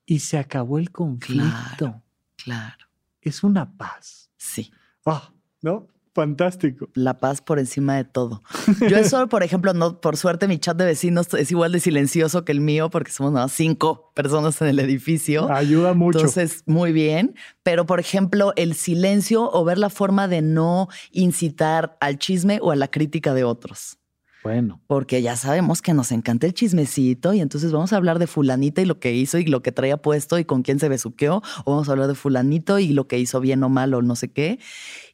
y 0.07 0.21
se 0.21 0.39
acabó 0.39 0.79
el 0.79 0.91
conflicto. 0.91 1.77
Claro, 1.77 2.03
claro. 2.37 2.87
Es 3.21 3.43
una 3.43 3.77
paz. 3.77 4.31
Sí. 4.37 4.73
Ah, 5.05 5.33
¿no? 5.63 5.89
Fantástico. 6.15 6.91
La 6.95 7.19
paz 7.21 7.41
por 7.41 7.59
encima 7.59 7.97
de 7.97 8.05
todo. 8.05 8.43
Yo 8.89 8.99
eso, 8.99 9.27
por 9.31 9.43
ejemplo, 9.43 9.73
no, 9.73 10.01
por 10.01 10.19
suerte 10.19 10.47
mi 10.47 10.59
chat 10.59 10.77
de 10.77 10.85
vecinos 10.85 11.33
es 11.33 11.51
igual 11.51 11.73
de 11.73 11.81
silencioso 11.81 12.45
que 12.45 12.53
el 12.53 12.61
mío 12.61 12.91
porque 12.91 13.11
somos 13.11 13.33
nada 13.33 13.49
cinco 13.49 14.13
personas 14.15 14.61
en 14.61 14.69
el 14.69 14.79
edificio. 14.79 15.51
Ayuda 15.51 15.95
mucho. 15.95 16.19
Entonces, 16.19 16.65
muy 16.67 16.93
bien. 16.93 17.35
Pero, 17.63 17.87
por 17.87 17.99
ejemplo, 17.99 18.53
el 18.57 18.75
silencio 18.75 19.51
o 19.51 19.65
ver 19.65 19.79
la 19.79 19.89
forma 19.89 20.29
de 20.29 20.43
no 20.43 20.89
incitar 21.13 21.97
al 22.01 22.19
chisme 22.19 22.59
o 22.61 22.73
a 22.73 22.77
la 22.77 22.89
crítica 22.89 23.33
de 23.33 23.45
otros. 23.45 23.99
Bueno. 24.43 24.81
Porque 24.89 25.23
ya 25.23 25.37
sabemos 25.37 25.83
que 25.83 25.95
nos 25.95 26.11
encanta 26.11 26.47
el 26.47 26.55
chismecito 26.55 27.33
y 27.33 27.41
entonces 27.41 27.71
vamos 27.71 27.93
a 27.93 27.97
hablar 27.97 28.19
de 28.19 28.27
fulanita 28.27 28.83
y 28.83 28.87
lo 28.87 28.99
que 28.99 29.15
hizo 29.15 29.39
y 29.39 29.45
lo 29.45 29.63
que 29.63 29.71
traía 29.71 29.97
puesto 29.97 30.39
y 30.39 30.45
con 30.45 30.63
quién 30.63 30.81
se 30.81 30.89
besuqueó. 30.89 31.43
O 31.65 31.73
vamos 31.73 31.89
a 31.89 31.93
hablar 31.93 32.09
de 32.09 32.15
fulanito 32.15 32.79
y 32.79 32.89
lo 32.89 33.07
que 33.07 33.19
hizo 33.19 33.41
bien 33.41 33.63
o 33.63 33.69
mal 33.69 33.95
o 33.95 34.03
no 34.03 34.17
sé 34.17 34.33
qué. 34.33 34.59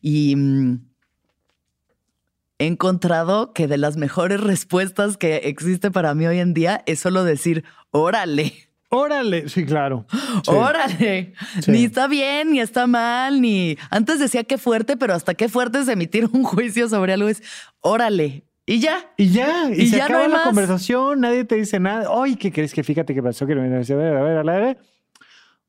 Y 0.00 0.34
mm, 0.34 0.87
he 2.58 2.66
encontrado 2.66 3.52
que 3.52 3.68
de 3.68 3.78
las 3.78 3.96
mejores 3.96 4.40
respuestas 4.40 5.16
que 5.16 5.36
existe 5.44 5.90
para 5.90 6.14
mí 6.14 6.26
hoy 6.26 6.40
en 6.40 6.54
día 6.54 6.82
es 6.86 7.00
solo 7.00 7.24
decir, 7.24 7.64
órale. 7.90 8.52
Órale, 8.90 9.48
sí, 9.50 9.66
claro. 9.66 10.06
Órale. 10.46 11.34
Ni 11.66 11.84
está 11.84 12.08
bien, 12.08 12.52
ni 12.52 12.60
está 12.60 12.86
mal, 12.86 13.40
ni... 13.42 13.76
Antes 13.90 14.18
decía 14.18 14.44
qué 14.44 14.56
fuerte, 14.56 14.96
pero 14.96 15.14
hasta 15.14 15.34
qué 15.34 15.48
fuerte 15.48 15.80
es 15.80 15.88
emitir 15.88 16.24
un 16.32 16.42
juicio 16.42 16.88
sobre 16.88 17.12
algo 17.12 17.28
es, 17.28 17.42
órale. 17.80 18.44
Y 18.64 18.80
ya. 18.80 19.12
Y 19.16 19.28
ya. 19.28 19.70
Y, 19.70 19.88
se 19.88 20.00
acaba 20.00 20.26
la 20.28 20.42
conversación, 20.42 21.20
nadie 21.20 21.44
te 21.44 21.56
dice 21.56 21.80
nada. 21.80 22.10
Ay, 22.22 22.36
¿qué 22.36 22.50
crees 22.50 22.72
que 22.72 22.82
fíjate 22.82 23.14
qué 23.14 23.22
pasó? 23.22 23.46
Que 23.46 23.54
me 23.54 23.62
a 23.66 23.80
ver, 23.80 24.16
a 24.16 24.22
ver, 24.22 24.38
a 24.38 24.42
ver. 24.42 24.78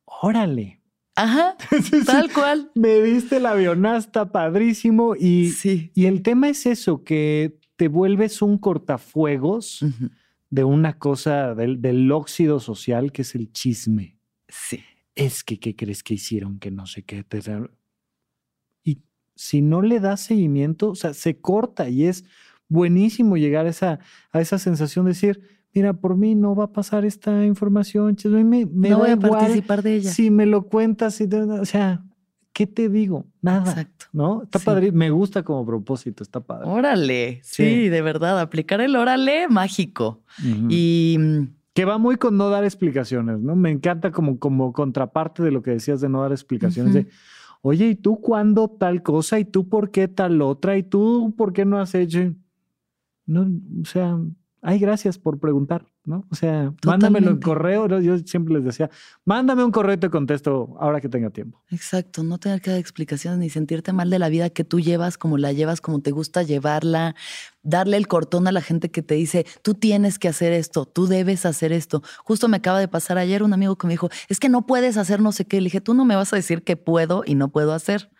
Órale. 0.05 0.78
Ajá, 1.19 1.57
tal 2.05 2.31
cual. 2.31 2.71
Me 2.75 3.01
diste 3.01 3.41
la 3.41 3.51
avionasta 3.51 4.31
padrísimo 4.31 5.15
y, 5.17 5.49
sí. 5.49 5.91
y 5.93 6.05
el 6.05 6.21
tema 6.21 6.47
es 6.47 6.65
eso, 6.65 7.03
que 7.03 7.59
te 7.75 7.89
vuelves 7.89 8.41
un 8.41 8.57
cortafuegos 8.57 9.85
de 10.49 10.63
una 10.63 10.97
cosa, 10.97 11.55
del, 11.55 11.81
del, 11.81 12.09
óxido 12.11 12.61
social 12.61 13.11
que 13.11 13.23
es 13.23 13.35
el 13.35 13.51
chisme. 13.51 14.17
Sí. 14.47 14.79
Es 15.13 15.43
que, 15.43 15.59
¿qué 15.59 15.75
crees 15.75 16.03
que 16.03 16.13
hicieron? 16.13 16.57
Que 16.57 16.71
no 16.71 16.85
sé 16.87 17.03
qué. 17.03 17.25
Y 18.85 19.01
si 19.35 19.61
no 19.61 19.81
le 19.81 19.99
das 19.99 20.21
seguimiento, 20.21 20.91
o 20.91 20.95
sea, 20.95 21.13
se 21.13 21.41
corta 21.41 21.89
y 21.89 22.05
es 22.05 22.23
buenísimo 22.69 23.35
llegar 23.35 23.65
a 23.65 23.69
esa, 23.69 23.99
a 24.31 24.39
esa 24.39 24.57
sensación 24.57 25.03
de 25.03 25.11
decir, 25.11 25.58
mira, 25.73 25.93
por 25.93 26.15
mí 26.15 26.35
no 26.35 26.55
va 26.55 26.65
a 26.65 26.71
pasar 26.71 27.05
esta 27.05 27.45
información, 27.45 28.15
me, 28.25 28.65
me 28.65 28.89
no 28.89 28.99
voy 28.99 29.11
a 29.11 29.17
participar 29.17 29.83
de 29.83 29.95
ella. 29.95 30.11
Si 30.11 30.31
me 30.31 30.45
lo 30.45 30.63
cuentas, 30.63 31.21
o 31.21 31.65
sea, 31.65 32.03
¿qué 32.53 32.67
te 32.67 32.89
digo? 32.89 33.25
Nada. 33.41 33.71
Exacto. 33.71 34.05
¿No? 34.11 34.43
Está 34.43 34.59
padre, 34.59 34.91
me 34.91 35.11
gusta 35.11 35.43
como 35.43 35.65
propósito, 35.65 36.23
está 36.23 36.39
padre. 36.39 36.67
Órale, 36.67 37.39
sí, 37.43 37.89
de 37.89 38.01
verdad, 38.01 38.39
aplicar 38.39 38.81
el 38.81 38.95
órale 38.95 39.47
mágico. 39.47 40.23
Y 40.69 41.17
mm, 41.19 41.43
que 41.73 41.85
va 41.85 41.97
muy 41.97 42.17
con 42.17 42.35
no 42.35 42.49
dar 42.49 42.63
explicaciones, 42.63 43.39
¿no? 43.39 43.55
Me 43.55 43.69
encanta 43.69 44.11
como, 44.11 44.39
como 44.39 44.73
contraparte 44.73 45.43
de 45.43 45.51
lo 45.51 45.61
que 45.61 45.71
decías 45.71 46.01
de 46.01 46.09
no 46.09 46.21
dar 46.21 46.31
explicaciones, 46.31 46.93
de, 46.93 47.07
oye, 47.61 47.87
¿y 47.87 47.95
tú 47.95 48.19
cuándo 48.19 48.67
tal 48.69 49.03
cosa? 49.03 49.39
¿Y 49.39 49.45
tú 49.45 49.69
por 49.69 49.91
qué 49.91 50.07
tal 50.07 50.41
otra? 50.41 50.77
¿Y 50.77 50.83
tú 50.83 51.33
por 51.37 51.53
qué 51.53 51.65
no 51.65 51.79
has 51.79 51.95
hecho? 51.95 52.33
No, 53.25 53.47
o 53.81 53.85
sea, 53.85 54.17
ay, 54.61 54.79
gracias 54.79 55.17
por 55.17 55.39
preguntar, 55.39 55.87
¿no? 56.03 56.25
O 56.29 56.35
sea, 56.35 56.73
mándamelo 56.85 57.31
en 57.31 57.39
correo. 57.39 57.87
Yo 57.99 58.17
siempre 58.19 58.55
les 58.55 58.63
decía, 58.63 58.89
mándame 59.25 59.63
un 59.63 59.71
correo 59.71 59.93
y 59.93 59.97
te 59.97 60.09
contesto 60.09 60.75
ahora 60.79 60.99
que 60.99 61.09
tenga 61.09 61.29
tiempo. 61.29 61.63
Exacto, 61.69 62.23
no 62.23 62.37
tener 62.37 62.61
que 62.61 62.71
dar 62.71 62.79
explicaciones 62.79 63.39
ni 63.39 63.49
sentirte 63.49 63.93
mal 63.93 64.09
de 64.09 64.19
la 64.19 64.29
vida 64.29 64.49
que 64.49 64.63
tú 64.63 64.79
llevas, 64.79 65.17
como 65.17 65.37
la 65.37 65.53
llevas, 65.53 65.81
como 65.81 66.01
te 66.01 66.11
gusta 66.11 66.43
llevarla, 66.43 67.15
darle 67.63 67.97
el 67.97 68.07
cortón 68.07 68.47
a 68.47 68.51
la 68.51 68.61
gente 68.61 68.91
que 68.91 69.01
te 69.01 69.15
dice, 69.15 69.45
tú 69.61 69.73
tienes 69.73 70.19
que 70.19 70.27
hacer 70.27 70.51
esto, 70.53 70.85
tú 70.85 71.07
debes 71.07 71.45
hacer 71.45 71.71
esto. 71.71 72.03
Justo 72.23 72.47
me 72.47 72.57
acaba 72.57 72.79
de 72.79 72.87
pasar 72.87 73.17
ayer 73.17 73.43
un 73.43 73.53
amigo 73.53 73.77
que 73.77 73.87
me 73.87 73.93
dijo, 73.93 74.09
es 74.27 74.39
que 74.39 74.49
no 74.49 74.65
puedes 74.65 74.97
hacer 74.97 75.21
no 75.21 75.31
sé 75.31 75.45
qué. 75.45 75.61
Le 75.61 75.65
dije, 75.65 75.81
tú 75.81 75.93
no 75.93 76.05
me 76.05 76.15
vas 76.15 76.33
a 76.33 76.35
decir 76.35 76.63
que 76.63 76.75
puedo 76.75 77.23
y 77.25 77.35
no 77.35 77.49
puedo 77.49 77.73
hacer, 77.73 78.11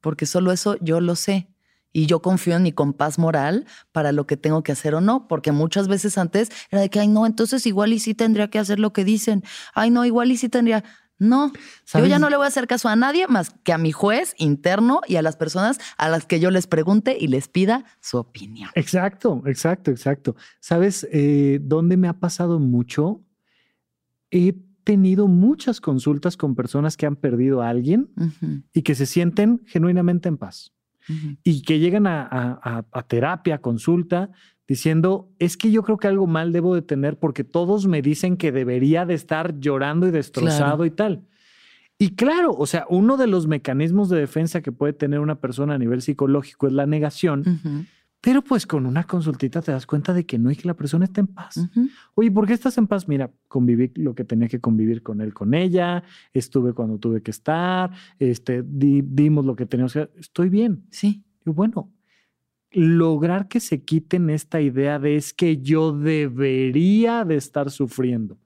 porque 0.00 0.26
solo 0.26 0.52
eso 0.52 0.76
yo 0.80 1.00
lo 1.00 1.16
sé 1.16 1.48
y 1.92 2.06
yo 2.06 2.20
confío 2.20 2.56
en 2.56 2.62
mi 2.62 2.72
compás 2.72 3.18
moral 3.18 3.64
para 3.90 4.12
lo 4.12 4.26
que 4.26 4.36
tengo 4.36 4.62
que 4.62 4.72
hacer 4.72 4.94
o 4.94 5.00
no, 5.00 5.28
porque 5.28 5.50
muchas 5.50 5.88
veces 5.88 6.18
antes 6.18 6.50
era 6.70 6.82
de 6.82 6.90
que, 6.90 7.00
ay, 7.00 7.08
no, 7.08 7.24
entonces 7.24 7.66
igual 7.66 7.92
y 7.94 7.98
sí 7.98 8.14
tendría 8.14 8.50
que 8.50 8.58
hacer 8.58 8.78
lo 8.78 8.92
que 8.92 9.02
dicen, 9.02 9.42
ay, 9.74 9.90
no, 9.90 10.04
igual 10.04 10.30
y 10.30 10.36
sí 10.36 10.48
tendría. 10.48 10.84
No, 11.18 11.50
yo 11.94 12.04
ya 12.04 12.18
no 12.18 12.28
le 12.28 12.36
voy 12.36 12.44
a 12.44 12.48
hacer 12.48 12.66
caso 12.66 12.90
a 12.90 12.96
nadie 12.96 13.26
más 13.26 13.48
que 13.64 13.72
a 13.72 13.78
mi 13.78 13.90
juez 13.90 14.34
interno 14.36 15.00
y 15.06 15.16
a 15.16 15.22
las 15.22 15.36
personas 15.36 15.78
a 15.96 16.10
las 16.10 16.26
que 16.26 16.40
yo 16.40 16.50
les 16.50 16.66
pregunte 16.66 17.16
y 17.18 17.28
les 17.28 17.48
pida 17.48 17.86
su 18.00 18.18
opinión. 18.18 18.68
Exacto, 18.74 19.42
exacto, 19.46 19.90
exacto. 19.90 20.36
¿Sabes 20.60 21.08
eh, 21.10 21.58
dónde 21.62 21.96
me 21.96 22.08
ha 22.08 22.18
pasado 22.20 22.58
mucho? 22.58 23.24
He 24.30 24.56
tenido 24.84 25.26
muchas 25.26 25.80
consultas 25.80 26.36
con 26.36 26.54
personas 26.54 26.98
que 26.98 27.06
han 27.06 27.16
perdido 27.16 27.62
a 27.62 27.70
alguien 27.70 28.10
y 28.74 28.82
que 28.82 28.94
se 28.94 29.06
sienten 29.06 29.62
genuinamente 29.66 30.28
en 30.28 30.36
paz 30.36 30.75
y 31.44 31.62
que 31.62 31.78
llegan 31.78 32.06
a, 32.06 32.84
terapia, 33.08 33.58
consulta, 33.58 34.30
diciendo, 34.66 35.30
es 35.38 35.56
que 35.56 35.70
yo 35.70 35.82
creo 35.82 35.96
que 35.96 36.08
algo 36.08 36.26
mal 36.26 36.52
debo 36.52 36.74
de 36.74 36.82
tener 36.82 37.18
porque 37.18 37.44
todos 37.44 37.86
me 37.86 38.02
dicen 38.02 38.36
que 38.36 38.52
debería 38.52 39.06
de 39.06 39.14
estar 39.14 39.58
llorando 39.60 40.08
y 40.08 40.10
destrozado 40.10 40.84
y 40.84 40.90
tal. 40.90 41.24
Y 41.98 42.10
claro, 42.14 42.52
o 42.52 42.66
sea, 42.66 42.84
uno 42.90 43.16
de 43.16 43.26
los 43.26 43.46
mecanismos 43.46 44.08
de 44.10 44.18
defensa 44.18 44.60
que 44.60 44.72
puede 44.72 44.92
tener 44.92 45.20
una 45.20 45.40
persona 45.40 45.74
a 45.74 45.78
nivel 45.78 46.02
psicológico 46.02 46.66
es 46.66 46.72
la 46.74 46.86
negación. 46.86 47.86
Pero 48.26 48.42
pues 48.42 48.66
con 48.66 48.86
una 48.86 49.04
consultita 49.04 49.62
te 49.62 49.70
das 49.70 49.86
cuenta 49.86 50.12
de 50.12 50.26
que 50.26 50.36
no 50.36 50.50
y 50.50 50.56
que 50.56 50.66
la 50.66 50.74
persona 50.74 51.04
está 51.04 51.20
en 51.20 51.28
paz. 51.28 51.60
Oye, 52.16 52.28
¿por 52.28 52.44
qué 52.44 52.54
estás 52.54 52.76
en 52.76 52.88
paz? 52.88 53.06
Mira, 53.06 53.30
conviví 53.46 53.92
lo 53.94 54.16
que 54.16 54.24
tenía 54.24 54.48
que 54.48 54.60
convivir 54.60 55.04
con 55.04 55.20
él, 55.20 55.32
con 55.32 55.54
ella, 55.54 56.02
estuve 56.34 56.72
cuando 56.72 56.98
tuve 56.98 57.22
que 57.22 57.30
estar, 57.30 57.92
este, 58.18 58.64
dimos 58.66 59.46
lo 59.46 59.54
que 59.54 59.64
teníamos 59.64 59.92
que 59.92 60.10
Estoy 60.18 60.48
bien. 60.48 60.82
Sí. 60.90 61.22
Y 61.46 61.50
bueno, 61.50 61.92
lograr 62.72 63.46
que 63.46 63.60
se 63.60 63.84
quiten 63.84 64.28
esta 64.28 64.60
idea 64.60 64.98
de 64.98 65.14
es 65.14 65.32
que 65.32 65.58
yo 65.58 65.92
debería 65.92 67.24
de 67.24 67.36
estar 67.36 67.70
sufriendo. 67.70 68.36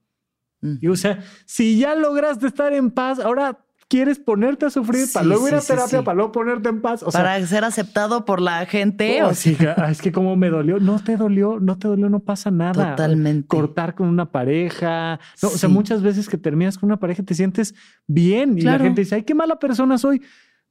Y 0.61 0.89
o 0.89 0.97
sea, 0.97 1.25
si 1.47 1.79
ya 1.79 1.95
lograste 1.95 2.49
estar 2.49 2.75
en 2.75 2.91
paz, 2.91 3.19
ahora 3.19 3.65
quieres 3.91 4.21
ponerte 4.21 4.67
a 4.67 4.71
sufrir 4.71 5.07
para 5.13 5.27
luego 5.27 5.49
ir 5.49 5.55
a 5.55 5.61
terapia, 5.61 6.03
para 6.05 6.15
luego 6.15 6.31
ponerte 6.31 6.69
en 6.69 6.81
paz. 6.81 7.05
para 7.13 7.45
ser 7.45 7.65
aceptado 7.65 8.25
por 8.25 8.41
la 8.41 8.65
gente. 8.65 9.23
Oh, 9.25 9.35
sí, 9.35 9.57
ah, 9.77 9.91
es 9.91 10.01
que 10.01 10.13
como 10.13 10.37
me 10.37 10.49
dolió, 10.49 10.79
no 10.79 11.03
te 11.03 11.17
dolió, 11.17 11.59
no 11.61 11.77
te 11.77 11.89
dolió, 11.89 12.09
no 12.09 12.21
pasa 12.21 12.53
nada. 12.53 12.93
Totalmente. 12.93 13.49
Cortar 13.49 13.97
con 13.97 14.09
una 14.09 14.31
pareja. 14.31 15.19
o 15.43 15.49
sea, 15.49 15.69
muchas 15.69 16.03
veces 16.03 16.29
que 16.29 16.39
terminas 16.39 16.79
con 16.79 16.87
una 16.87 17.01
pareja 17.01 17.25
te 17.25 17.35
sientes 17.35 17.75
bien 18.07 18.57
y 18.57 18.63
la 18.63 18.79
gente 18.79 19.03
dice, 19.03 19.17
ay, 19.17 19.25
qué 19.25 19.35
mala 19.35 19.59
persona 19.59 19.99
soy. 19.99 20.23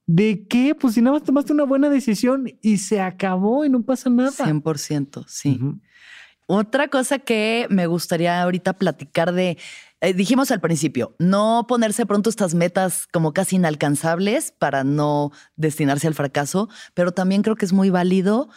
¿De 0.08 0.48
qué? 0.48 0.74
Pues 0.74 0.96
si 0.96 1.02
nada 1.02 1.18
más 1.18 1.24
tomaste 1.24 1.54
una 1.54 1.66
buena 1.66 1.90
decisión 1.90 2.50
y 2.62 2.78
se 2.78 3.02
acabó 3.02 3.66
y 3.66 3.70
no 3.70 3.84
pasa 3.84 4.10
nada. 4.10 4.32
100%, 4.32 5.26
sí. 5.28 5.60
Otra 6.48 6.88
cosa 6.88 7.20
que 7.20 7.68
me 7.70 7.86
gustaría 7.86 8.42
ahorita 8.42 8.74
platicar 8.74 9.34
de, 9.34 9.58
eh, 10.02 10.14
dijimos 10.14 10.50
al 10.52 10.62
principio, 10.62 11.14
no 11.20 11.66
ponerse 11.68 12.06
pronto 12.06 12.30
estas 12.30 12.56
metas 12.56 13.06
como 13.12 13.34
casi 13.34 13.58
inalcanzables 13.58 14.52
para 14.52 14.86
no 14.86 15.32
destinarse 15.58 16.08
al 16.08 16.14
fracaso, 16.14 16.70
pero 16.94 17.12
también 17.12 17.42
creo 17.42 17.58
que 17.58 17.66
es 17.66 17.74
muy 17.74 17.90
válido 17.90 18.50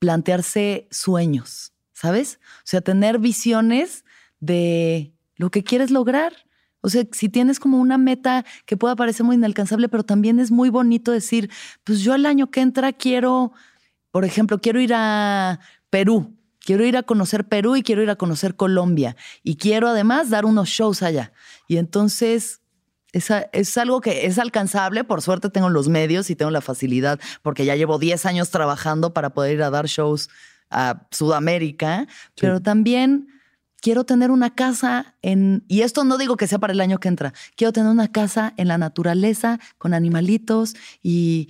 plantearse 0.00 0.88
sueños, 0.90 1.72
¿sabes? 1.92 2.40
O 2.58 2.64
sea, 2.64 2.80
tener 2.80 3.18
visiones 3.18 4.04
de 4.40 5.14
lo 5.36 5.50
que 5.50 5.62
quieres 5.62 5.92
lograr. 5.92 6.32
O 6.80 6.88
sea, 6.88 7.04
si 7.12 7.28
tienes 7.28 7.60
como 7.60 7.78
una 7.78 7.98
meta 7.98 8.44
que 8.66 8.76
pueda 8.76 8.96
parecer 8.96 9.24
muy 9.24 9.36
inalcanzable, 9.36 9.88
pero 9.88 10.02
también 10.02 10.40
es 10.40 10.50
muy 10.50 10.70
bonito 10.70 11.12
decir, 11.12 11.50
pues 11.84 12.00
yo 12.00 12.14
el 12.16 12.26
año 12.26 12.50
que 12.50 12.62
entra 12.62 12.92
quiero, 12.92 13.52
por 14.10 14.24
ejemplo, 14.24 14.60
quiero 14.60 14.80
ir 14.80 14.92
a 14.94 15.60
Perú 15.88 16.39
Quiero 16.70 16.86
ir 16.86 16.96
a 16.96 17.02
conocer 17.02 17.48
Perú 17.48 17.74
y 17.74 17.82
quiero 17.82 18.00
ir 18.00 18.10
a 18.10 18.14
conocer 18.14 18.54
Colombia. 18.54 19.16
Y 19.42 19.56
quiero 19.56 19.88
además 19.88 20.30
dar 20.30 20.44
unos 20.44 20.68
shows 20.68 21.02
allá. 21.02 21.32
Y 21.66 21.78
entonces 21.78 22.60
es, 23.10 23.28
es, 23.50 23.76
algo 23.76 24.00
que 24.00 24.26
es 24.26 24.38
alcanzable. 24.38 25.02
Por 25.02 25.20
suerte 25.20 25.50
tengo 25.50 25.68
los 25.68 25.88
medios 25.88 26.30
y 26.30 26.36
tengo 26.36 26.52
la 26.52 26.60
facilidad 26.60 27.18
porque 27.42 27.64
ya 27.64 27.74
llevo 27.74 27.98
10 27.98 28.24
años 28.24 28.50
trabajando 28.50 29.12
para 29.12 29.30
poder 29.30 29.54
ir 29.54 29.64
a 29.64 29.70
dar 29.70 29.86
shows 29.86 30.30
a 30.70 31.08
Sudamérica. 31.10 32.06
Pero 32.40 32.62
también 32.62 33.26
quiero 33.80 34.04
tener 34.04 34.30
una 34.30 34.54
casa 34.54 35.16
en, 35.22 35.64
y 35.66 35.80
esto 35.80 36.04
no 36.04 36.18
digo 36.18 36.36
que 36.36 36.46
sea 36.46 36.60
para 36.60 36.72
el 36.72 36.80
año 36.80 37.00
que 37.00 37.08
entra, 37.08 37.32
quiero 37.56 37.72
tener 37.72 37.90
una 37.90 38.12
casa 38.12 38.54
en 38.56 38.68
la 38.68 38.78
naturaleza 38.78 39.58
con 39.76 39.92
animalitos 39.92 40.76
y 41.02 41.48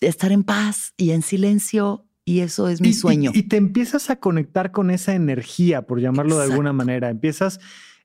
estar 0.00 0.30
en 0.30 0.44
paz 0.44 0.92
y 0.96 1.10
en 1.10 1.22
silencio 1.22 2.06
y 2.24 2.40
eso 2.40 2.68
es 2.68 2.80
mi 2.80 2.92
sueño. 2.92 3.30
Y, 3.34 3.44
te 3.44 3.56
empiezas 3.56 4.10
a 4.10 4.16
conectar 4.16 4.70
con 4.70 4.90
esa 4.90 5.14
energía, 5.14 5.82
por 5.82 6.00
llamarlo 6.00 6.38
de 6.38 6.44
alguna 6.44 6.72
manera. 6.72 7.10
Empiezas, 7.10 7.58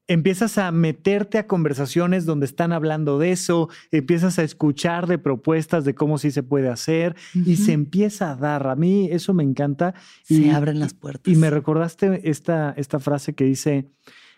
empiezas 0.07 0.57
a 0.57 0.72
meterte 0.72 1.38
a 1.38 1.45
conversaciones 1.45 2.26
donde 2.26 2.47
están 2.47 2.72
hablando 2.72 3.20
de 3.20 3.32
eso, 3.32 3.70
empiezas 3.91 4.39
a 4.39 4.43
escuchar 4.43 5.07
de 5.07 5.20
propuestas 5.20 5.86
de 5.86 5.93
cómo 5.93 6.18
sí 6.18 6.32
se 6.32 6.43
puede 6.43 6.70
hacer 6.70 7.15
y 7.34 7.57
se 7.57 7.74
empieza 7.74 8.32
a 8.32 8.36
dar. 8.36 8.68
A 8.68 8.76
mí 8.76 9.09
eso 9.11 9.34
me 9.34 9.43
encanta. 9.43 9.93
Y, 10.28 10.43
se 10.43 10.51
abren 10.51 10.80
las 10.80 10.93
puertas. 10.93 11.32
Y 11.32 11.36
me 11.36 11.49
recordaste 11.49 12.30
esta, 12.30 12.74
esta 12.78 12.99
frase 12.99 13.36
que 13.36 13.43
dice, 13.43 13.89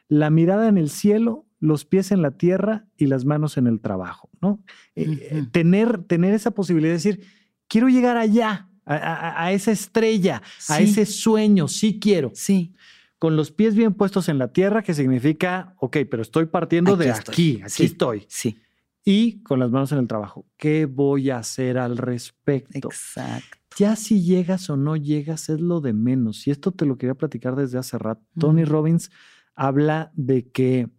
la 0.09 0.29
mirada 0.29 0.67
en 0.67 0.77
el 0.77 0.89
cielo 0.89 1.45
los 1.59 1.85
pies 1.85 2.11
en 2.11 2.21
la 2.21 2.31
tierra 2.31 2.87
y 2.97 3.07
las 3.07 3.25
manos 3.25 3.57
en 3.57 3.67
el 3.67 3.81
trabajo, 3.81 4.29
¿no? 4.41 4.63
Eh, 4.95 5.45
tener, 5.51 6.03
tener 6.03 6.33
esa 6.33 6.51
posibilidad 6.51 6.91
de 6.91 6.97
decir, 6.97 7.21
quiero 7.67 7.89
llegar 7.89 8.17
allá, 8.17 8.68
a, 8.89 9.51
esa 9.51 9.71
estrella, 9.71 10.41
a 10.67 10.79
ese 10.79 11.05
sueño, 11.05 11.67
sí 11.67 11.99
quiero. 11.99 12.31
Sí. 12.33 12.73
Con 13.19 13.35
los 13.35 13.51
pies 13.51 13.75
bien 13.75 13.93
puestos 13.93 14.29
en 14.29 14.37
la 14.37 14.51
tierra, 14.51 14.81
que 14.81 14.93
significa, 14.93 15.75
ok, 15.77 15.97
pero 16.09 16.21
estoy 16.21 16.45
partiendo 16.47 16.95
de 16.97 17.11
aquí, 17.11 17.61
aquí 17.63 17.83
estoy. 17.83 18.25
Sí. 18.27 18.57
Y 19.05 19.41
con 19.43 19.59
las 19.59 19.71
manos 19.71 19.91
en 19.91 19.99
el 19.99 20.07
trabajo, 20.07 20.45
¿qué 20.57 20.85
voy 20.85 21.29
a 21.29 21.37
hacer 21.37 21.77
al 21.77 21.97
respecto? 21.97 22.89
Exacto. 22.89 23.57
Ya 23.77 23.95
si 23.95 24.23
llegas 24.23 24.69
o 24.69 24.77
no 24.77 24.95
llegas 24.95 25.49
es 25.49 25.61
lo 25.61 25.81
de 25.81 25.93
menos. 25.93 26.47
Y 26.47 26.51
esto 26.51 26.71
te 26.71 26.85
lo 26.85 26.97
quería 26.97 27.15
platicar 27.15 27.55
desde 27.55 27.77
hace 27.77 27.97
rato. 27.97 28.21
Tony 28.37 28.65
Robbins 28.65 29.11
habla 29.55 30.11
de 30.15 30.49
que, 30.49 30.89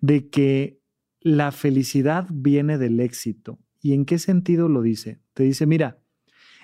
de 0.00 0.28
que 0.28 0.80
la 1.20 1.52
felicidad 1.52 2.26
viene 2.30 2.78
del 2.78 3.00
éxito. 3.00 3.58
¿Y 3.80 3.92
en 3.92 4.04
qué 4.04 4.18
sentido 4.18 4.68
lo 4.68 4.82
dice? 4.82 5.20
Te 5.34 5.44
dice, 5.44 5.66
mira, 5.66 5.98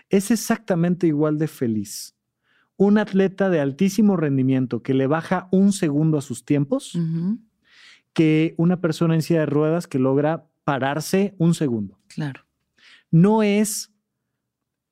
es 0.09 0.31
exactamente 0.31 1.07
igual 1.07 1.39
de 1.39 1.49
feliz. 1.49 2.17
Un 2.77 2.99
atleta 2.99 3.51
de 3.51 3.61
altísimo 3.61 4.17
rendimiento 4.17 4.83
que 4.83 4.95
le 4.95 5.07
baja 5.07 5.49
un 5.53 5.73
segundo 5.73 6.19
a 6.19 6.23
sus 6.23 6.45
tiempos 6.45 6.99
que 8.13 8.55
una 8.59 8.81
persona 8.81 9.15
en 9.15 9.23
silla 9.23 9.41
de 9.41 9.47
ruedas 9.47 9.87
que 9.87 9.99
logra 9.99 10.49
pararse 10.65 11.35
un 11.39 11.55
segundo. 11.55 12.01
Claro. 12.09 12.47
No 13.11 13.43
es 13.43 13.93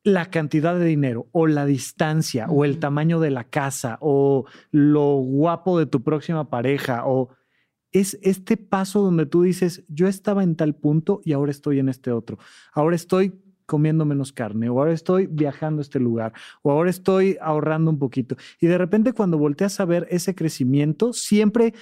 la 0.04 0.30
cantidad 0.30 0.78
de 0.78 0.84
dinero 0.84 1.28
o 1.32 1.46
la 1.46 1.64
distancia 1.64 2.46
o 2.48 2.64
el 2.64 2.78
tamaño 2.78 3.20
de 3.20 3.30
la 3.30 3.44
casa 3.44 3.98
o 4.00 4.46
lo 4.70 5.16
guapo 5.16 5.78
de 5.78 5.86
tu 5.86 6.02
próxima 6.02 6.50
pareja 6.50 7.06
o 7.06 7.30
es 7.92 8.18
este 8.22 8.56
paso 8.56 9.02
donde 9.02 9.26
tú 9.26 9.42
dices, 9.42 9.84
yo 9.88 10.08
estaba 10.08 10.42
en 10.42 10.56
tal 10.56 10.74
punto 10.74 11.20
y 11.24 11.32
ahora 11.32 11.50
estoy 11.50 11.78
en 11.78 11.88
este 11.88 12.10
otro. 12.10 12.38
Ahora 12.72 12.96
estoy 12.96 13.34
comiendo 13.66 14.04
menos 14.04 14.32
carne, 14.32 14.68
o 14.68 14.78
ahora 14.78 14.92
estoy 14.92 15.26
viajando 15.26 15.80
a 15.80 15.82
este 15.82 16.00
lugar, 16.00 16.32
o 16.62 16.70
ahora 16.70 16.90
estoy 16.90 17.36
ahorrando 17.40 17.90
un 17.90 17.98
poquito. 17.98 18.36
Y 18.60 18.66
de 18.66 18.78
repente 18.78 19.12
cuando 19.12 19.38
volteas 19.38 19.80
a 19.80 19.84
ver 19.84 20.06
ese 20.10 20.34
crecimiento, 20.34 21.12
siempre 21.12 21.74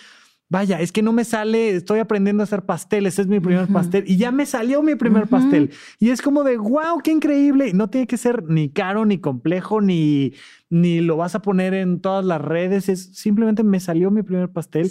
vaya, 0.51 0.81
es 0.81 0.91
que 0.91 1.01
no 1.01 1.13
me 1.13 1.25
sale, 1.25 1.71
estoy 1.71 2.01
aprendiendo 2.01 2.43
a 2.43 2.45
hacer 2.45 2.63
pasteles, 2.63 3.19
es 3.21 3.29
mi 3.29 3.39
primer 3.39 3.69
pastel 3.69 4.05
y 4.07 4.17
ya 4.17 4.33
me 4.33 4.45
salió 4.45 4.83
mi 4.83 4.97
primer 4.97 5.29
pastel. 5.29 5.71
Y 6.01 6.11
es 6.11 6.21
como 6.21 6.43
de, 6.43 6.57
wow, 6.57 7.01
qué 7.03 7.13
increíble. 7.13 7.73
No 7.73 7.89
tiene 7.89 8.09
que 8.09 8.17
ser 8.17 8.43
ni 8.49 8.69
caro, 8.69 9.07
ni 9.07 9.19
complejo, 9.19 9.81
ni, 9.81 10.33
ni 10.69 11.01
lo 11.01 11.17
vas 11.17 11.37
a 11.37 11.43
poner 11.43 11.73
en 11.73 12.01
todas 12.01 12.25
las 12.25 12.41
redes, 12.41 12.89
es 12.89 13.11
simplemente 13.13 13.63
me 13.63 13.79
salió 13.79 14.11
mi 14.11 14.23
primer 14.23 14.51
pastel. 14.51 14.91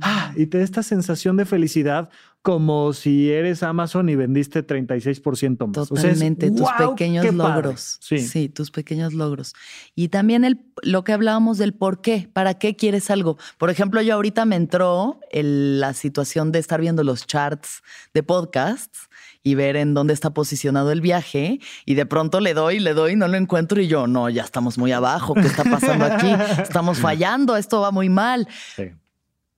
Ah, 0.00 0.32
y 0.36 0.46
te 0.46 0.58
da 0.58 0.64
esta 0.64 0.84
sensación 0.84 1.36
de 1.36 1.44
felicidad 1.44 2.08
como 2.42 2.94
si 2.94 3.30
eres 3.30 3.62
Amazon 3.62 4.08
y 4.08 4.16
vendiste 4.16 4.66
36% 4.66 5.66
más. 5.66 5.88
Totalmente, 5.88 6.50
tus 6.50 6.68
pequeños 6.72 7.34
logros. 7.34 7.98
Sí. 8.00 8.48
tus 8.48 8.70
pequeños 8.70 9.12
logros. 9.12 9.54
Y 9.94 10.08
también 10.08 10.44
el, 10.44 10.60
lo 10.82 11.04
que 11.04 11.12
hablábamos 11.12 11.58
del 11.58 11.74
por 11.74 12.00
qué, 12.00 12.30
para 12.32 12.54
qué 12.54 12.76
quieres 12.76 13.10
algo. 13.10 13.36
Por 13.58 13.68
ejemplo, 13.68 14.00
yo 14.00 14.14
ahorita 14.14 14.46
me 14.46 14.56
entró 14.56 15.20
la 15.32 15.92
situación 15.92 16.50
de 16.50 16.60
estar 16.60 16.80
viendo 16.80 17.04
los 17.04 17.26
charts 17.26 17.82
de 18.14 18.22
podcasts 18.22 19.10
y 19.42 19.54
ver 19.54 19.76
en 19.76 19.92
dónde 19.92 20.14
está 20.14 20.30
posicionado 20.30 20.92
el 20.92 21.02
viaje 21.02 21.60
y 21.84 21.94
de 21.94 22.06
pronto 22.06 22.40
le 22.40 22.54
doy, 22.54 22.78
le 22.78 22.94
doy, 22.94 23.16
no 23.16 23.28
lo 23.28 23.36
encuentro 23.36 23.80
y 23.80 23.86
yo, 23.86 24.06
no, 24.06 24.30
ya 24.30 24.42
estamos 24.42 24.78
muy 24.78 24.92
abajo, 24.92 25.34
¿qué 25.34 25.46
está 25.46 25.64
pasando 25.64 26.04
aquí? 26.06 26.30
Estamos 26.62 26.98
fallando, 26.98 27.56
esto 27.56 27.80
va 27.80 27.90
muy 27.90 28.08
mal. 28.08 28.46
Sí. 28.76 28.90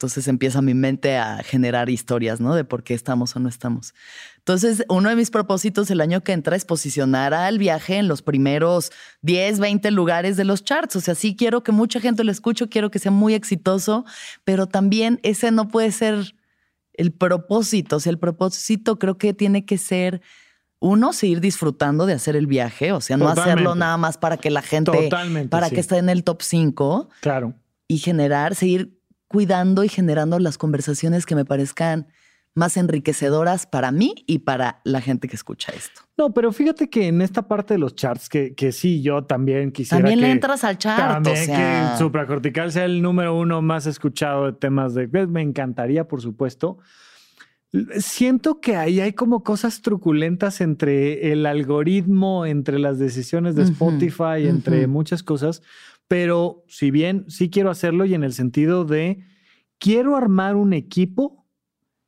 Entonces 0.03 0.27
empieza 0.27 0.61
mi 0.63 0.75
mente 0.75 1.17
a 1.17 1.45
generar 1.45 1.89
historias, 1.89 2.41
¿no? 2.41 2.57
De 2.57 2.65
por 2.65 2.83
qué 2.83 2.93
estamos 2.93 3.37
o 3.37 3.39
no 3.39 3.49
estamos. 3.49 3.95
Entonces, 4.39 4.85
uno 4.89 5.09
de 5.09 5.15
mis 5.15 5.31
propósitos 5.31 5.89
el 5.93 6.01
año 6.01 6.25
que 6.25 6.33
entra 6.33 6.57
es 6.57 6.65
posicionar 6.65 7.33
al 7.33 7.59
viaje 7.59 7.99
en 7.99 8.09
los 8.09 8.21
primeros 8.23 8.91
10, 9.21 9.61
20 9.61 9.93
lugares 9.93 10.37
de 10.37 10.43
los 10.43 10.65
charts. 10.65 10.97
O 10.97 11.01
sea, 11.01 11.15
sí 11.15 11.37
quiero 11.37 11.63
que 11.63 11.71
mucha 11.71 12.01
gente 12.01 12.25
lo 12.25 12.33
escuche, 12.33 12.69
quiero 12.69 12.91
que 12.91 12.99
sea 12.99 13.13
muy 13.13 13.35
exitoso, 13.35 14.05
pero 14.43 14.67
también 14.67 15.21
ese 15.23 15.53
no 15.53 15.69
puede 15.69 15.93
ser 15.93 16.35
el 16.95 17.13
propósito. 17.13 17.97
O 17.97 18.01
sea, 18.01 18.11
el 18.11 18.19
propósito 18.19 18.99
creo 18.99 19.17
que 19.17 19.33
tiene 19.33 19.65
que 19.65 19.79
ser 19.79 20.21
uno, 20.81 21.13
seguir 21.13 21.41
disfrutando 21.41 22.07
de 22.07 22.15
hacer 22.15 22.35
el 22.35 22.49
viaje, 22.49 22.91
o 22.91 23.01
sea, 23.01 23.17
no 23.17 23.29
hacerlo 23.29 23.77
nada 23.77 23.97
más 23.97 24.19
para 24.19 24.37
que 24.39 24.51
la 24.51 24.63
gente, 24.63 24.91
Totalmente, 24.91 25.49
para 25.51 25.71
que 25.71 25.79
esté 25.79 25.99
en 25.99 26.09
el 26.09 26.25
top 26.25 26.43
5. 26.43 27.09
Claro. 27.21 27.55
Y 27.87 27.99
generar, 27.99 28.57
seguir 28.57 28.99
cuidando 29.33 29.83
y 29.83 29.89
generando 29.89 30.39
las 30.39 30.59
conversaciones 30.59 31.27
que 31.27 31.35
me 31.35 31.45
parezcan 31.45 32.07
más 32.55 32.77
enriquecedoras 32.77 33.67
para 33.67 33.91
mí 33.93 34.15
y 34.27 34.41
para 34.41 34.81
la 34.85 35.01
gente 35.01 35.27
que 35.29 35.37
escucha 35.37 35.73
esto. 35.75 36.03
No, 36.19 36.35
pero 36.35 36.53
fíjate 36.53 36.91
que 36.91 37.09
en 37.09 37.23
esta 37.23 37.49
parte 37.49 37.75
de 37.75 37.79
los 37.79 37.95
charts, 37.95 38.29
que, 38.29 38.55
que 38.55 38.73
sí, 38.73 39.03
yo 39.03 39.25
también 39.25 39.73
quisiera 39.73 40.03
También 40.03 40.21
que, 40.21 40.27
le 40.27 40.33
entras 40.33 40.63
al 40.65 40.79
chart, 40.79 41.15
también 41.15 41.37
o 41.37 41.45
sea. 41.45 41.93
que 41.93 41.99
supracortical 41.99 42.71
sea 42.71 42.85
el 42.85 43.01
número 43.01 43.37
uno 43.37 43.63
más 43.63 43.87
escuchado 43.87 44.47
de 44.47 44.53
temas 44.53 44.95
de... 44.95 45.09
Me 45.09 45.41
encantaría, 45.41 46.07
por 46.07 46.21
supuesto. 46.21 46.79
Siento 47.97 48.61
que 48.61 48.77
ahí 48.77 49.01
hay 49.01 49.15
como 49.15 49.43
cosas 49.43 49.81
truculentas 49.81 50.61
entre 50.61 51.33
el 51.33 51.47
algoritmo, 51.47 52.45
entre 52.45 52.79
las 52.79 52.99
decisiones 52.99 53.55
de 53.55 53.63
Spotify, 53.63 54.47
entre 54.47 54.87
muchas 54.87 55.23
cosas, 55.23 55.63
pero 56.13 56.63
si 56.69 56.91
bien 56.91 57.25
sí 57.29 57.49
quiero 57.49 57.71
hacerlo 57.71 58.05
y 58.05 58.13
en 58.13 58.23
el 58.23 58.35
sentido 58.35 58.85
de 58.85 59.25
quiero 59.79 60.15
armar 60.15 60.57
un 60.57 60.75
equipo 60.75 61.47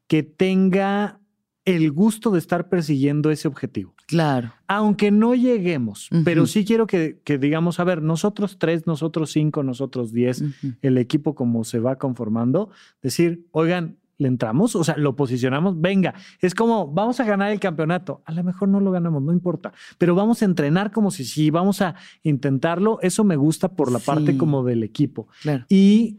que 0.08 0.22
tenga 0.22 1.22
el 1.64 1.90
gusto 1.90 2.30
de 2.30 2.38
estar 2.38 2.68
persiguiendo 2.68 3.30
ese 3.30 3.48
objetivo. 3.48 3.94
Claro. 4.06 4.52
Aunque 4.68 5.10
no 5.10 5.34
lleguemos, 5.34 6.10
pero 6.22 6.44
sí 6.44 6.66
quiero 6.66 6.86
que, 6.86 7.22
que 7.24 7.38
digamos, 7.38 7.80
a 7.80 7.84
ver, 7.84 8.02
nosotros 8.02 8.58
tres, 8.58 8.86
nosotros 8.86 9.32
cinco, 9.32 9.62
nosotros 9.62 10.12
diez, 10.12 10.44
el 10.82 10.98
equipo 10.98 11.34
como 11.34 11.64
se 11.64 11.78
va 11.78 11.96
conformando, 11.96 12.68
decir, 13.00 13.46
oigan, 13.52 13.96
¿le 14.18 14.28
entramos? 14.28 14.76
O 14.76 14.84
sea, 14.84 14.96
lo 14.96 15.16
posicionamos, 15.16 15.80
venga, 15.80 16.14
es 16.40 16.54
como, 16.54 16.92
vamos 16.92 17.20
a 17.20 17.24
ganar 17.24 17.50
el 17.50 17.60
campeonato, 17.60 18.22
a 18.24 18.32
lo 18.32 18.44
mejor 18.44 18.68
no 18.68 18.80
lo 18.80 18.90
ganamos, 18.90 19.22
no 19.22 19.32
importa, 19.32 19.72
pero 19.98 20.14
vamos 20.14 20.42
a 20.42 20.44
entrenar 20.44 20.92
como 20.92 21.10
si 21.10 21.24
sí, 21.24 21.50
vamos 21.50 21.82
a 21.82 21.94
intentarlo, 22.22 22.98
eso 23.02 23.24
me 23.24 23.36
gusta 23.36 23.68
por 23.68 23.90
la 23.90 23.98
parte 23.98 24.36
como 24.36 24.64
del 24.64 24.82
equipo. 24.82 25.28
Claro. 25.42 25.64
Y 25.68 26.18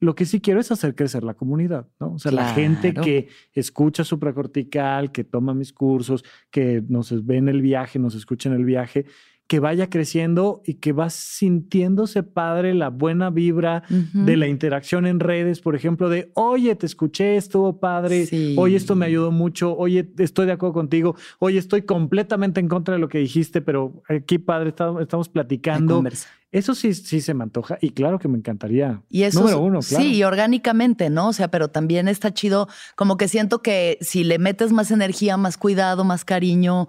lo 0.00 0.14
que 0.14 0.24
sí 0.24 0.40
quiero 0.40 0.60
es 0.60 0.72
hacer 0.72 0.94
crecer 0.94 1.22
la 1.22 1.34
comunidad, 1.34 1.86
¿no? 2.00 2.14
O 2.14 2.18
sea, 2.18 2.32
la 2.32 2.54
gente 2.54 2.94
que 2.94 3.28
escucha 3.52 4.02
supracortical, 4.02 5.12
que 5.12 5.24
toma 5.24 5.52
mis 5.52 5.74
cursos, 5.74 6.24
que 6.50 6.82
nos 6.88 7.26
ve 7.26 7.36
en 7.36 7.50
el 7.50 7.60
viaje, 7.60 7.98
nos 7.98 8.14
escucha 8.14 8.48
en 8.48 8.54
el 8.54 8.64
viaje, 8.64 9.04
que 9.50 9.58
vaya 9.58 9.90
creciendo 9.90 10.62
y 10.64 10.74
que 10.74 10.92
va 10.92 11.10
sintiéndose 11.10 12.22
padre 12.22 12.72
la 12.72 12.88
buena 12.88 13.30
vibra 13.30 13.82
de 13.88 14.36
la 14.36 14.46
interacción 14.46 15.08
en 15.08 15.18
redes, 15.18 15.60
por 15.60 15.74
ejemplo, 15.74 16.08
de, 16.08 16.30
oye, 16.34 16.76
te 16.76 16.86
escuché, 16.86 17.34
estuvo 17.36 17.80
padre, 17.80 18.26
Sí. 18.26 18.54
oye, 18.56 18.76
esto 18.76 18.94
me 18.94 19.06
ayudó 19.06 19.32
mucho, 19.32 19.76
oye, 19.76 20.08
estoy 20.18 20.46
de 20.46 20.52
acuerdo 20.52 20.74
contigo, 20.74 21.16
oye, 21.40 21.58
estoy 21.58 21.82
completamente 21.82 22.60
en 22.60 22.68
contra 22.68 22.94
de 22.94 23.00
lo 23.00 23.08
que 23.08 23.18
dijiste, 23.18 23.60
pero 23.60 24.00
aquí, 24.08 24.38
padre, 24.38 24.72
estamos, 25.00 25.28
platicando. 25.28 26.00
Eso 26.52 26.74
sí, 26.74 26.94
sí 26.94 27.20
se 27.20 27.34
me 27.34 27.44
antoja 27.44 27.78
y 27.80 27.90
claro 27.90 28.18
que 28.18 28.26
me 28.26 28.36
encantaría. 28.38 29.02
Y 29.08 29.22
eso 29.22 29.40
Número 29.40 29.60
uno, 29.60 29.80
claro. 29.80 30.04
Sí, 30.04 30.14
y 30.16 30.22
orgánicamente, 30.24 31.08
¿no? 31.08 31.28
O 31.28 31.32
sea, 31.32 31.48
pero 31.48 31.68
también 31.68 32.08
está 32.08 32.32
chido, 32.32 32.68
como 32.96 33.16
que 33.16 33.28
siento 33.28 33.62
que 33.62 33.98
si 34.00 34.24
le 34.24 34.38
metes 34.38 34.72
más 34.72 34.90
energía, 34.90 35.36
más 35.36 35.56
cuidado, 35.56 36.02
más 36.04 36.24
cariño, 36.24 36.88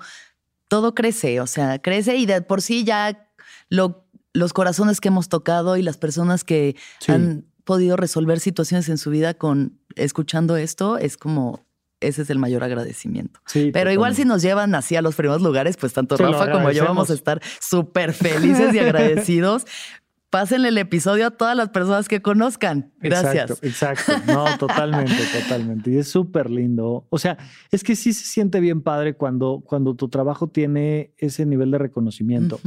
todo 0.72 0.96
crece, 0.96 1.42
o 1.42 1.48
sea, 1.48 1.80
crece 1.82 2.16
y 2.16 2.26
de 2.26 2.42
por 2.42 2.62
sí 2.62 2.86
ya 2.86 3.28
lo, 3.68 4.06
los 4.34 4.54
corazones 4.54 5.02
que 5.02 5.10
hemos 5.10 5.28
tocado 5.28 5.76
y 5.76 5.82
las 5.82 5.98
personas 5.98 6.46
que 6.46 6.78
Sí. 7.02 7.12
han 7.12 7.44
podido 7.66 7.98
resolver 7.98 8.40
situaciones 8.40 8.88
en 8.88 8.98
su 8.98 9.10
vida 9.10 9.34
con 9.34 9.78
escuchando 9.96 10.56
esto, 10.56 10.98
es 10.98 11.18
como, 11.18 11.66
ese 12.00 12.22
es 12.22 12.30
el 12.30 12.40
mayor 12.40 12.64
agradecimiento. 12.64 13.42
Sí, 13.48 13.72
Pero 13.74 13.92
igual 13.92 14.16
si 14.16 14.24
nos 14.24 14.42
llevan 14.42 14.74
así 14.74 14.96
a 14.96 15.02
los 15.02 15.16
primeros 15.16 15.42
lugares, 15.42 15.76
pues 15.76 15.92
tanto 15.92 16.16
Rafa 16.16 16.50
como 16.50 16.72
yo 16.72 16.86
vamos 16.86 17.12
a 17.12 17.16
estar 17.16 17.42
súper 17.60 18.14
felices 18.14 18.74
y 18.74 18.80
agradecidos. 18.80 19.66
Pásenle 20.32 20.70
el 20.70 20.78
episodio 20.78 21.28
a 21.28 21.32
todas 21.32 21.58
las 21.58 21.70
personas 21.70 22.08
que 22.08 22.22
conozcan. 22.22 22.94
Gracias. 23.02 23.52
Exacto, 23.66 23.68
exacto. 24.08 24.32
No, 24.34 24.46
totalmente, 24.58 25.14
totalmente. 25.42 25.92
Y 25.92 25.98
es 25.98 26.08
súper 26.08 26.50
lindo. 26.50 27.06
O 27.10 27.20
sea, 27.20 27.38
es 27.70 27.84
que 27.84 27.98
sí 27.98 28.14
se 28.14 28.24
siente 28.26 28.62
bien 28.62 28.82
padre 28.82 29.14
cuando, 29.14 29.62
cuando 29.66 29.94
tu 29.96 30.08
trabajo 30.08 30.48
tiene 30.48 31.14
ese 31.18 31.46
nivel 31.46 31.70
de 31.72 31.80
reconocimiento. 31.80 32.60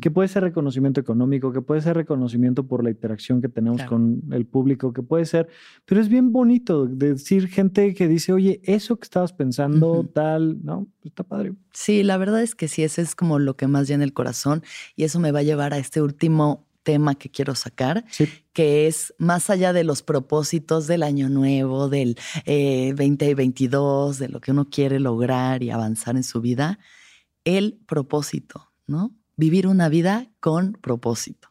Que 0.00 0.10
puede 0.10 0.26
ser 0.26 0.42
reconocimiento 0.42 1.00
económico, 1.00 1.52
que 1.52 1.62
puede 1.62 1.80
ser 1.82 1.96
reconocimiento 1.96 2.66
por 2.66 2.82
la 2.82 2.90
interacción 2.90 3.40
que 3.40 3.48
tenemos 3.48 3.76
Claro. 3.76 3.90
con 3.90 4.22
el 4.32 4.44
público, 4.46 4.92
que 4.92 5.02
puede 5.02 5.24
ser, 5.24 5.48
pero 5.84 6.00
es 6.00 6.08
bien 6.08 6.32
bonito 6.32 6.86
decir 6.86 7.46
gente 7.48 7.94
que 7.94 8.08
dice, 8.08 8.32
oye, 8.32 8.60
eso 8.64 8.96
que 8.96 9.04
estabas 9.04 9.32
pensando, 9.32 10.04
tal, 10.12 10.64
¿no? 10.64 10.88
Está 11.04 11.22
padre. 11.22 11.54
Sí, 11.72 12.02
la 12.02 12.16
verdad 12.16 12.42
es 12.42 12.54
que 12.54 12.66
sí, 12.66 12.82
ese 12.82 13.02
es 13.02 13.14
como 13.14 13.38
lo 13.38 13.56
que 13.56 13.68
más 13.68 13.86
llena 13.86 14.02
el 14.04 14.12
corazón 14.12 14.62
y 14.96 15.04
eso 15.04 15.20
me 15.20 15.30
va 15.32 15.38
a 15.38 15.42
llevar 15.44 15.74
a 15.74 15.78
este 15.78 16.02
último 16.02 16.66
tema 16.84 17.16
que 17.16 17.30
quiero 17.30 17.56
sacar, 17.56 18.04
Sí. 18.10 18.28
que 18.52 18.86
es 18.86 19.12
más 19.18 19.50
allá 19.50 19.72
de 19.72 19.82
los 19.82 20.02
propósitos 20.02 20.86
del 20.86 21.02
año 21.02 21.28
nuevo, 21.28 21.88
del 21.88 22.16
eh, 22.44 22.94
2022, 22.96 24.18
de 24.18 24.28
lo 24.28 24.40
que 24.40 24.52
uno 24.52 24.68
quiere 24.70 25.00
lograr 25.00 25.64
y 25.64 25.70
avanzar 25.70 26.14
en 26.14 26.22
su 26.22 26.40
vida, 26.40 26.78
el 27.44 27.80
propósito, 27.86 28.70
¿no? 28.86 29.10
Vivir 29.36 29.66
una 29.66 29.88
vida 29.88 30.30
con 30.38 30.74
propósito. 30.74 31.48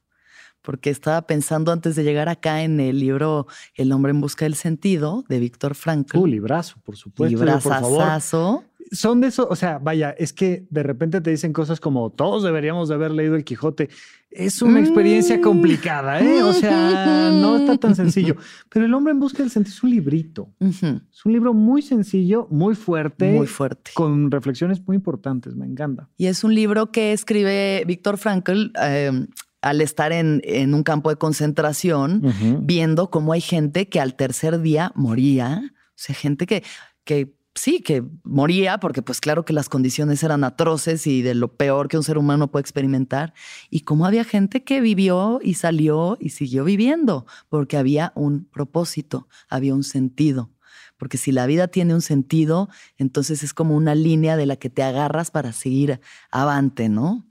Porque 0.62 0.90
estaba 0.90 1.28
pensando 1.28 1.74
antes 1.74 1.98
de 1.98 2.04
llegar 2.06 2.30
acá 2.30 2.64
en 2.64 2.80
el 2.80 2.98
libro 3.02 3.48
El 3.76 3.92
hombre 3.92 4.12
en 4.12 4.22
busca 4.22 4.46
del 4.46 4.56
sentido 4.56 5.26
de 5.28 5.40
Víctor 5.40 5.76
Frankl. 5.76 6.18
Uh, 6.18 6.26
librazo, 6.26 6.76
por 6.84 6.96
supuesto. 6.96 7.36
Librazazazo. 7.36 8.64
Son 8.94 9.20
de 9.22 9.28
eso, 9.28 9.48
o 9.50 9.56
sea, 9.56 9.80
vaya, 9.80 10.12
es 10.12 10.32
que 10.32 10.66
de 10.70 10.84
repente 10.84 11.20
te 11.20 11.32
dicen 11.32 11.52
cosas 11.52 11.80
como 11.80 12.10
todos 12.12 12.44
deberíamos 12.44 12.88
de 12.90 12.96
haber 12.96 13.12
leído 13.12 13.36
el 13.36 13.44
Quijote. 13.44 13.90
Es 14.30 14.62
una 14.64 14.80
experiencia 14.80 15.38
Mm. 15.38 15.42
complicada, 15.42 16.20
¿eh? 16.22 16.42
O 16.42 16.54
sea, 16.54 17.30
no 17.34 17.58
está 17.58 17.78
tan 17.78 17.96
sencillo. 17.96 18.36
Pero 18.70 18.86
El 18.86 18.94
hombre 18.96 19.12
en 19.12 19.20
busca 19.20 19.44
del 19.44 19.52
sentido 19.52 19.76
es 19.76 19.84
un 19.84 19.90
librito. 19.92 20.50
Es 20.60 20.82
un 21.26 21.34
libro 21.34 21.54
muy 21.54 21.82
sencillo, 21.84 22.48
muy 22.50 22.74
fuerte, 22.76 23.32
Muy 23.34 23.46
fuerte. 23.48 23.92
con 23.94 24.32
reflexiones 24.32 24.82
muy 24.88 24.96
importantes. 24.96 25.56
Me 25.56 25.66
encanta. 25.68 26.10
Y 26.18 26.26
es 26.28 26.44
un 26.44 26.56
libro 26.56 26.92
que 26.92 27.14
escribe 27.14 27.84
Víctor 27.86 28.18
Frankl 28.18 28.72
eh, 28.82 29.28
al 29.62 29.82
estar 29.82 30.12
en, 30.12 30.42
en 30.46 30.74
un 30.74 30.82
campo 30.84 31.10
de 31.12 31.16
concentración, 31.16 32.22
viendo 32.62 33.10
cómo 33.12 33.34
hay 33.34 33.42
gente 33.42 33.88
que 33.88 34.00
al 34.00 34.16
tercer 34.16 34.62
día 34.62 34.92
moría. 34.96 35.62
O 35.90 35.94
sea, 35.96 36.16
gente 36.16 36.46
que, 36.48 36.64
que 37.06 37.36
sí, 37.56 37.82
que 37.82 38.04
moría 38.24 38.80
porque 38.80 39.02
pues 39.02 39.22
claro 39.22 39.46
que 39.46 39.54
las 39.54 39.70
condiciones 39.70 40.24
eran 40.24 40.44
atroces 40.44 41.08
y 41.08 41.22
de 41.22 41.36
lo 41.36 41.56
peor 41.56 41.88
que 41.88 41.98
un 41.98 42.04
ser 42.04 42.18
humano 42.18 42.50
puede 42.50 42.62
experimentar. 42.62 43.34
Y 43.70 43.82
cómo 43.82 44.06
había 44.06 44.24
gente 44.24 44.64
que 44.64 44.82
vivió 44.82 45.40
y 45.42 45.56
salió 45.56 46.18
y 46.20 46.30
siguió 46.30 46.64
viviendo 46.64 47.26
porque 47.50 47.78
había 47.78 48.12
un 48.16 48.46
propósito, 48.46 49.28
había 49.50 49.74
un 49.74 49.84
sentido. 49.84 50.50
Porque 50.98 51.18
si 51.18 51.32
la 51.32 51.46
vida 51.46 51.68
tiene 51.68 51.94
un 51.94 52.02
sentido, 52.02 52.70
entonces 52.98 53.44
es 53.44 53.54
como 53.54 53.76
una 53.76 53.96
línea 53.96 54.38
de 54.38 54.46
la 54.46 54.56
que 54.56 54.70
te 54.70 54.84
agarras 54.84 55.32
para 55.32 55.52
seguir 55.52 56.00
avante, 56.32 56.90
¿no? 56.90 57.28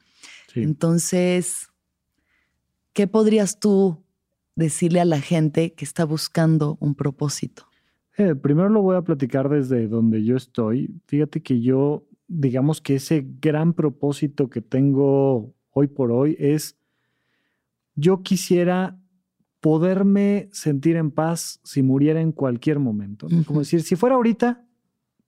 Sí. 0.53 0.63
Entonces, 0.63 1.69
¿qué 2.93 3.07
podrías 3.07 3.59
tú 3.59 4.05
decirle 4.55 5.01
a 5.01 5.05
la 5.05 5.21
gente 5.21 5.73
que 5.73 5.85
está 5.85 6.05
buscando 6.05 6.77
un 6.81 6.95
propósito? 6.95 7.72
Eh, 8.19 8.35
primero 8.35 8.69
lo 8.69 8.83
voy 8.83 8.97
a 8.97 9.03
platicar 9.03 9.49
desde 9.49 9.89
donde 9.89 10.25
yo 10.25 10.37
estoy. 10.37 10.95
Fíjate 11.07 11.43
que 11.43 11.61
yo, 11.61 12.07
digamos 12.29 12.81
que 12.81 12.97
ese 12.97 13.27
gran 13.41 13.73
propósito 13.73 14.51
que 14.51 14.61
tengo 14.61 15.55
hoy 15.71 15.87
por 15.87 16.13
hoy 16.13 16.37
es, 16.39 16.77
yo 17.95 18.23
quisiera 18.23 18.99
poderme 19.61 20.49
sentir 20.53 20.97
en 20.97 21.11
paz 21.11 21.61
si 21.63 21.83
muriera 21.83 22.21
en 22.21 22.33
cualquier 22.33 22.79
momento. 22.79 23.29
¿no? 23.31 23.45
Como 23.45 23.61
decir, 23.61 23.83
si 23.83 23.97
fuera 23.97 24.17
ahorita, 24.17 24.67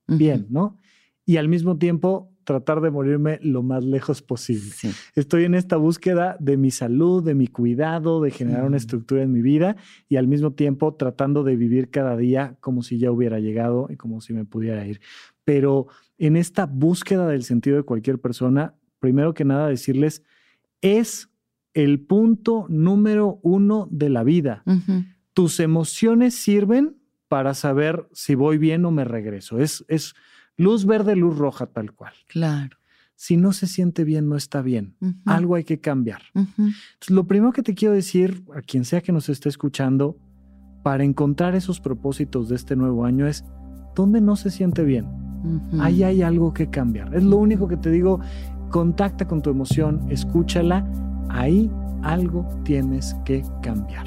bien, 0.06 0.46
¿no? 0.50 0.76
Y 1.24 1.36
al 1.36 1.48
mismo 1.48 1.78
tiempo 1.78 2.33
tratar 2.44 2.80
de 2.80 2.90
morirme 2.90 3.38
lo 3.42 3.62
más 3.62 3.84
lejos 3.84 4.22
posible. 4.22 4.70
Sí. 4.70 4.90
Estoy 5.14 5.44
en 5.44 5.54
esta 5.54 5.76
búsqueda 5.76 6.36
de 6.40 6.56
mi 6.56 6.70
salud, 6.70 7.24
de 7.24 7.34
mi 7.34 7.48
cuidado, 7.48 8.22
de 8.22 8.30
generar 8.30 8.64
una 8.64 8.76
estructura 8.76 9.22
en 9.22 9.32
mi 9.32 9.42
vida 9.42 9.76
y 10.08 10.16
al 10.16 10.28
mismo 10.28 10.52
tiempo 10.52 10.94
tratando 10.94 11.42
de 11.42 11.56
vivir 11.56 11.90
cada 11.90 12.16
día 12.16 12.56
como 12.60 12.82
si 12.82 12.98
ya 12.98 13.10
hubiera 13.10 13.40
llegado 13.40 13.88
y 13.90 13.96
como 13.96 14.20
si 14.20 14.32
me 14.32 14.44
pudiera 14.44 14.86
ir. 14.86 15.00
Pero 15.44 15.88
en 16.18 16.36
esta 16.36 16.66
búsqueda 16.66 17.26
del 17.26 17.44
sentido 17.44 17.76
de 17.76 17.82
cualquier 17.82 18.20
persona, 18.20 18.74
primero 19.00 19.34
que 19.34 19.44
nada 19.44 19.68
decirles, 19.68 20.22
es 20.80 21.30
el 21.74 22.00
punto 22.00 22.66
número 22.68 23.40
uno 23.42 23.88
de 23.90 24.08
la 24.08 24.22
vida. 24.22 24.62
Tus 25.32 25.58
emociones 25.58 26.34
sirven 26.34 26.96
para 27.28 27.54
saber 27.54 28.06
si 28.12 28.36
voy 28.36 28.58
bien 28.58 28.84
o 28.84 28.90
me 28.90 29.04
regreso. 29.04 29.58
Es, 29.58 29.84
es 29.88 30.14
luz 30.56 30.86
verde, 30.86 31.16
luz 31.16 31.36
roja 31.36 31.66
tal 31.66 31.92
cual. 31.92 32.12
Claro. 32.28 32.76
Si 33.16 33.36
no 33.36 33.52
se 33.52 33.66
siente 33.66 34.04
bien, 34.04 34.28
no 34.28 34.36
está 34.36 34.60
bien. 34.60 34.96
Algo 35.24 35.54
hay 35.54 35.64
que 35.64 35.80
cambiar. 35.80 36.22
Entonces, 36.34 37.10
lo 37.10 37.24
primero 37.26 37.52
que 37.52 37.62
te 37.62 37.74
quiero 37.74 37.94
decir 37.94 38.44
a 38.54 38.60
quien 38.60 38.84
sea 38.84 39.00
que 39.02 39.12
nos 39.12 39.28
esté 39.28 39.48
escuchando, 39.48 40.18
para 40.82 41.04
encontrar 41.04 41.54
esos 41.54 41.80
propósitos 41.80 42.48
de 42.48 42.56
este 42.56 42.76
nuevo 42.76 43.06
año 43.06 43.26
es, 43.26 43.44
¿dónde 43.94 44.20
no 44.20 44.36
se 44.36 44.50
siente 44.50 44.84
bien? 44.84 45.06
Ujú. 45.06 45.80
Ahí 45.80 46.02
hay 46.02 46.22
algo 46.22 46.52
que 46.52 46.68
cambiar. 46.68 47.14
Es 47.14 47.22
lo 47.24 47.38
único 47.38 47.68
que 47.68 47.78
te 47.78 47.90
digo, 47.90 48.20
contacta 48.70 49.26
con 49.26 49.40
tu 49.40 49.50
emoción, 49.50 50.04
escúchala, 50.10 50.86
ahí 51.30 51.70
algo 52.02 52.46
tienes 52.64 53.16
que 53.24 53.42
cambiar. 53.62 54.06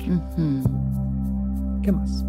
¿Qué 1.81 1.91
más? 1.91 2.25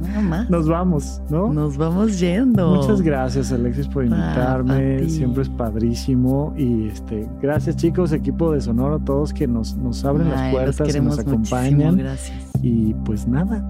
Nada 0.00 0.20
más. 0.20 0.50
nos 0.50 0.68
vamos, 0.68 1.20
¿no? 1.28 1.52
Nos 1.52 1.76
vamos 1.76 2.18
yendo. 2.20 2.76
Muchas 2.76 3.02
gracias, 3.02 3.50
Alexis, 3.52 3.88
por 3.88 4.04
invitarme. 4.04 5.08
Siempre 5.08 5.42
es 5.42 5.48
padrísimo. 5.48 6.54
Y 6.56 6.88
este, 6.88 7.28
gracias, 7.42 7.76
chicos, 7.76 8.12
equipo 8.12 8.52
de 8.52 8.60
Sonoro, 8.60 8.98
todos 9.00 9.32
que 9.32 9.46
nos, 9.46 9.76
nos 9.76 10.04
abren 10.04 10.28
Ay, 10.28 10.32
las 10.32 10.52
puertas 10.52 10.94
y 10.96 11.00
nos 11.00 11.18
acompañan. 11.18 11.96
Gracias. 11.96 12.36
Y 12.62 12.94
pues 13.04 13.26
nada, 13.28 13.64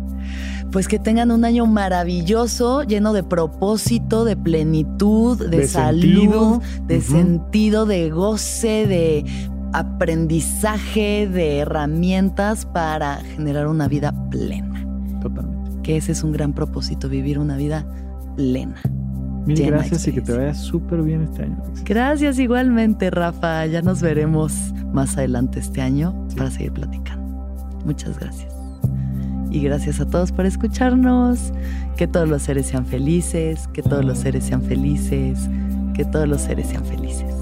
Pues 0.72 0.88
que 0.88 0.98
tengan 0.98 1.30
un 1.30 1.44
año 1.44 1.66
maravilloso, 1.66 2.82
lleno 2.84 3.12
de 3.12 3.22
propósito, 3.22 4.24
de 4.24 4.36
plenitud, 4.36 5.38
de, 5.38 5.58
De 5.58 5.68
salud, 5.68 6.02
sentido. 6.02 6.60
de 6.86 7.00
sentido, 7.02 7.86
de 7.86 8.10
goce, 8.10 8.86
de 8.86 9.24
aprendizaje, 9.74 11.28
de 11.30 11.58
herramientas 11.58 12.64
para 12.66 13.16
generar 13.16 13.66
una 13.66 13.88
vida 13.88 14.12
plena. 14.30 14.86
totalmente. 15.20 15.57
Que 15.88 15.96
ese 15.96 16.12
es 16.12 16.22
un 16.22 16.32
gran 16.32 16.52
propósito, 16.52 17.08
vivir 17.08 17.38
una 17.38 17.56
vida 17.56 17.86
plena. 18.36 18.74
Mil 19.46 19.58
gracias 19.64 20.06
y 20.06 20.12
que 20.12 20.20
te 20.20 20.36
vaya 20.36 20.52
súper 20.52 21.00
bien 21.00 21.22
este 21.22 21.44
año, 21.44 21.56
Alexis. 21.64 21.84
Gracias 21.86 22.38
igualmente, 22.38 23.08
Rafa. 23.08 23.64
Ya 23.64 23.80
nos 23.80 24.02
veremos 24.02 24.74
más 24.92 25.16
adelante 25.16 25.60
este 25.60 25.80
año 25.80 26.14
Sí. 26.28 26.36
para 26.36 26.50
seguir 26.50 26.72
platicando. 26.72 27.26
Muchas 27.86 28.18
gracias. 28.18 28.52
Y 29.50 29.62
gracias 29.62 29.98
a 29.98 30.06
todos 30.06 30.30
por 30.30 30.44
escucharnos. 30.44 31.54
Que 31.96 32.06
todos 32.06 32.28
los 32.28 32.42
seres 32.42 32.66
sean 32.66 32.84
felices, 32.84 33.66
que 33.72 33.82
todos 33.82 34.04
los 34.04 34.18
seres 34.18 34.44
sean 34.44 34.60
felices, 34.60 35.48
que 35.94 36.04
todos 36.04 36.28
los 36.28 36.42
seres 36.42 36.66
sean 36.66 36.84
felices. 36.84 37.34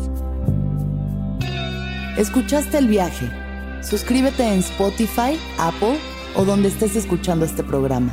¿Escuchaste 2.16 2.78
el 2.78 2.86
viaje? 2.86 3.28
Suscríbete 3.82 4.44
en 4.52 4.60
Spotify, 4.60 5.36
Apple 5.58 5.96
o 6.36 6.44
donde 6.44 6.68
estés 6.68 6.94
escuchando 6.94 7.44
este 7.44 7.64
programa. 7.64 8.12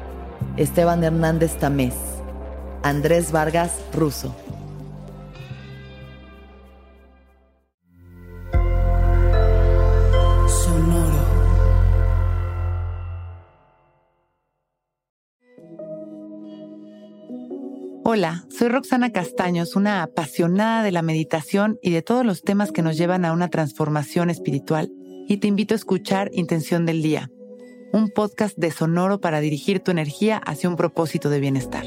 Esteban 0.57 1.03
Hernández 1.03 1.57
Tamés, 1.57 1.95
Andrés 2.83 3.31
Vargas 3.31 3.79
Russo. 3.93 4.35
Sonoro. 10.47 11.21
Hola, 18.03 18.45
soy 18.49 18.67
Roxana 18.67 19.11
Castaños, 19.11 19.75
una 19.75 20.03
apasionada 20.03 20.83
de 20.83 20.91
la 20.91 21.01
meditación 21.01 21.79
y 21.81 21.91
de 21.91 22.01
todos 22.01 22.25
los 22.25 22.41
temas 22.41 22.71
que 22.71 22.81
nos 22.81 22.97
llevan 22.97 23.25
a 23.25 23.31
una 23.31 23.49
transformación 23.49 24.29
espiritual, 24.29 24.91
y 25.27 25.37
te 25.37 25.47
invito 25.47 25.73
a 25.73 25.77
escuchar 25.77 26.29
Intención 26.33 26.85
del 26.85 27.01
Día, 27.01 27.29
un 27.93 28.09
podcast 28.09 28.57
de 28.57 28.71
Sonoro 28.71 29.19
para 29.19 29.39
dirigir 29.39 29.81
tu 29.81 29.91
energía 29.91 30.37
hacia 30.37 30.69
un 30.69 30.75
propósito 30.75 31.29
de 31.29 31.39
bienestar. 31.39 31.85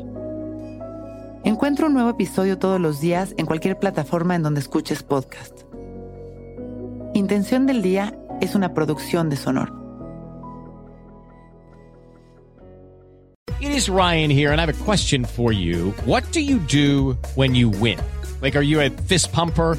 Encuentra 1.45 1.87
un 1.87 1.95
nuevo 1.95 2.11
episodio 2.11 2.59
todos 2.59 2.81
los 2.81 3.01
días 3.01 3.35
en 3.37 3.47
cualquier 3.47 3.79
plataforma 3.79 4.35
en 4.35 4.43
donde 4.43 4.61
escuches 4.61 5.03
podcast. 5.03 5.63
Intención 7.15 7.67
del 7.67 7.83
Día 7.83 8.19
es 8.41 8.55
una 8.55 8.75
producción 8.75 9.31
de 9.31 9.37
Sonoro. 9.37 9.83
It 13.61 13.71
is 13.71 13.89
Ryan 13.89 14.31
here, 14.31 14.53
and 14.53 14.61
I 14.61 14.67
have 14.67 14.69
a 14.69 14.85
question 14.85 15.25
for 15.25 15.53
you. 15.53 15.95
What 16.05 16.25
do 16.33 16.41
you 16.41 16.59
do 16.59 17.17
when 17.35 17.55
you 17.55 17.71
win? 17.71 17.99
Like, 18.43 18.57
are 18.57 18.63
you 18.63 18.81
a 18.81 18.91
fist 18.91 19.33
pumper? 19.33 19.79